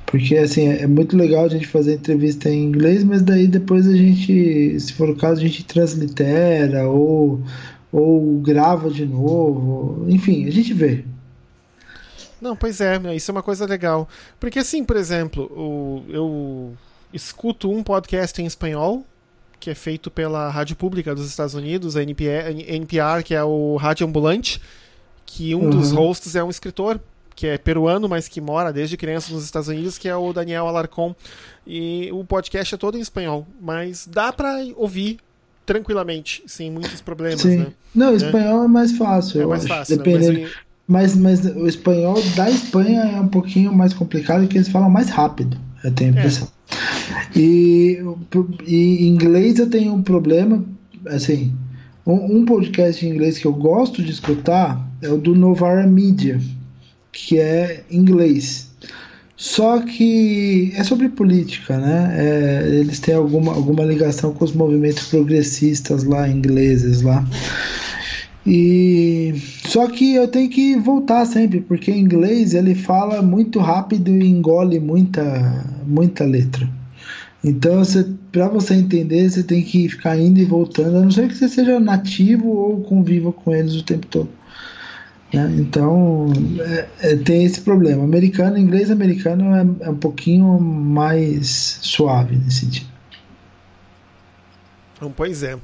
porque 0.06 0.38
assim 0.38 0.68
é, 0.68 0.82
é 0.82 0.88
muito 0.88 1.16
legal 1.16 1.46
a 1.46 1.50
gente 1.50 1.68
fazer 1.68 1.94
entrevista 1.94 2.50
em 2.50 2.64
inglês 2.64 3.04
mas 3.04 3.22
daí 3.22 3.48
depois 3.48 3.88
a 3.88 3.96
gente 3.96 4.80
se 4.80 4.94
for 4.94 5.10
o 5.10 5.16
caso 5.16 5.40
a 5.40 5.44
gente 5.44 5.64
translitera 5.66 6.88
ou 6.88 7.42
ou 7.92 8.40
grava 8.40 8.90
de 8.90 9.06
novo, 9.06 10.06
enfim, 10.10 10.48
a 10.48 10.52
gente 10.52 10.74
vê. 10.74 11.04
Não, 12.42 12.56
pois 12.56 12.80
é, 12.80 12.98
né, 12.98 13.16
isso 13.16 13.30
é 13.30 13.34
uma 13.34 13.44
coisa 13.44 13.66
legal. 13.66 14.08
Porque 14.40 14.60
assim, 14.60 14.84
por 14.84 14.96
exemplo, 14.96 15.44
o, 15.46 16.04
eu 16.10 16.78
escuto 17.14 17.70
um 17.70 17.84
podcast 17.84 18.42
em 18.42 18.46
espanhol, 18.46 19.04
que 19.60 19.70
é 19.70 19.76
feito 19.76 20.10
pela 20.10 20.50
Rádio 20.50 20.76
Pública 20.76 21.14
dos 21.14 21.28
Estados 21.28 21.54
Unidos, 21.54 21.98
a 21.98 22.04
NPR, 22.04 22.64
NPR 22.68 23.24
que 23.24 23.36
é 23.36 23.44
o 23.44 23.76
Rádio 23.76 24.08
Ambulante, 24.08 24.62
que 25.26 25.54
um 25.54 25.66
uhum. 25.66 25.70
dos 25.70 25.92
hosts 25.92 26.36
é 26.36 26.44
um 26.44 26.50
escritor, 26.50 27.00
que 27.36 27.48
é 27.48 27.58
peruano, 27.58 28.08
mas 28.08 28.28
que 28.28 28.42
mora 28.42 28.72
desde 28.72 28.98
criança 28.98 29.34
nos 29.34 29.44
Estados 29.44 29.70
Unidos, 29.70 29.98
que 29.98 30.08
é 30.08 30.16
o 30.16 30.32
Daniel 30.34 30.68
Alarcon. 30.68 31.16
E 31.66 32.10
o 32.12 32.24
podcast 32.24 32.74
é 32.74 32.78
todo 32.78 32.98
em 32.98 33.02
espanhol, 33.02 33.46
mas 33.62 34.08
dá 34.08 34.32
para 34.32 34.58
ouvir 34.76 35.20
tranquilamente, 35.70 36.42
sem 36.48 36.72
muitos 36.72 37.00
problemas. 37.00 37.42
Sim. 37.42 37.58
Né? 37.58 37.68
Não, 37.94 38.14
o 38.14 38.16
espanhol 38.16 38.64
é 38.64 38.68
mais 38.68 38.92
fácil. 38.98 39.44
É 39.44 39.46
mais 39.46 39.68
fácil. 39.68 39.98
Né? 39.98 40.04
Dependendo. 40.04 40.40
Né? 40.40 40.50
Mas, 40.88 41.16
mas, 41.16 41.46
o 41.46 41.68
espanhol 41.68 42.20
da 42.36 42.50
Espanha 42.50 43.02
é 43.02 43.22
um 43.22 43.28
pouquinho 43.28 43.72
mais 43.72 43.94
complicado 43.94 44.42
porque 44.42 44.58
eles 44.58 44.70
falam 44.70 44.90
mais 44.90 45.10
rápido, 45.10 45.56
eu 45.84 45.92
tenho 45.92 46.12
a 46.12 46.16
é. 46.16 46.18
impressão. 46.18 46.48
É. 47.36 47.40
E, 47.40 48.04
e 48.66 49.06
em 49.06 49.08
inglês 49.10 49.60
eu 49.60 49.70
tenho 49.70 49.94
um 49.94 50.02
problema, 50.02 50.66
assim, 51.06 51.54
um, 52.04 52.38
um, 52.38 52.46
podcast 52.46 53.06
em 53.06 53.12
inglês 53.12 53.38
que 53.38 53.46
eu 53.46 53.54
gosto 53.54 54.02
de 54.02 54.10
escutar 54.10 54.84
é 55.04 55.10
o 55.10 55.18
do 55.20 55.36
Novara 55.36 55.86
Media, 55.86 56.42
que 57.12 57.38
é 57.38 57.84
inglês. 57.92 58.69
Só 59.40 59.80
que 59.80 60.74
é 60.76 60.84
sobre 60.84 61.08
política, 61.08 61.78
né? 61.78 62.14
É, 62.18 62.70
eles 62.78 63.00
têm 63.00 63.16
alguma, 63.16 63.54
alguma 63.54 63.86
ligação 63.86 64.34
com 64.34 64.44
os 64.44 64.52
movimentos 64.52 65.08
progressistas 65.08 66.04
lá, 66.04 66.28
ingleses 66.28 67.02
lá. 67.02 67.26
E 68.46 69.34
só 69.66 69.88
que 69.88 70.14
eu 70.14 70.28
tenho 70.28 70.50
que 70.50 70.76
voltar 70.76 71.24
sempre, 71.26 71.62
porque 71.62 71.90
em 71.90 72.02
inglês 72.02 72.54
ele 72.54 72.76
fala 72.76 73.22
muito 73.22 73.60
rápido 73.60 74.12
e 74.12 74.28
engole 74.28 74.78
muita, 74.78 75.66
muita 75.88 76.26
letra. 76.26 76.68
Então, 77.42 77.82
para 78.34 78.50
você 78.50 78.74
entender, 78.74 79.30
você 79.30 79.42
tem 79.42 79.64
que 79.64 79.88
ficar 79.88 80.20
indo 80.20 80.42
e 80.42 80.46
voltando, 80.46 80.98
a 80.98 81.02
não 81.02 81.12
ser 81.12 81.30
que 81.30 81.36
você 81.38 81.48
seja 81.48 81.80
nativo 81.80 82.50
ou 82.50 82.82
conviva 82.82 83.32
com 83.32 83.56
eles 83.56 83.76
o 83.76 83.84
tempo 83.84 84.06
todo. 84.08 84.39
Né? 85.34 85.56
Então, 85.58 86.32
é, 86.60 86.88
é, 87.02 87.16
tem 87.18 87.44
esse 87.44 87.62
problema. 87.62 88.04
Americano, 88.04 88.58
inglês 88.58 88.90
americano 88.90 89.56
é, 89.56 89.86
é, 89.86 89.90
um 89.90 89.96
pouquinho 89.96 90.60
mais 90.60 91.80
suave 91.82 92.36
nesse 92.36 92.62
sentido. 92.62 92.90
Então, 94.96 95.14
pois 95.16 95.44
é. 95.44 95.58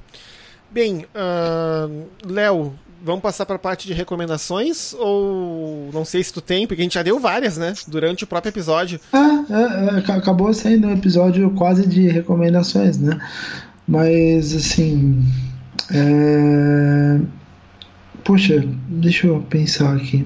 Bem, 0.71 1.05
uh, 1.15 2.05
Léo, 2.25 2.73
vamos 3.03 3.21
passar 3.21 3.45
para 3.45 3.55
a 3.55 3.59
parte 3.59 3.87
de 3.87 3.93
recomendações? 3.93 4.93
Ou 4.93 5.89
não 5.93 6.05
sei 6.05 6.23
se 6.23 6.33
tu 6.33 6.41
tem, 6.41 6.67
porque 6.67 6.81
a 6.81 6.83
gente 6.83 6.95
já 6.95 7.03
deu 7.03 7.19
várias, 7.19 7.57
né? 7.57 7.73
Durante 7.87 8.23
o 8.23 8.27
próprio 8.27 8.49
episódio. 8.49 8.99
Ah, 9.13 9.43
é, 9.49 10.11
é, 10.11 10.15
acabou 10.15 10.53
sendo 10.53 10.87
um 10.87 10.91
episódio 10.93 11.49
quase 11.51 11.87
de 11.87 12.07
recomendações, 12.07 12.97
né? 12.97 13.19
Mas, 13.87 14.53
assim, 14.53 15.23
É... 15.91 17.19
Poxa, 18.25 18.63
deixa 18.87 19.27
eu 19.27 19.39
pensar 19.47 19.95
aqui. 19.95 20.25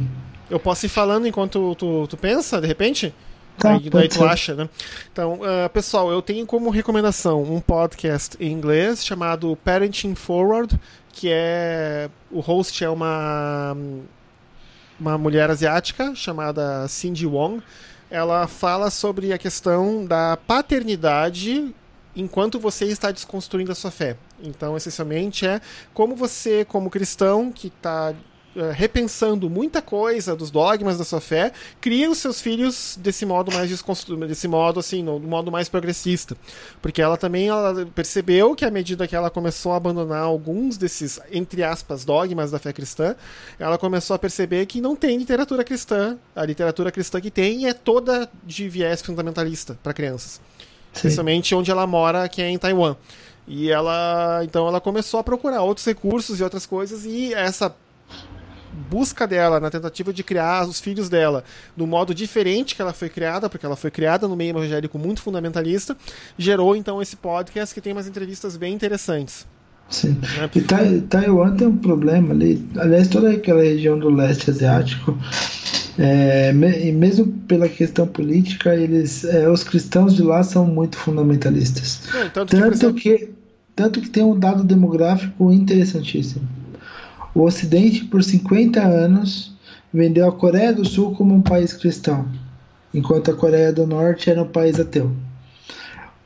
Eu 0.50 0.58
posso 0.58 0.86
ir 0.86 0.90
falando 0.90 1.28
enquanto 1.28 1.76
tu, 1.76 2.08
tu 2.08 2.16
pensa, 2.16 2.62
de 2.62 2.66
repente? 2.66 3.14
Tá, 3.58 3.74
Aí, 3.74 3.90
daí 3.90 4.08
tu 4.08 4.24
acha, 4.24 4.56
né? 4.56 4.70
Então, 5.12 5.34
uh, 5.34 5.70
pessoal, 5.74 6.10
eu 6.10 6.22
tenho 6.22 6.46
como 6.46 6.70
recomendação 6.70 7.44
um 7.44 7.60
podcast 7.60 8.38
em 8.40 8.54
inglês 8.54 9.06
chamado 9.06 9.54
Parenting 9.66 10.16
Forward, 10.16 10.80
que 11.12 11.28
é. 11.30 12.10
O 12.32 12.40
host 12.40 12.82
é 12.82 12.90
uma. 12.90 13.76
Uma 14.98 15.18
mulher 15.18 15.50
asiática 15.50 16.16
chamada 16.16 16.88
Cindy 16.88 17.26
Wong. 17.26 17.62
Ela 18.10 18.48
fala 18.48 18.90
sobre 18.90 19.34
a 19.34 19.38
questão 19.38 20.06
da 20.06 20.38
paternidade 20.48 21.74
enquanto 22.20 22.60
você 22.60 22.86
está 22.86 23.12
desconstruindo 23.12 23.72
a 23.72 23.76
sua 23.76 23.92
fé. 23.92 24.18
Então, 24.42 24.76
essencialmente, 24.76 25.46
é 25.46 25.62
como 25.94 26.16
você, 26.16 26.66
como 26.66 26.90
cristão 26.90 27.52
que 27.52 27.68
está 27.68 28.14
uh, 28.56 28.72
repensando 28.72 29.50
muita 29.50 29.82
coisa 29.82 30.36
dos 30.36 30.52
dogmas 30.52 30.98
da 30.98 31.04
sua 31.04 31.22
fé, 31.22 31.52
cria 31.80 32.10
os 32.10 32.18
seus 32.18 32.42
filhos 32.42 32.98
desse 33.02 33.26
modo 33.26 33.52
mais 33.54 33.70
desconstruído, 33.70 34.28
desse 34.28 34.48
modo 34.48 34.80
assim, 34.80 35.04
no, 35.04 35.20
modo 35.20 35.52
mais 35.52 35.70
progressista. 35.70 36.36
Porque 36.82 37.02
ela 37.02 37.18
também 37.18 37.48
ela 37.48 37.86
percebeu 37.88 38.56
que 38.56 38.66
à 38.66 38.72
medida 38.72 39.08
que 39.08 39.16
ela 39.16 39.30
começou 39.30 39.74
a 39.74 39.78
abandonar 39.78 40.24
alguns 40.24 40.78
desses, 40.78 41.20
entre 41.32 41.64
aspas, 41.64 42.06
dogmas 42.06 42.52
da 42.52 42.60
fé 42.60 42.74
cristã, 42.74 43.16
ela 43.58 43.78
começou 43.78 44.16
a 44.16 44.20
perceber 44.20 44.66
que 44.66 44.82
não 44.82 44.96
tem 44.96 45.18
literatura 45.18 45.64
cristã. 45.64 46.18
A 46.36 46.46
literatura 46.46 46.92
cristã 46.92 47.20
que 47.22 47.32
tem 47.32 47.68
é 47.68 47.74
toda 47.74 48.30
de 48.44 48.68
viés 48.70 49.02
fundamentalista 49.02 49.78
para 49.82 49.94
crianças. 49.94 50.42
Especialmente 50.94 51.54
onde 51.56 51.72
ela 51.72 51.86
mora, 51.86 52.28
que 52.28 52.42
é 52.42 52.50
em 52.50 52.58
Taiwan. 52.58 52.96
E 53.48 53.72
ela, 53.72 54.42
então 54.44 54.68
ela 54.68 54.80
começou 54.80 55.20
a 55.20 55.24
procurar 55.24 55.64
outros 55.64 55.86
recursos 55.86 56.40
e 56.40 56.44
outras 56.44 56.66
coisas 56.66 57.06
e 57.06 57.34
essa 57.34 57.76
busca 58.90 59.28
dela 59.28 59.60
na 59.60 59.70
tentativa 59.70 60.14
de 60.14 60.24
criar 60.24 60.68
os 60.68 60.80
filhos 60.80 61.10
dela 61.10 61.44
do 61.76 61.88
modo 61.88 62.14
diferente 62.14 62.76
que 62.76 62.82
ela 62.82 62.94
foi 62.94 63.10
criada, 63.10 63.50
porque 63.50 63.66
ela 63.66 63.76
foi 63.76 63.90
criada 63.90 64.28
no 64.28 64.36
meio 64.36 64.52
evangélico 64.52 64.98
muito 65.00 65.22
fundamentalista, 65.22 65.98
gerou 66.38 66.76
então 66.76 67.02
esse 67.02 67.16
podcast 67.16 67.74
que 67.74 67.82
tem 67.82 67.92
umas 67.92 68.08
entrevistas 68.08 68.56
bem 68.56 68.74
interessantes. 68.74 69.48
Sim. 69.90 70.18
Né? 70.38 70.50
E 70.56 71.02
Taiwan 71.02 71.56
tem 71.56 71.68
um 71.68 71.78
problema 71.78 72.34
ali, 72.34 72.64
aliás, 72.78 73.08
toda 73.08 73.32
aquela 73.32 73.64
região 73.64 73.98
do 73.98 74.10
leste 74.10 74.50
asiático, 74.50 75.18
é, 75.98 76.52
e 76.52 76.92
mesmo 76.92 77.28
pela 77.48 77.68
questão 77.68 78.08
política, 78.08 78.76
eles, 78.76 79.26
é, 79.26 79.50
os 79.50 79.64
cristãos 79.64 80.16
de 80.16 80.22
lá 80.22 80.44
são 80.44 80.66
muito 80.66 80.98
fundamentalistas. 80.98 82.04
Tanto, 82.34 82.46
tanto 82.46 82.94
que, 82.94 83.18
que, 83.18 83.30
tanto 83.76 84.02
que 84.02 84.10
tem 84.10 84.24
um 84.24 84.38
dado 84.38 84.64
demográfico 84.64 85.52
interessantíssimo. 85.52 86.48
O 87.34 87.42
Ocidente, 87.42 88.06
por 88.06 88.24
50 88.24 88.82
anos, 88.82 89.54
vendeu 89.94 90.28
a 90.28 90.32
Coreia 90.32 90.72
do 90.72 90.86
Sul 90.86 91.14
como 91.16 91.34
um 91.34 91.42
país 91.42 91.74
cristão, 91.74 92.28
enquanto 92.94 93.32
a 93.32 93.34
Coreia 93.34 93.74
do 93.74 93.88
Norte 93.88 94.30
era 94.30 94.42
um 94.42 94.48
país 94.48 94.80
ateu. 94.80 95.12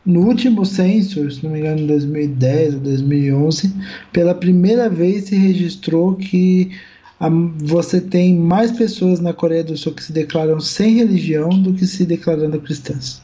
No 0.06 0.28
último 0.28 0.66
censo, 0.66 1.32
se 1.32 1.44
não 1.44 1.52
me 1.52 1.60
engano, 1.60 1.82
em 1.82 1.88
2010 1.88 2.76
ou 2.76 2.80
2011, 2.82 3.74
pela 4.12 4.36
primeira 4.36 4.90
vez 4.90 5.26
se 5.26 5.36
registrou 5.36 6.16
que 6.16 6.72
a, 7.20 7.30
você 7.30 8.02
tem 8.02 8.36
mais 8.38 8.72
pessoas 8.72 9.22
na 9.22 9.32
Coreia 9.32 9.64
do 9.64 9.78
Sul 9.78 9.94
que 9.94 10.04
se 10.04 10.12
declaram 10.12 10.60
sem 10.60 10.96
religião 10.96 11.50
do 11.50 11.74
que 11.74 11.88
se 11.88 12.06
declarando 12.06 12.60
cristãs. 12.60 13.22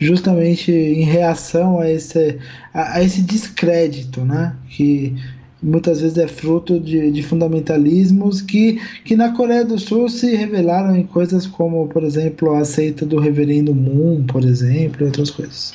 Justamente 0.00 0.72
em 0.72 1.04
reação 1.04 1.78
a 1.78 1.88
esse, 1.88 2.40
a, 2.74 2.96
a 2.96 3.02
esse 3.04 3.22
descrédito 3.22 4.24
né, 4.24 4.56
que 4.68 5.14
muitas 5.62 6.00
vezes 6.00 6.18
é 6.18 6.26
fruto 6.26 6.80
de, 6.80 7.10
de, 7.10 7.22
fundamentalismos 7.22 8.42
que, 8.42 8.80
que 9.04 9.14
na 9.14 9.32
Coreia 9.32 9.64
do 9.64 9.78
Sul 9.78 10.08
se 10.08 10.34
revelaram 10.34 10.96
em 10.96 11.04
coisas 11.04 11.46
como, 11.46 11.86
por 11.88 12.02
exemplo, 12.02 12.54
a 12.54 12.64
seita 12.64 13.06
do 13.06 13.18
reverendo 13.18 13.74
Moon, 13.74 14.24
por 14.26 14.44
exemplo, 14.44 15.02
e 15.02 15.04
outras 15.04 15.30
coisas. 15.30 15.74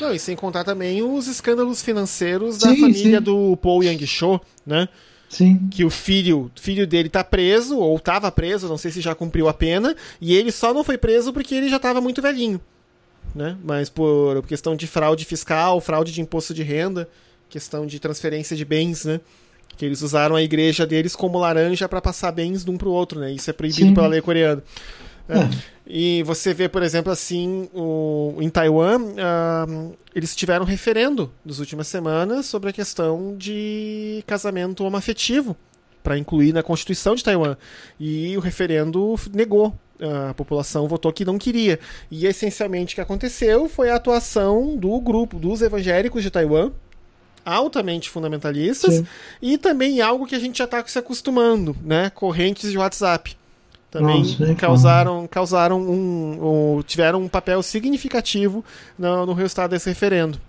Não, 0.00 0.14
e 0.14 0.18
sem 0.18 0.36
contar 0.36 0.64
também 0.64 1.02
os 1.02 1.26
escândalos 1.26 1.82
financeiros 1.82 2.58
da 2.58 2.70
sim, 2.70 2.80
família 2.80 3.18
sim. 3.18 3.24
do 3.24 3.56
Paul 3.56 3.82
Yang-cho, 3.82 4.40
né? 4.64 4.88
Sim. 5.28 5.68
Que 5.70 5.84
o 5.84 5.90
filho, 5.90 6.50
filho 6.54 6.86
dele 6.86 7.08
tá 7.08 7.24
preso, 7.24 7.78
ou 7.78 7.96
estava 7.96 8.30
preso, 8.30 8.68
não 8.68 8.78
sei 8.78 8.92
se 8.92 9.00
já 9.00 9.14
cumpriu 9.14 9.48
a 9.48 9.54
pena, 9.54 9.96
e 10.20 10.34
ele 10.34 10.52
só 10.52 10.72
não 10.72 10.84
foi 10.84 10.96
preso 10.96 11.32
porque 11.32 11.54
ele 11.54 11.68
já 11.68 11.76
estava 11.76 12.00
muito 12.00 12.22
velhinho. 12.22 12.60
Né? 13.34 13.56
Mas 13.64 13.88
por 13.88 14.44
questão 14.46 14.76
de 14.76 14.86
fraude 14.86 15.24
fiscal, 15.24 15.80
fraude 15.80 16.12
de 16.12 16.20
imposto 16.20 16.54
de 16.54 16.62
renda 16.62 17.08
questão 17.54 17.86
de 17.86 18.00
transferência 18.00 18.56
de 18.56 18.64
bens, 18.64 19.04
né? 19.04 19.20
Que 19.76 19.84
eles 19.84 20.02
usaram 20.02 20.34
a 20.34 20.42
igreja 20.42 20.84
deles 20.84 21.14
como 21.14 21.38
laranja 21.38 21.88
para 21.88 22.00
passar 22.00 22.32
bens 22.32 22.64
de 22.64 22.70
um 22.70 22.76
para 22.76 22.88
o 22.88 22.92
outro, 22.92 23.20
né? 23.20 23.30
Isso 23.30 23.48
é 23.48 23.52
proibido 23.52 23.88
Sim. 23.88 23.94
pela 23.94 24.08
lei 24.08 24.20
coreana. 24.20 24.60
É. 25.28 25.38
É. 25.38 25.50
E 25.86 26.22
você 26.24 26.52
vê, 26.52 26.68
por 26.68 26.82
exemplo, 26.82 27.12
assim, 27.12 27.68
o, 27.72 28.34
em 28.40 28.48
Taiwan, 28.48 28.98
uh, 29.00 29.96
eles 30.12 30.34
tiveram 30.34 30.64
referendo 30.64 31.30
nas 31.44 31.60
últimas 31.60 31.86
semanas 31.86 32.46
sobre 32.46 32.70
a 32.70 32.72
questão 32.72 33.36
de 33.36 34.24
casamento 34.26 34.84
homoafetivo 34.84 35.56
para 36.02 36.18
incluir 36.18 36.52
na 36.52 36.62
Constituição 36.62 37.14
de 37.14 37.22
Taiwan. 37.22 37.56
E 38.00 38.36
o 38.36 38.40
referendo 38.40 39.14
negou. 39.32 39.72
A 40.28 40.34
população 40.34 40.88
votou 40.88 41.12
que 41.12 41.24
não 41.24 41.38
queria. 41.38 41.78
E 42.10 42.26
essencialmente 42.26 42.94
o 42.94 42.96
que 42.96 43.00
aconteceu 43.00 43.68
foi 43.68 43.90
a 43.90 43.94
atuação 43.94 44.76
do 44.76 45.00
grupo 45.00 45.38
dos 45.38 45.62
evangélicos 45.62 46.22
de 46.22 46.30
Taiwan, 46.30 46.72
altamente 47.44 48.08
fundamentalistas 48.08 48.94
Sim. 48.94 49.06
e 49.40 49.58
também 49.58 50.00
algo 50.00 50.26
que 50.26 50.34
a 50.34 50.38
gente 50.38 50.58
já 50.58 50.64
está 50.64 50.84
se 50.86 50.98
acostumando, 50.98 51.76
né? 51.82 52.10
Correntes 52.10 52.70
de 52.70 52.78
WhatsApp. 52.78 53.36
Também 53.90 54.22
Nossa, 54.22 54.54
causaram, 54.56 55.26
causaram 55.28 55.80
um, 55.80 56.76
um, 56.78 56.82
tiveram 56.82 57.22
um 57.22 57.28
papel 57.28 57.62
significativo 57.62 58.64
no, 58.98 59.26
no 59.26 59.32
resultado 59.32 59.70
desse 59.70 59.88
referendo. 59.88 60.40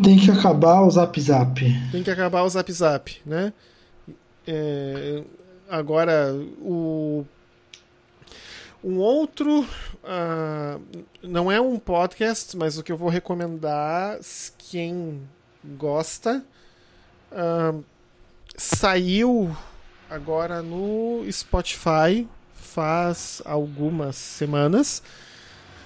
Tem 0.00 0.16
que 0.16 0.30
acabar 0.30 0.82
o 0.82 0.90
Zap 0.90 1.20
Zap. 1.20 1.60
Tem 1.90 2.02
que 2.02 2.10
acabar 2.10 2.42
o 2.42 2.48
Zap 2.48 2.70
Zap, 2.72 3.20
né? 3.26 3.52
É, 4.46 5.22
agora, 5.68 6.34
o 6.60 7.24
um 8.82 8.98
outro. 8.98 9.66
Uh, 10.02 11.04
não 11.22 11.50
é 11.50 11.60
um 11.60 11.78
podcast, 11.78 12.56
mas 12.56 12.76
o 12.76 12.82
que 12.82 12.90
eu 12.90 12.96
vou 12.96 13.08
recomendar, 13.08 14.18
quem 14.58 15.20
gosta. 15.64 16.44
Uh, 17.30 17.82
saiu 18.56 19.56
agora 20.10 20.62
no 20.62 21.24
Spotify 21.30 22.28
faz 22.54 23.42
algumas 23.44 24.16
semanas. 24.16 25.02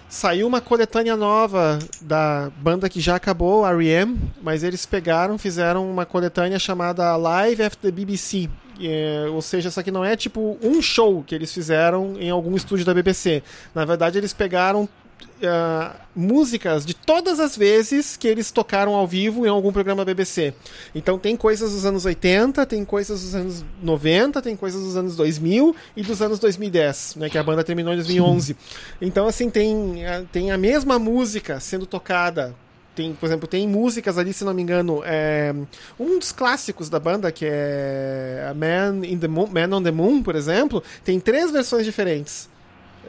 Saiu 0.08 0.46
uma 0.46 0.60
coletânea 0.60 1.16
nova 1.16 1.80
da 2.00 2.50
banda 2.58 2.88
que 2.88 3.00
já 3.00 3.16
acabou, 3.16 3.64
a 3.64 3.70
R.E.M., 3.72 4.16
mas 4.40 4.62
eles 4.62 4.86
pegaram, 4.86 5.36
fizeram 5.36 5.90
uma 5.90 6.06
coletânea 6.06 6.60
chamada 6.60 7.16
Live 7.16 7.62
After 7.62 7.90
the 7.90 7.96
BBC. 7.96 8.48
É, 8.80 9.26
ou 9.30 9.42
seja, 9.42 9.68
isso 9.68 9.80
aqui 9.80 9.90
não 9.90 10.04
é 10.04 10.16
tipo 10.16 10.56
um 10.62 10.80
show 10.80 11.24
que 11.24 11.34
eles 11.34 11.52
fizeram 11.52 12.14
em 12.20 12.30
algum 12.30 12.54
estúdio 12.54 12.84
da 12.84 12.94
BBC. 12.94 13.42
Na 13.74 13.84
verdade, 13.84 14.16
eles 14.16 14.32
pegaram 14.32 14.88
Uh, 15.36 15.94
músicas 16.14 16.86
de 16.86 16.94
todas 16.94 17.38
as 17.38 17.54
vezes 17.54 18.16
que 18.16 18.26
eles 18.26 18.50
tocaram 18.50 18.94
ao 18.94 19.06
vivo 19.06 19.44
em 19.44 19.48
algum 19.50 19.70
programa 19.70 20.02
BBC. 20.02 20.54
Então 20.94 21.18
tem 21.18 21.36
coisas 21.36 21.72
dos 21.72 21.84
anos 21.84 22.06
80, 22.06 22.64
tem 22.64 22.84
coisas 22.86 23.20
dos 23.20 23.34
anos 23.34 23.64
90, 23.82 24.40
tem 24.40 24.56
coisas 24.56 24.82
dos 24.82 24.96
anos 24.96 25.14
2000 25.14 25.76
e 25.94 26.02
dos 26.02 26.22
anos 26.22 26.38
2010, 26.38 27.16
né, 27.16 27.28
que 27.28 27.36
a 27.36 27.42
banda 27.42 27.62
terminou 27.62 27.92
em 27.92 27.96
2011. 27.96 28.46
Sim. 28.46 28.56
Então 28.98 29.26
assim 29.26 29.50
tem 29.50 30.02
tem 30.32 30.50
a 30.50 30.56
mesma 30.56 30.98
música 30.98 31.60
sendo 31.60 31.84
tocada 31.84 32.54
tem, 32.96 33.12
por 33.12 33.26
exemplo, 33.26 33.46
tem 33.46 33.68
músicas 33.68 34.16
ali, 34.16 34.32
se 34.32 34.42
não 34.42 34.54
me 34.54 34.62
engano, 34.62 35.02
é, 35.04 35.54
um 36.00 36.18
dos 36.18 36.32
clássicos 36.32 36.88
da 36.88 36.98
banda, 36.98 37.30
que 37.30 37.44
é 37.46 38.50
Man, 38.56 39.06
in 39.06 39.18
the 39.18 39.28
Moon, 39.28 39.48
Man 39.48 39.76
on 39.76 39.82
the 39.82 39.90
Moon, 39.90 40.22
por 40.22 40.34
exemplo, 40.34 40.82
tem 41.04 41.20
três 41.20 41.50
versões 41.50 41.84
diferentes 41.84 42.48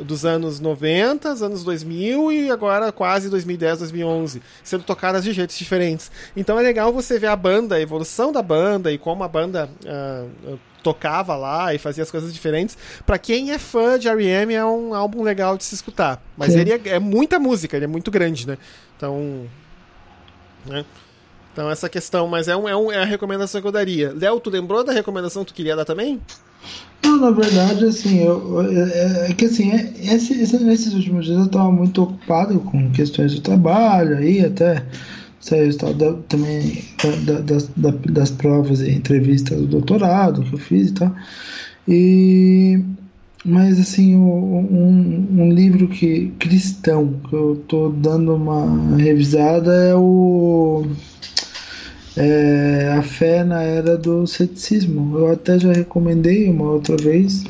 dos 0.02 0.26
anos 0.26 0.60
90, 0.60 1.30
anos 1.30 1.64
2000 1.64 2.32
e 2.32 2.52
agora 2.52 2.92
quase 2.92 3.30
2010, 3.30 3.80
2011, 3.80 4.42
sendo 4.64 4.84
tocadas 4.84 5.24
de 5.24 5.34
jeitos 5.34 5.58
diferentes. 5.58 6.12
Então 6.36 6.60
é 6.60 6.62
legal 6.62 6.92
você 6.94 7.20
ver 7.20 7.28
a 7.28 7.36
banda, 7.36 7.76
a 7.76 7.82
evolução 7.82 8.32
da 8.32 8.42
banda 8.42 8.92
e 8.92 8.98
como 8.98 9.24
a 9.24 9.28
banda 9.28 9.70
uh, 9.86 10.60
tocava 10.84 11.36
lá 11.36 11.74
e 11.74 11.78
fazia 11.78 12.04
as 12.04 12.12
coisas 12.12 12.34
diferentes. 12.34 12.78
Para 13.06 13.18
quem 13.18 13.52
é 13.52 13.60
fã 13.60 14.00
de 14.00 14.08
R.E.M. 14.08 14.54
é 14.54 14.66
um 14.66 14.94
álbum 14.94 15.24
legal 15.24 15.58
de 15.58 15.64
se 15.64 15.76
escutar. 15.76 16.22
Mas 16.38 16.54
Sim. 16.54 16.60
ele 16.60 16.72
é, 16.72 16.82
é, 16.86 17.00
muita 17.00 17.40
música, 17.40 17.76
ele 17.76 17.86
é 17.86 17.88
muito 17.88 18.10
grande, 18.10 18.48
né? 18.48 18.58
Então, 18.96 19.48
né? 20.66 20.86
Então 21.52 21.70
essa 21.72 21.90
questão, 21.90 22.28
mas 22.28 22.48
é, 22.48 22.56
um, 22.56 22.70
é, 22.70 22.76
um, 22.76 22.92
é 22.92 23.02
a 23.02 23.06
recomendação 23.06 23.60
que 23.60 23.68
eu 23.68 23.72
daria. 23.72 24.14
Léo, 24.16 24.40
tu 24.40 24.50
lembrou 24.50 24.84
da 24.84 24.94
recomendação 24.94 25.44
que 25.44 25.52
tu 25.52 25.56
queria 25.56 25.76
dar 25.76 25.86
também? 25.86 26.22
Não, 27.04 27.18
na 27.18 27.32
verdade, 27.32 27.86
assim, 27.86 28.24
eu, 28.24 28.62
é, 28.62 29.30
é 29.30 29.34
que 29.34 29.46
assim, 29.46 29.72
é, 29.72 29.94
esse, 30.14 30.34
esse, 30.34 30.64
nesses 30.64 30.94
últimos 30.94 31.26
dias 31.26 31.38
eu 31.38 31.46
estava 31.46 31.72
muito 31.72 32.04
ocupado 32.04 32.60
com 32.60 32.92
questões 32.92 33.34
do 33.34 33.42
trabalho 33.42 34.18
aí, 34.18 34.44
até 34.44 34.84
saiu 35.40 35.70
o 35.70 36.14
também 36.28 36.84
da, 37.26 37.40
das, 37.40 37.70
da, 37.78 37.92
das 38.10 38.32
provas 38.32 38.82
e 38.82 38.92
entrevistas 38.92 39.60
do 39.62 39.68
doutorado 39.68 40.44
que 40.44 40.54
eu 40.54 40.60
fiz 40.60 40.90
e 40.90 40.94
tal. 40.94 41.16
E, 41.88 42.84
mas 43.46 43.80
assim, 43.80 44.16
um, 44.16 45.28
um 45.32 45.52
livro 45.52 45.88
que 45.88 46.34
cristão 46.40 47.14
que 47.30 47.34
eu 47.34 47.64
tô 47.68 47.90
dando 47.90 48.36
uma 48.36 48.98
revisada 48.98 49.72
é 49.74 49.96
o 49.96 50.86
é, 52.18 52.96
A 52.98 53.02
Fé 53.04 53.44
na 53.44 53.62
Era 53.62 53.96
do 53.96 54.26
Ceticismo. 54.26 55.18
Eu 55.20 55.32
até 55.32 55.60
já 55.60 55.72
recomendei 55.72 56.50
uma 56.50 56.72
outra 56.72 56.98
vez. 56.98 57.44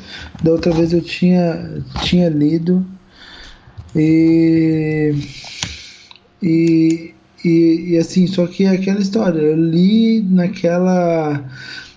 Da 0.44 0.52
outra 0.52 0.74
vez 0.74 0.92
eu 0.92 1.02
tinha, 1.02 1.82
tinha 2.04 2.28
lido. 2.28 2.86
E, 3.96 5.16
e, 6.44 7.14
e, 7.44 7.92
e 7.92 7.98
assim, 7.98 8.28
só 8.28 8.46
que 8.46 8.66
é 8.66 8.70
aquela 8.70 9.00
história, 9.00 9.40
eu 9.40 9.56
li 9.58 10.22
naquela 10.22 11.44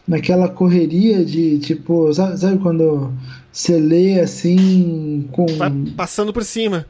naquela 0.09 0.49
correria 0.49 1.25
de 1.25 1.59
tipo, 1.59 2.13
sabe, 2.13 2.37
sabe 2.39 2.59
quando 2.59 3.13
você 3.53 3.79
lê 3.79 4.19
assim 4.19 5.29
com 5.31 5.47
Tá 5.47 5.71
passando 5.97 6.33
por 6.33 6.45
cima. 6.45 6.87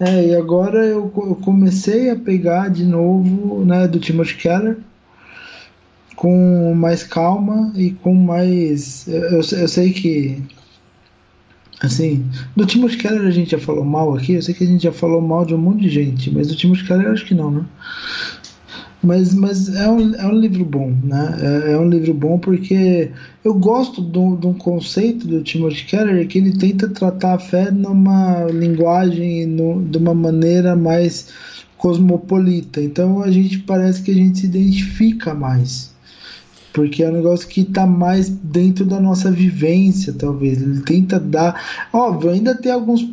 É, 0.00 0.28
e 0.28 0.34
agora 0.34 0.84
eu, 0.84 1.12
eu 1.16 1.36
comecei 1.36 2.10
a 2.10 2.16
pegar 2.16 2.68
de 2.70 2.84
novo, 2.84 3.64
né, 3.64 3.86
do 3.86 4.00
Timothy 4.00 4.36
Keller 4.36 4.78
com 6.20 6.74
mais 6.74 7.02
calma 7.02 7.72
e 7.74 7.92
com 7.92 8.12
mais 8.12 9.08
eu, 9.08 9.40
eu 9.40 9.68
sei 9.68 9.90
que 9.90 10.36
assim, 11.82 12.26
do 12.54 12.66
Timothy 12.66 12.98
Keller 12.98 13.26
a 13.26 13.30
gente 13.30 13.52
já 13.52 13.58
falou 13.58 13.86
mal 13.86 14.14
aqui, 14.14 14.34
eu 14.34 14.42
sei 14.42 14.52
que 14.52 14.62
a 14.62 14.66
gente 14.66 14.82
já 14.82 14.92
falou 14.92 15.22
mal 15.22 15.46
de 15.46 15.54
um 15.54 15.58
monte 15.58 15.80
de 15.80 15.88
gente, 15.88 16.30
mas 16.30 16.48
do 16.48 16.54
Timothy 16.54 16.84
Keller 16.84 17.08
acho 17.08 17.24
que 17.24 17.34
não, 17.34 17.50
né? 17.50 17.64
Mas, 19.02 19.32
mas 19.32 19.74
é, 19.74 19.88
um, 19.88 20.14
é 20.14 20.26
um 20.26 20.38
livro 20.38 20.62
bom, 20.62 20.94
né? 21.02 21.38
É, 21.40 21.72
é 21.72 21.78
um 21.78 21.88
livro 21.88 22.12
bom 22.12 22.38
porque 22.38 23.10
eu 23.42 23.54
gosto 23.54 24.02
de 24.02 24.18
um 24.18 24.52
conceito 24.52 25.26
do 25.26 25.42
Timothy 25.42 25.86
Keller 25.86 26.28
que 26.28 26.36
ele 26.36 26.52
tenta 26.52 26.86
tratar 26.86 27.36
a 27.36 27.38
fé 27.38 27.70
numa 27.70 28.44
linguagem, 28.44 29.46
no, 29.46 29.82
de 29.82 29.96
uma 29.96 30.12
maneira 30.14 30.76
mais 30.76 31.28
cosmopolita. 31.78 32.78
Então 32.82 33.22
a 33.22 33.30
gente 33.30 33.60
parece 33.60 34.02
que 34.02 34.10
a 34.10 34.14
gente 34.14 34.40
se 34.40 34.44
identifica 34.44 35.32
mais. 35.32 35.89
Porque 36.72 37.02
é 37.02 37.08
um 37.08 37.12
negócio 37.12 37.48
que 37.48 37.62
está 37.62 37.86
mais 37.86 38.28
dentro 38.28 38.84
da 38.84 39.00
nossa 39.00 39.30
vivência, 39.30 40.12
talvez. 40.12 40.62
Ele 40.62 40.80
tenta 40.80 41.18
dar. 41.18 41.88
Óbvio, 41.92 42.30
ainda 42.30 42.54
tem 42.54 42.72
alguns, 42.72 43.08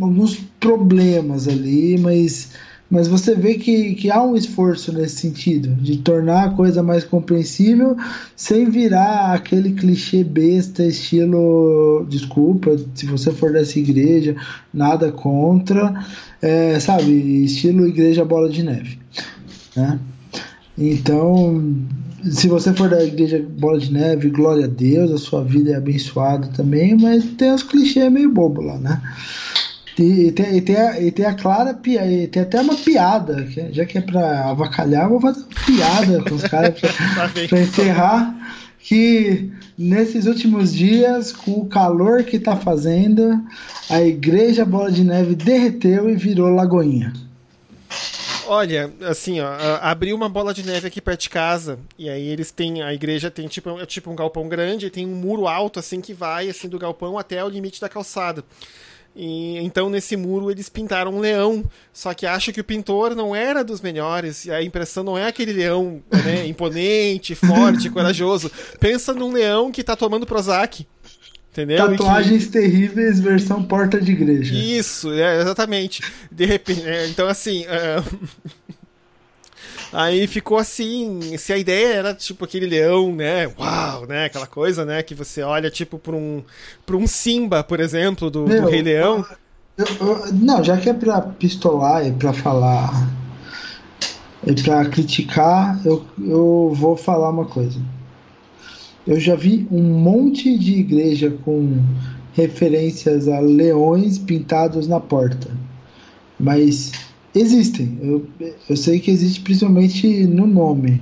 alguns 0.00 0.36
problemas 0.58 1.48
ali, 1.48 1.98
mas 1.98 2.50
mas 2.90 3.06
você 3.06 3.36
vê 3.36 3.54
que, 3.54 3.94
que 3.94 4.10
há 4.10 4.20
um 4.20 4.34
esforço 4.34 4.92
nesse 4.92 5.18
sentido, 5.18 5.72
de 5.76 5.98
tornar 5.98 6.44
a 6.44 6.50
coisa 6.50 6.82
mais 6.82 7.04
compreensível, 7.04 7.96
sem 8.34 8.68
virar 8.68 9.32
aquele 9.32 9.74
clichê 9.74 10.24
besta, 10.24 10.84
estilo. 10.84 12.04
Desculpa, 12.08 12.76
se 12.96 13.06
você 13.06 13.30
for 13.30 13.52
dessa 13.52 13.78
igreja, 13.78 14.34
nada 14.74 15.12
contra, 15.12 16.04
é, 16.42 16.80
sabe? 16.80 17.44
Estilo 17.44 17.86
igreja 17.86 18.24
bola 18.24 18.48
de 18.48 18.64
neve. 18.64 18.98
Né? 19.76 20.00
Então, 20.76 21.72
se 22.24 22.48
você 22.48 22.72
for 22.72 22.88
da 22.88 23.02
igreja 23.02 23.44
bola 23.58 23.78
de 23.78 23.92
neve, 23.92 24.30
glória 24.30 24.64
a 24.64 24.68
Deus, 24.68 25.10
a 25.10 25.18
sua 25.18 25.44
vida 25.44 25.72
é 25.72 25.76
abençoada 25.76 26.48
também, 26.48 26.96
mas 26.96 27.24
tem 27.38 27.52
uns 27.52 27.62
clichês 27.62 28.10
meio 28.10 28.30
bobo 28.30 28.60
lá, 28.60 28.78
né? 28.78 29.00
E, 29.98 30.28
e, 30.28 30.32
tem, 30.32 30.56
e, 30.56 30.60
tem, 30.60 30.76
a, 30.76 31.00
e 31.00 31.10
tem 31.10 31.26
a 31.26 31.34
clara 31.34 31.78
e 31.84 32.26
tem 32.26 32.42
até 32.42 32.60
uma 32.60 32.74
piada, 32.74 33.44
que, 33.44 33.72
já 33.72 33.84
que 33.84 33.98
é 33.98 34.00
pra 34.00 34.50
avacalhar, 34.50 35.08
vou 35.08 35.20
fazer 35.20 35.40
uma 35.40 35.66
piada 35.66 36.22
com 36.22 36.34
os 36.34 36.42
caras 36.42 36.78
pra, 36.80 36.88
tá 37.28 37.46
pra 37.48 37.60
encerrar. 37.60 38.56
Que 38.82 39.52
nesses 39.76 40.24
últimos 40.24 40.72
dias, 40.72 41.32
com 41.32 41.52
o 41.52 41.66
calor 41.66 42.24
que 42.24 42.38
tá 42.38 42.56
fazendo, 42.56 43.44
a 43.90 44.00
igreja 44.00 44.64
Bola 44.64 44.90
de 44.90 45.04
Neve 45.04 45.34
derreteu 45.34 46.08
e 46.08 46.16
virou 46.16 46.48
lagoinha. 46.48 47.12
Olha, 48.52 48.92
assim, 49.02 49.40
ó, 49.40 49.48
abriu 49.80 50.16
uma 50.16 50.28
bola 50.28 50.52
de 50.52 50.66
neve 50.66 50.88
aqui 50.88 51.00
perto 51.00 51.20
de 51.20 51.30
casa, 51.30 51.78
e 51.96 52.10
aí 52.10 52.26
eles 52.26 52.50
têm, 52.50 52.82
a 52.82 52.92
igreja 52.92 53.30
tem 53.30 53.46
tipo, 53.46 53.78
é 53.78 53.86
tipo 53.86 54.10
um 54.10 54.16
galpão 54.16 54.48
grande, 54.48 54.86
e 54.86 54.90
tem 54.90 55.06
um 55.06 55.14
muro 55.14 55.46
alto, 55.46 55.78
assim, 55.78 56.00
que 56.00 56.12
vai, 56.12 56.48
assim, 56.48 56.68
do 56.68 56.76
galpão 56.76 57.16
até 57.16 57.44
o 57.44 57.48
limite 57.48 57.80
da 57.80 57.88
calçada. 57.88 58.44
E 59.14 59.58
então 59.58 59.88
nesse 59.88 60.16
muro 60.16 60.50
eles 60.50 60.68
pintaram 60.68 61.12
um 61.12 61.20
leão, 61.20 61.64
só 61.92 62.12
que 62.12 62.26
acho 62.26 62.52
que 62.52 62.60
o 62.60 62.64
pintor 62.64 63.14
não 63.14 63.36
era 63.36 63.62
dos 63.62 63.80
melhores, 63.80 64.48
a 64.48 64.60
impressão 64.60 65.04
não 65.04 65.16
é 65.16 65.28
aquele 65.28 65.52
leão 65.52 66.02
né, 66.24 66.44
imponente, 66.50 67.36
forte, 67.36 67.88
corajoso. 67.88 68.50
Pensa 68.80 69.14
num 69.14 69.32
leão 69.32 69.70
que 69.70 69.84
tá 69.84 69.94
tomando 69.94 70.26
Prozac. 70.26 70.84
Entendeu? 71.52 71.90
Tatuagens 71.90 72.46
que... 72.46 72.52
terríveis 72.52 73.18
versão 73.18 73.62
porta 73.62 74.00
de 74.00 74.12
igreja. 74.12 74.54
Isso, 74.54 75.12
é, 75.12 75.40
exatamente. 75.40 76.02
De 76.30 76.44
repente, 76.44 76.82
é, 76.86 77.08
então 77.08 77.26
assim, 77.28 77.64
uh... 77.64 78.30
Aí 79.92 80.28
ficou 80.28 80.56
assim, 80.56 81.36
se 81.36 81.52
a 81.52 81.58
ideia 81.58 81.94
era 81.94 82.14
tipo 82.14 82.44
aquele 82.44 82.66
leão, 82.66 83.12
né? 83.12 83.48
Uau, 83.58 84.06
né? 84.06 84.26
Aquela 84.26 84.46
coisa, 84.46 84.84
né? 84.84 85.02
Que 85.02 85.16
você 85.16 85.42
olha 85.42 85.68
tipo 85.68 85.98
para 85.98 86.14
um, 86.14 86.44
pra 86.86 86.96
um 86.96 87.08
Simba, 87.08 87.64
por 87.64 87.80
exemplo, 87.80 88.30
do, 88.30 88.46
Meu, 88.46 88.62
do 88.62 88.68
Rei 88.68 88.82
Leão. 88.82 89.26
Eu, 89.76 89.86
eu, 90.00 90.32
não, 90.32 90.62
já 90.62 90.76
que 90.76 90.88
é 90.88 90.94
pra 90.94 91.20
pistolar 91.20 92.06
e 92.06 92.12
pra 92.12 92.32
falar 92.32 93.08
e 94.46 94.54
pra 94.62 94.84
criticar, 94.86 95.80
eu, 95.84 96.04
eu 96.18 96.72
vou 96.74 96.96
falar 96.96 97.30
uma 97.30 97.46
coisa. 97.46 97.80
Eu 99.10 99.20
já 99.20 99.34
vi 99.34 99.66
um 99.70 99.82
monte 99.82 100.56
de 100.56 100.76
igreja 100.76 101.30
com 101.44 101.82
referências 102.32 103.28
a 103.28 103.40
leões 103.40 104.16
pintados 104.16 104.88
na 104.88 105.00
porta. 105.00 105.50
Mas 106.38 106.92
Existem, 107.34 107.96
eu, 108.02 108.26
eu 108.68 108.76
sei 108.76 108.98
que 108.98 109.10
existe 109.10 109.40
principalmente 109.40 110.26
no 110.26 110.48
nome, 110.48 111.00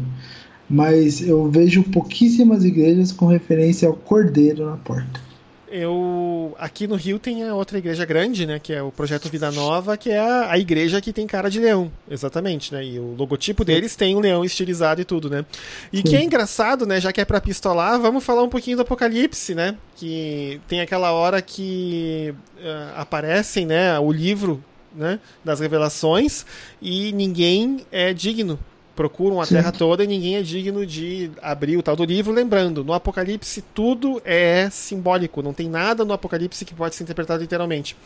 mas 0.68 1.26
eu 1.26 1.50
vejo 1.50 1.82
pouquíssimas 1.84 2.64
igrejas 2.64 3.12
com 3.12 3.26
referência 3.26 3.88
ao 3.88 3.94
cordeiro 3.94 4.66
na 4.66 4.76
porta. 4.76 5.27
Eu 5.70 6.54
aqui 6.58 6.86
no 6.86 6.94
Rio 6.94 7.18
tem 7.18 7.46
a 7.46 7.54
outra 7.54 7.78
igreja 7.78 8.04
grande, 8.04 8.46
né, 8.46 8.58
que 8.58 8.72
é 8.72 8.82
o 8.82 8.90
projeto 8.90 9.28
Vida 9.28 9.50
Nova, 9.50 9.96
que 9.96 10.10
é 10.10 10.18
a, 10.18 10.50
a 10.50 10.58
igreja 10.58 11.00
que 11.00 11.12
tem 11.12 11.26
cara 11.26 11.50
de 11.50 11.60
leão, 11.60 11.92
exatamente, 12.10 12.72
né? 12.72 12.84
E 12.84 12.98
o 12.98 13.14
logotipo 13.14 13.64
deles 13.64 13.94
tem 13.94 14.16
um 14.16 14.20
leão 14.20 14.44
estilizado 14.44 15.00
e 15.00 15.04
tudo, 15.04 15.28
né? 15.28 15.44
E 15.92 15.98
Sim. 15.98 16.02
que 16.02 16.16
é 16.16 16.22
engraçado, 16.22 16.86
né, 16.86 17.00
já 17.00 17.12
que 17.12 17.20
é 17.20 17.24
para 17.24 17.40
pistolar, 17.40 18.00
vamos 18.00 18.24
falar 18.24 18.42
um 18.42 18.48
pouquinho 18.48 18.76
do 18.76 18.82
Apocalipse, 18.82 19.54
né? 19.54 19.76
Que 19.96 20.60
tem 20.66 20.80
aquela 20.80 21.12
hora 21.12 21.42
que 21.42 22.34
uh, 22.58 23.00
aparecem, 23.00 23.66
né, 23.66 23.98
o 23.98 24.10
livro 24.10 24.62
né, 24.94 25.20
das 25.44 25.60
revelações 25.60 26.44
e 26.80 27.12
ninguém 27.12 27.86
é 27.90 28.12
digno. 28.12 28.58
Procuram 28.98 29.40
a 29.40 29.46
Sim. 29.46 29.54
Terra 29.54 29.70
toda 29.70 30.02
e 30.02 30.08
ninguém 30.08 30.34
é 30.34 30.42
digno 30.42 30.84
de 30.84 31.30
abrir 31.40 31.76
o 31.76 31.82
tal 31.84 31.94
do 31.94 32.04
livro. 32.04 32.32
Lembrando, 32.32 32.82
no 32.82 32.92
Apocalipse 32.92 33.62
tudo 33.72 34.20
é 34.24 34.68
simbólico, 34.70 35.40
não 35.40 35.52
tem 35.52 35.70
nada 35.70 36.04
no 36.04 36.12
Apocalipse 36.12 36.64
que 36.64 36.74
pode 36.74 36.96
ser 36.96 37.04
interpretado 37.04 37.40
literalmente. 37.40 37.96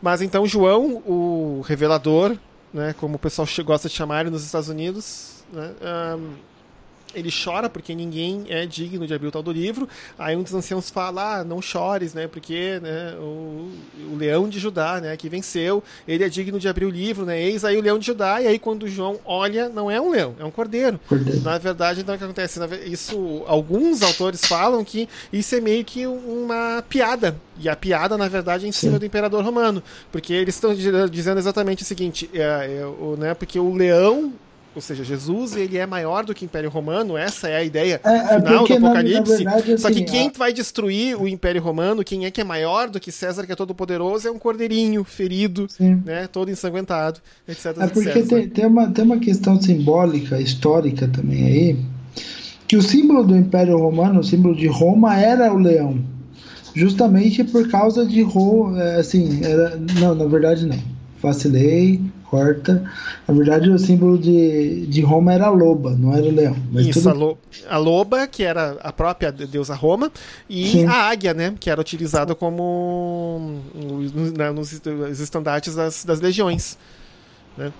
Mas 0.00 0.22
então 0.22 0.46
João, 0.46 1.02
o 1.06 1.60
revelador, 1.66 2.38
né, 2.72 2.94
como 2.98 3.16
o 3.16 3.18
pessoal 3.18 3.46
gosta 3.62 3.86
de 3.86 3.94
chamar 3.94 4.22
ele 4.22 4.30
nos 4.30 4.42
Estados 4.42 4.70
Unidos, 4.70 5.44
né, 5.52 5.74
um, 6.18 6.32
ele 7.14 7.30
chora 7.30 7.68
porque 7.68 7.94
ninguém 7.94 8.44
é 8.48 8.66
digno 8.66 9.06
de 9.06 9.14
abrir 9.14 9.28
o 9.28 9.30
tal 9.30 9.42
do 9.42 9.52
livro. 9.52 9.88
Aí 10.18 10.36
um 10.36 10.42
dos 10.42 10.54
anciãos 10.54 10.90
fala: 10.90 11.40
ah, 11.40 11.44
não 11.44 11.60
chores, 11.60 12.14
né? 12.14 12.26
Porque 12.26 12.78
né, 12.80 13.14
o, 13.18 13.70
o, 14.12 14.16
leão 14.16 14.48
de 14.48 14.58
Judá, 14.58 15.00
né, 15.00 15.16
que 15.16 15.28
venceu, 15.28 15.82
ele 16.06 16.24
é 16.24 16.28
digno 16.28 16.58
de 16.58 16.68
abrir 16.68 16.84
o 16.84 16.90
livro, 16.90 17.24
né? 17.24 17.40
Eis 17.40 17.64
aí 17.64 17.76
o 17.76 17.82
leão 17.82 17.98
de 17.98 18.06
Judá. 18.06 18.40
E 18.40 18.46
aí 18.46 18.58
quando 18.58 18.88
João 18.88 19.18
olha, 19.24 19.68
não 19.68 19.90
é 19.90 20.00
um 20.00 20.10
leão, 20.10 20.34
é 20.38 20.44
um 20.44 20.50
cordeiro. 20.50 21.00
cordeiro. 21.08 21.40
Na 21.42 21.58
verdade, 21.58 22.00
então 22.00 22.14
o 22.14 22.18
que 22.18 22.24
acontece? 22.24 22.60
Isso, 22.86 23.42
alguns 23.46 24.02
autores 24.02 24.44
falam 24.44 24.84
que 24.84 25.08
isso 25.32 25.54
é 25.54 25.60
meio 25.60 25.84
que 25.84 26.06
uma 26.06 26.82
piada. 26.88 27.36
E 27.58 27.68
a 27.68 27.76
piada, 27.76 28.16
na 28.16 28.26
verdade, 28.26 28.64
é 28.64 28.68
em 28.68 28.72
cima 28.72 28.94
Sim. 28.94 28.98
do 29.00 29.04
imperador 29.04 29.44
romano, 29.44 29.82
porque 30.10 30.32
eles 30.32 30.54
estão 30.54 30.74
dizendo 30.74 31.38
exatamente 31.38 31.82
o 31.82 31.86
seguinte: 31.86 32.30
é, 32.32 32.80
é, 32.80 32.86
o, 32.86 33.16
né, 33.18 33.34
porque 33.34 33.58
o 33.58 33.74
leão 33.74 34.32
ou 34.74 34.80
seja, 34.80 35.02
Jesus 35.02 35.56
ele 35.56 35.76
é 35.76 35.84
maior 35.84 36.24
do 36.24 36.32
que 36.32 36.44
o 36.44 36.46
Império 36.46 36.70
Romano, 36.70 37.16
essa 37.16 37.48
é 37.48 37.56
a 37.56 37.64
ideia 37.64 38.00
é, 38.04 38.16
é 38.16 38.40
final 38.40 38.66
do 38.66 38.74
Apocalipse. 38.74 39.44
Na, 39.44 39.50
na 39.50 39.56
verdade, 39.56 39.72
assim, 39.72 39.82
Só 39.82 39.90
que 39.90 40.02
quem 40.04 40.28
a... 40.28 40.38
vai 40.38 40.52
destruir 40.52 41.20
o 41.20 41.26
Império 41.26 41.60
Romano, 41.60 42.04
quem 42.04 42.24
é 42.24 42.30
que 42.30 42.40
é 42.40 42.44
maior 42.44 42.88
do 42.88 43.00
que 43.00 43.10
César, 43.10 43.44
que 43.46 43.52
é 43.52 43.56
todo 43.56 43.74
poderoso, 43.74 44.28
é 44.28 44.30
um 44.30 44.38
cordeirinho 44.38 45.02
ferido, 45.02 45.66
Sim. 45.68 46.00
né, 46.04 46.28
todo 46.28 46.50
ensanguentado, 46.50 47.20
etc. 47.48 47.76
É 47.80 47.86
porque 47.88 48.22
tem, 48.22 48.48
tem, 48.48 48.66
uma, 48.66 48.88
tem 48.90 49.04
uma 49.04 49.18
questão 49.18 49.60
simbólica, 49.60 50.40
histórica 50.40 51.08
também 51.08 51.46
aí, 51.46 51.76
que 52.68 52.76
o 52.76 52.82
símbolo 52.82 53.24
do 53.24 53.36
Império 53.36 53.76
Romano, 53.76 54.20
o 54.20 54.24
símbolo 54.24 54.54
de 54.54 54.68
Roma 54.68 55.18
era 55.18 55.52
o 55.52 55.58
leão. 55.58 55.98
Justamente 56.72 57.42
por 57.42 57.68
causa 57.68 58.06
de 58.06 58.22
Roma, 58.22 58.80
é, 58.80 59.00
assim, 59.00 59.44
era, 59.44 59.76
não, 59.98 60.14
na 60.14 60.26
verdade 60.26 60.64
não. 60.66 60.78
Vacilei, 61.20 62.00
corta. 62.30 62.88
Na 63.26 63.34
verdade, 63.34 63.68
o 63.68 63.78
símbolo 63.78 64.16
de, 64.16 64.86
de 64.86 65.00
Roma 65.00 65.34
era 65.34 65.46
a 65.46 65.50
loba, 65.50 65.90
não 65.90 66.14
era 66.14 66.24
o 66.24 66.30
leão. 66.30 66.56
Isso, 66.74 67.02
tudo... 67.02 67.08
a, 67.08 67.12
lo, 67.12 67.38
a, 67.68 67.76
loba, 67.76 68.26
que 68.28 68.44
era 68.44 68.78
a 68.80 68.92
própria 68.92 69.32
deusa 69.32 69.74
Roma, 69.74 70.12
e 70.48 70.70
Sim. 70.70 70.86
a 70.86 71.08
águia, 71.08 71.34
né? 71.34 71.54
Que 71.58 71.68
era 71.68 71.80
utilizada 71.80 72.34
como 72.34 73.60
nos, 73.74 74.72
nos 74.72 75.20
estandartes 75.20 75.74
das, 75.74 76.04
das 76.04 76.20
legiões. 76.20 76.78
Né? 77.58 77.72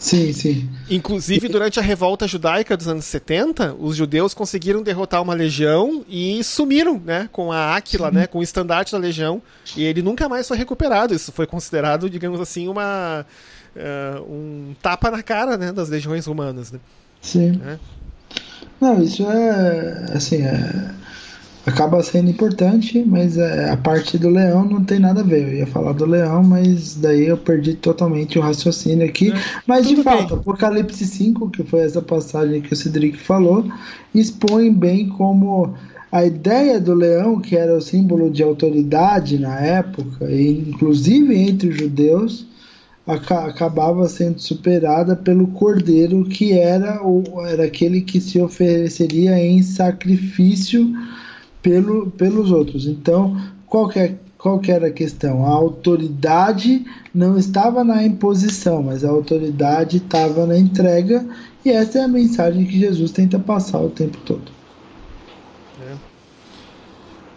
Sim, 0.00 0.32
sim. 0.32 0.66
Inclusive, 0.88 1.46
durante 1.46 1.78
a 1.78 1.82
revolta 1.82 2.26
judaica 2.26 2.74
dos 2.74 2.88
anos 2.88 3.04
70, 3.04 3.76
os 3.78 3.94
judeus 3.94 4.32
conseguiram 4.32 4.82
derrotar 4.82 5.20
uma 5.20 5.34
legião 5.34 6.02
e 6.08 6.42
sumiram, 6.42 6.98
né? 6.98 7.28
Com 7.30 7.52
a 7.52 7.76
Áquila, 7.76 8.10
né? 8.10 8.26
Com 8.26 8.38
o 8.38 8.42
estandarte 8.42 8.92
da 8.92 8.98
legião. 8.98 9.42
E 9.76 9.84
ele 9.84 10.00
nunca 10.00 10.26
mais 10.26 10.48
foi 10.48 10.56
recuperado. 10.56 11.14
Isso 11.14 11.30
foi 11.32 11.46
considerado, 11.46 12.08
digamos 12.08 12.40
assim, 12.40 12.66
uma... 12.66 13.26
Uh, 13.76 14.32
um 14.32 14.74
tapa 14.82 15.10
na 15.10 15.22
cara, 15.22 15.56
né? 15.56 15.72
Das 15.72 15.88
legiões 15.88 16.26
romanas, 16.26 16.72
né? 16.72 16.78
Sim. 17.20 17.60
É. 17.64 17.78
Não, 18.80 19.02
isso 19.02 19.24
é... 19.30 20.06
Assim, 20.14 20.42
é 20.42 20.94
acaba 21.66 22.02
sendo 22.02 22.30
importante, 22.30 23.02
mas 23.06 23.36
é, 23.36 23.70
a 23.70 23.76
parte 23.76 24.18
do 24.18 24.28
leão 24.28 24.64
não 24.64 24.84
tem 24.84 24.98
nada 24.98 25.20
a 25.20 25.24
ver. 25.24 25.42
Eu 25.42 25.54
ia 25.54 25.66
falar 25.66 25.92
do 25.92 26.06
leão, 26.06 26.42
mas 26.42 26.94
daí 26.94 27.26
eu 27.26 27.36
perdi 27.36 27.74
totalmente 27.74 28.38
o 28.38 28.42
raciocínio 28.42 29.06
aqui. 29.06 29.30
É, 29.30 29.34
mas 29.66 29.86
de 29.86 29.96
fato, 30.02 30.34
bem. 30.34 30.38
Apocalipse 30.38 31.06
5, 31.06 31.50
que 31.50 31.62
foi 31.62 31.80
essa 31.80 32.00
passagem 32.00 32.60
que 32.60 32.72
o 32.72 32.76
Cedric 32.76 33.18
falou, 33.18 33.66
expõe 34.14 34.72
bem 34.72 35.08
como 35.08 35.74
a 36.10 36.24
ideia 36.24 36.80
do 36.80 36.94
leão, 36.94 37.40
que 37.40 37.56
era 37.56 37.76
o 37.76 37.80
símbolo 37.80 38.30
de 38.30 38.42
autoridade 38.42 39.38
na 39.38 39.60
época, 39.60 40.30
e 40.30 40.68
inclusive 40.68 41.36
entre 41.36 41.68
os 41.68 41.76
judeus, 41.76 42.46
acabava 43.12 44.08
sendo 44.08 44.38
superada 44.38 45.16
pelo 45.16 45.48
cordeiro, 45.48 46.24
que 46.24 46.52
era, 46.52 47.02
o, 47.06 47.24
era 47.46 47.64
aquele 47.64 48.00
que 48.00 48.20
se 48.20 48.40
ofereceria 48.40 49.38
em 49.38 49.62
sacrifício 49.62 50.92
pelo, 51.62 52.10
pelos 52.10 52.50
outros. 52.50 52.86
Então, 52.86 53.36
qual 53.66 53.88
que, 53.88 53.98
é, 53.98 54.14
qual 54.38 54.58
que 54.58 54.72
era 54.72 54.88
a 54.88 54.92
questão? 54.92 55.44
A 55.44 55.50
autoridade 55.50 56.84
não 57.14 57.36
estava 57.38 57.84
na 57.84 58.04
imposição, 58.04 58.82
mas 58.82 59.04
a 59.04 59.10
autoridade 59.10 59.98
estava 59.98 60.46
na 60.46 60.58
entrega, 60.58 61.26
e 61.64 61.70
essa 61.70 61.98
é 61.98 62.02
a 62.02 62.08
mensagem 62.08 62.64
que 62.66 62.78
Jesus 62.78 63.10
tenta 63.10 63.38
passar 63.38 63.80
o 63.80 63.90
tempo 63.90 64.18
todo. 64.24 64.59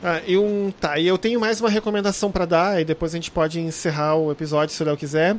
É. 0.04 0.08
Ah, 0.08 0.22
e 0.28 0.38
um, 0.38 0.72
tá, 0.80 1.00
e 1.00 1.08
eu 1.08 1.18
tenho 1.18 1.40
mais 1.40 1.62
uma 1.62 1.70
recomendação 1.70 2.32
para 2.32 2.46
dar, 2.46 2.82
e 2.82 2.86
depois 2.86 3.14
a 3.14 3.18
gente 3.18 3.32
pode 3.32 3.60
encerrar 3.60 4.16
o 4.16 4.32
episódio 4.32 4.76
se 4.76 4.84
o 4.84 4.86
Léo 4.86 4.98
quiser. 4.98 5.38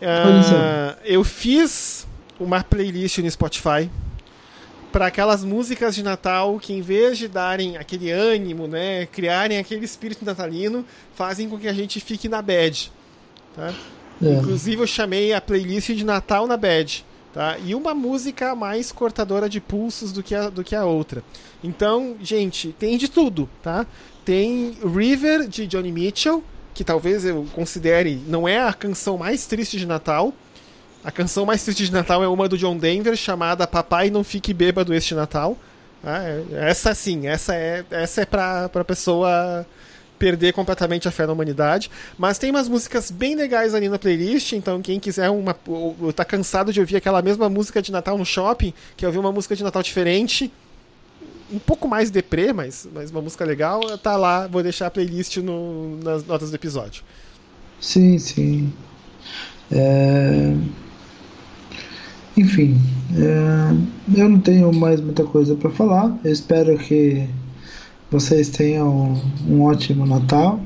Ah, 0.00 0.96
eu 1.04 1.22
fiz 1.22 2.06
uma 2.40 2.62
playlist 2.62 3.18
no 3.18 3.30
Spotify 3.30 3.90
para 4.92 5.06
aquelas 5.06 5.44
músicas 5.44 5.94
de 5.94 6.02
Natal 6.02 6.58
que, 6.58 6.72
em 6.72 6.80
vez 6.80 7.18
de 7.18 7.28
darem 7.28 7.76
aquele 7.76 8.10
ânimo, 8.10 8.66
né, 8.66 9.06
criarem 9.06 9.58
aquele 9.58 9.84
espírito 9.84 10.24
natalino, 10.24 10.84
fazem 11.14 11.48
com 11.48 11.58
que 11.58 11.68
a 11.68 11.72
gente 11.72 12.00
fique 12.00 12.28
na 12.28 12.40
bad. 12.40 12.90
Tá? 13.54 13.74
É. 14.22 14.32
Inclusive, 14.32 14.82
eu 14.82 14.86
chamei 14.86 15.34
a 15.34 15.40
playlist 15.40 15.90
de 15.90 16.04
Natal 16.04 16.46
na 16.46 16.56
bad. 16.56 17.04
Tá? 17.36 17.58
E 17.58 17.74
uma 17.74 17.94
música 17.94 18.54
mais 18.54 18.90
cortadora 18.90 19.46
de 19.46 19.60
pulsos 19.60 20.10
do 20.10 20.22
que 20.22 20.34
a, 20.34 20.48
do 20.48 20.64
que 20.64 20.74
a 20.74 20.86
outra. 20.86 21.22
Então, 21.62 22.16
gente, 22.22 22.74
tem 22.78 22.96
de 22.96 23.08
tudo, 23.08 23.46
tá? 23.62 23.84
Tem 24.24 24.74
River 24.82 25.46
de 25.46 25.66
Johnny 25.66 25.92
Mitchell, 25.92 26.42
que 26.72 26.82
talvez 26.82 27.26
eu 27.26 27.46
considere 27.52 28.22
não 28.26 28.48
é 28.48 28.62
a 28.62 28.72
canção 28.72 29.18
mais 29.18 29.44
triste 29.44 29.78
de 29.78 29.84
Natal, 29.84 30.32
a 31.04 31.10
canção 31.10 31.44
mais 31.44 31.62
triste 31.62 31.84
de 31.84 31.92
Natal 31.92 32.24
é 32.24 32.26
uma 32.26 32.48
do 32.48 32.56
John 32.56 32.78
Denver, 32.78 33.14
chamada 33.14 33.66
Papai 33.66 34.08
Não 34.08 34.24
Fique 34.24 34.54
Bêbado 34.54 34.94
Este 34.94 35.14
Natal. 35.14 35.58
Ah, 36.02 36.22
essa 36.52 36.94
sim, 36.94 37.26
essa 37.26 37.54
é, 37.54 37.84
essa 37.90 38.22
é 38.22 38.24
pra, 38.24 38.70
pra 38.70 38.82
pessoa 38.82 39.66
perder 40.18 40.52
completamente 40.52 41.08
a 41.08 41.10
fé 41.10 41.26
na 41.26 41.32
humanidade. 41.32 41.90
Mas 42.18 42.38
tem 42.38 42.50
umas 42.50 42.68
músicas 42.68 43.10
bem 43.10 43.34
legais 43.34 43.74
ali 43.74 43.88
na 43.88 43.98
playlist, 43.98 44.52
então 44.52 44.80
quem 44.82 44.98
quiser 44.98 45.30
uma. 45.30 45.56
Ou, 45.66 46.12
tá 46.12 46.24
cansado 46.24 46.72
de 46.72 46.80
ouvir 46.80 46.96
aquela 46.96 47.22
mesma 47.22 47.48
música 47.48 47.80
de 47.80 47.92
Natal 47.92 48.18
no 48.18 48.24
shopping, 48.24 48.72
quer 48.96 49.06
ouvir 49.06 49.18
uma 49.18 49.32
música 49.32 49.54
de 49.54 49.62
Natal 49.62 49.82
diferente. 49.82 50.52
Um 51.52 51.60
pouco 51.60 51.86
mais 51.86 52.10
deprê, 52.10 52.52
mas, 52.52 52.88
mas 52.92 53.10
uma 53.10 53.22
música 53.22 53.44
legal, 53.44 53.80
tá 53.98 54.16
lá, 54.16 54.48
vou 54.48 54.64
deixar 54.64 54.88
a 54.88 54.90
playlist 54.90 55.36
no, 55.36 55.96
nas 56.02 56.24
notas 56.24 56.50
do 56.50 56.56
episódio. 56.56 57.04
Sim, 57.80 58.18
sim. 58.18 58.72
É... 59.70 60.54
Enfim, 62.36 62.78
é, 63.14 64.20
eu 64.20 64.28
não 64.28 64.38
tenho 64.38 64.70
mais 64.72 65.00
muita 65.00 65.24
coisa 65.24 65.54
para 65.54 65.70
falar. 65.70 66.18
Eu 66.22 66.30
espero 66.30 66.76
que 66.76 67.26
vocês 68.10 68.48
tenham 68.48 69.20
um 69.48 69.62
ótimo 69.62 70.06
Natal 70.06 70.60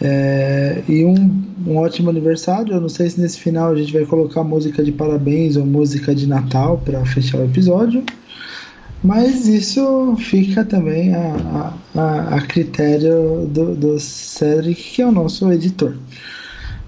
é, 0.00 0.82
e 0.88 1.04
um, 1.04 1.44
um 1.66 1.76
ótimo 1.76 2.10
aniversário. 2.10 2.74
Eu 2.74 2.80
não 2.80 2.88
sei 2.88 3.08
se 3.08 3.20
nesse 3.20 3.38
final 3.38 3.72
a 3.72 3.76
gente 3.76 3.92
vai 3.92 4.04
colocar 4.04 4.42
música 4.42 4.82
de 4.82 4.90
parabéns 4.90 5.56
ou 5.56 5.64
música 5.64 6.14
de 6.14 6.26
Natal 6.26 6.78
para 6.84 7.04
fechar 7.06 7.38
o 7.38 7.44
episódio, 7.44 8.04
mas 9.02 9.46
isso 9.46 10.16
fica 10.18 10.64
também 10.64 11.14
a, 11.14 11.72
a, 11.94 12.36
a 12.36 12.40
critério 12.42 13.46
do, 13.46 13.74
do 13.74 13.98
Cedric, 13.98 14.94
que 14.94 15.02
é 15.02 15.06
o 15.06 15.12
nosso 15.12 15.50
editor. 15.52 15.94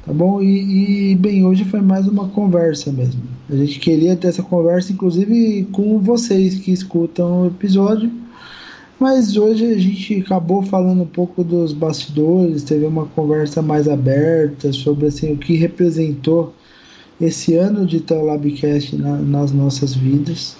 Tá 0.05 0.13
bom? 0.13 0.43
E, 0.43 1.13
e, 1.13 1.15
bem, 1.15 1.47
hoje 1.47 1.65
foi 1.65 1.81
mais 1.81 2.07
uma 2.07 2.29
conversa 2.29 2.93
mesmo. 2.93 3.23
A 3.49 3.57
gente 3.57 3.79
queria 3.79 4.15
ter 4.15 4.29
essa 4.29 4.43
conversa, 4.43 4.93
inclusive 4.93 5.67
com 5.73 5.99
vocês 5.99 6.57
que 6.57 6.73
escutam 6.73 7.43
o 7.43 7.47
episódio. 7.47 8.11
Mas 9.05 9.37
hoje 9.37 9.67
a 9.67 9.79
gente 9.79 10.23
acabou 10.23 10.63
falando 10.63 11.03
um 11.03 11.07
pouco 11.07 11.45
dos 11.45 11.75
bastidores, 11.75 12.63
teve 12.63 12.87
uma 12.87 13.05
conversa 13.05 13.61
mais 13.61 13.87
aberta 13.87 14.73
sobre 14.73 15.09
assim, 15.09 15.35
o 15.35 15.37
que 15.37 15.57
representou 15.57 16.55
esse 17.21 17.55
ano 17.55 17.85
de 17.85 18.03
Labcast 18.11 18.97
na, 18.97 19.19
nas 19.19 19.53
nossas 19.53 19.95
vidas. 19.95 20.57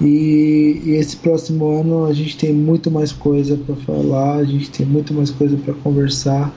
E, 0.00 0.82
e, 0.84 0.90
esse 0.96 1.16
próximo 1.18 1.70
ano 1.78 2.06
a 2.06 2.12
gente 2.12 2.36
tem 2.36 2.52
muito 2.52 2.90
mais 2.90 3.12
coisa 3.12 3.56
para 3.56 3.76
falar, 3.76 4.38
a 4.38 4.44
gente 4.44 4.68
tem 4.68 4.84
muito 4.84 5.14
mais 5.14 5.30
coisa 5.30 5.56
para 5.56 5.72
conversar. 5.74 6.52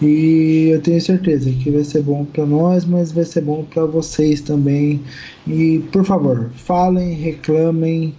E 0.00 0.68
eu 0.72 0.80
tenho 0.80 1.00
certeza 1.00 1.50
que 1.50 1.68
vai 1.68 1.82
ser 1.82 2.02
bom 2.04 2.24
para 2.24 2.46
nós, 2.46 2.84
mas 2.84 3.10
vai 3.10 3.24
ser 3.24 3.40
bom 3.40 3.64
para 3.64 3.84
vocês 3.86 4.40
também. 4.40 5.00
E 5.48 5.80
por 5.90 6.04
favor, 6.04 6.48
falem, 6.54 7.14
reclamem, 7.14 8.14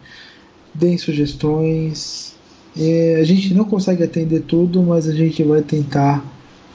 deem 0.74 0.98
sugestões. 0.98 2.36
E 2.76 3.16
a 3.16 3.24
gente 3.24 3.54
não 3.54 3.66
consegue 3.66 4.04
atender 4.04 4.42
tudo, 4.42 4.82
mas 4.84 5.08
a 5.08 5.14
gente 5.14 5.44
vai 5.44 5.62
tentar 5.62 6.24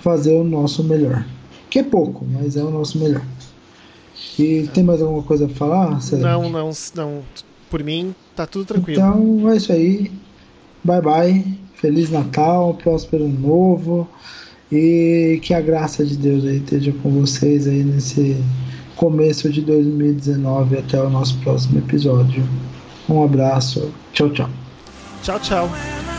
fazer 0.03 0.35
o 0.35 0.45
nosso 0.45 0.85
melhor. 0.85 1.25
Que 1.71 1.79
é 1.79 1.83
pouco, 1.83 2.27
mas 2.31 2.57
é 2.57 2.63
o 2.63 2.71
nosso 2.71 2.99
melhor. 2.99 3.25
E 4.39 4.69
tem 4.75 4.85
mais 4.85 5.01
alguma 5.01 5.23
coisa 5.23 5.47
para 5.47 5.57
falar? 5.57 6.01
Não, 6.13 6.49
não, 6.49 6.71
não. 6.95 7.23
Por 7.71 7.83
mim, 7.83 8.15
tá 8.37 8.47
tudo 8.47 8.65
tranquilo. 8.65 9.01
Então 9.01 9.51
é 9.51 9.57
isso 9.57 9.73
aí. 9.73 10.11
Bye 10.83 11.01
bye. 11.01 11.59
Feliz 11.75 12.11
Natal, 12.11 12.75
próspero 12.75 13.27
novo. 13.29 14.09
E 14.71 15.39
que 15.43 15.55
a 15.55 15.61
graça 15.61 16.05
de 16.05 16.17
Deus 16.17 16.45
aí 16.45 16.57
esteja 16.57 16.93
com 17.03 17.11
vocês 17.11 17.67
aí 17.67 17.83
nesse 17.83 18.37
começo 18.97 19.51
de 19.51 19.61
2019 19.61 20.79
até 20.79 21.01
o 21.01 21.11
nosso 21.11 21.39
próximo 21.39 21.79
episódio. 21.79 22.45
Um 23.09 23.25
abraço. 23.25 23.93
Tchau, 24.13 24.31
tchau. 24.31 24.49
Tchau, 25.23 25.39
tchau. 25.41 26.14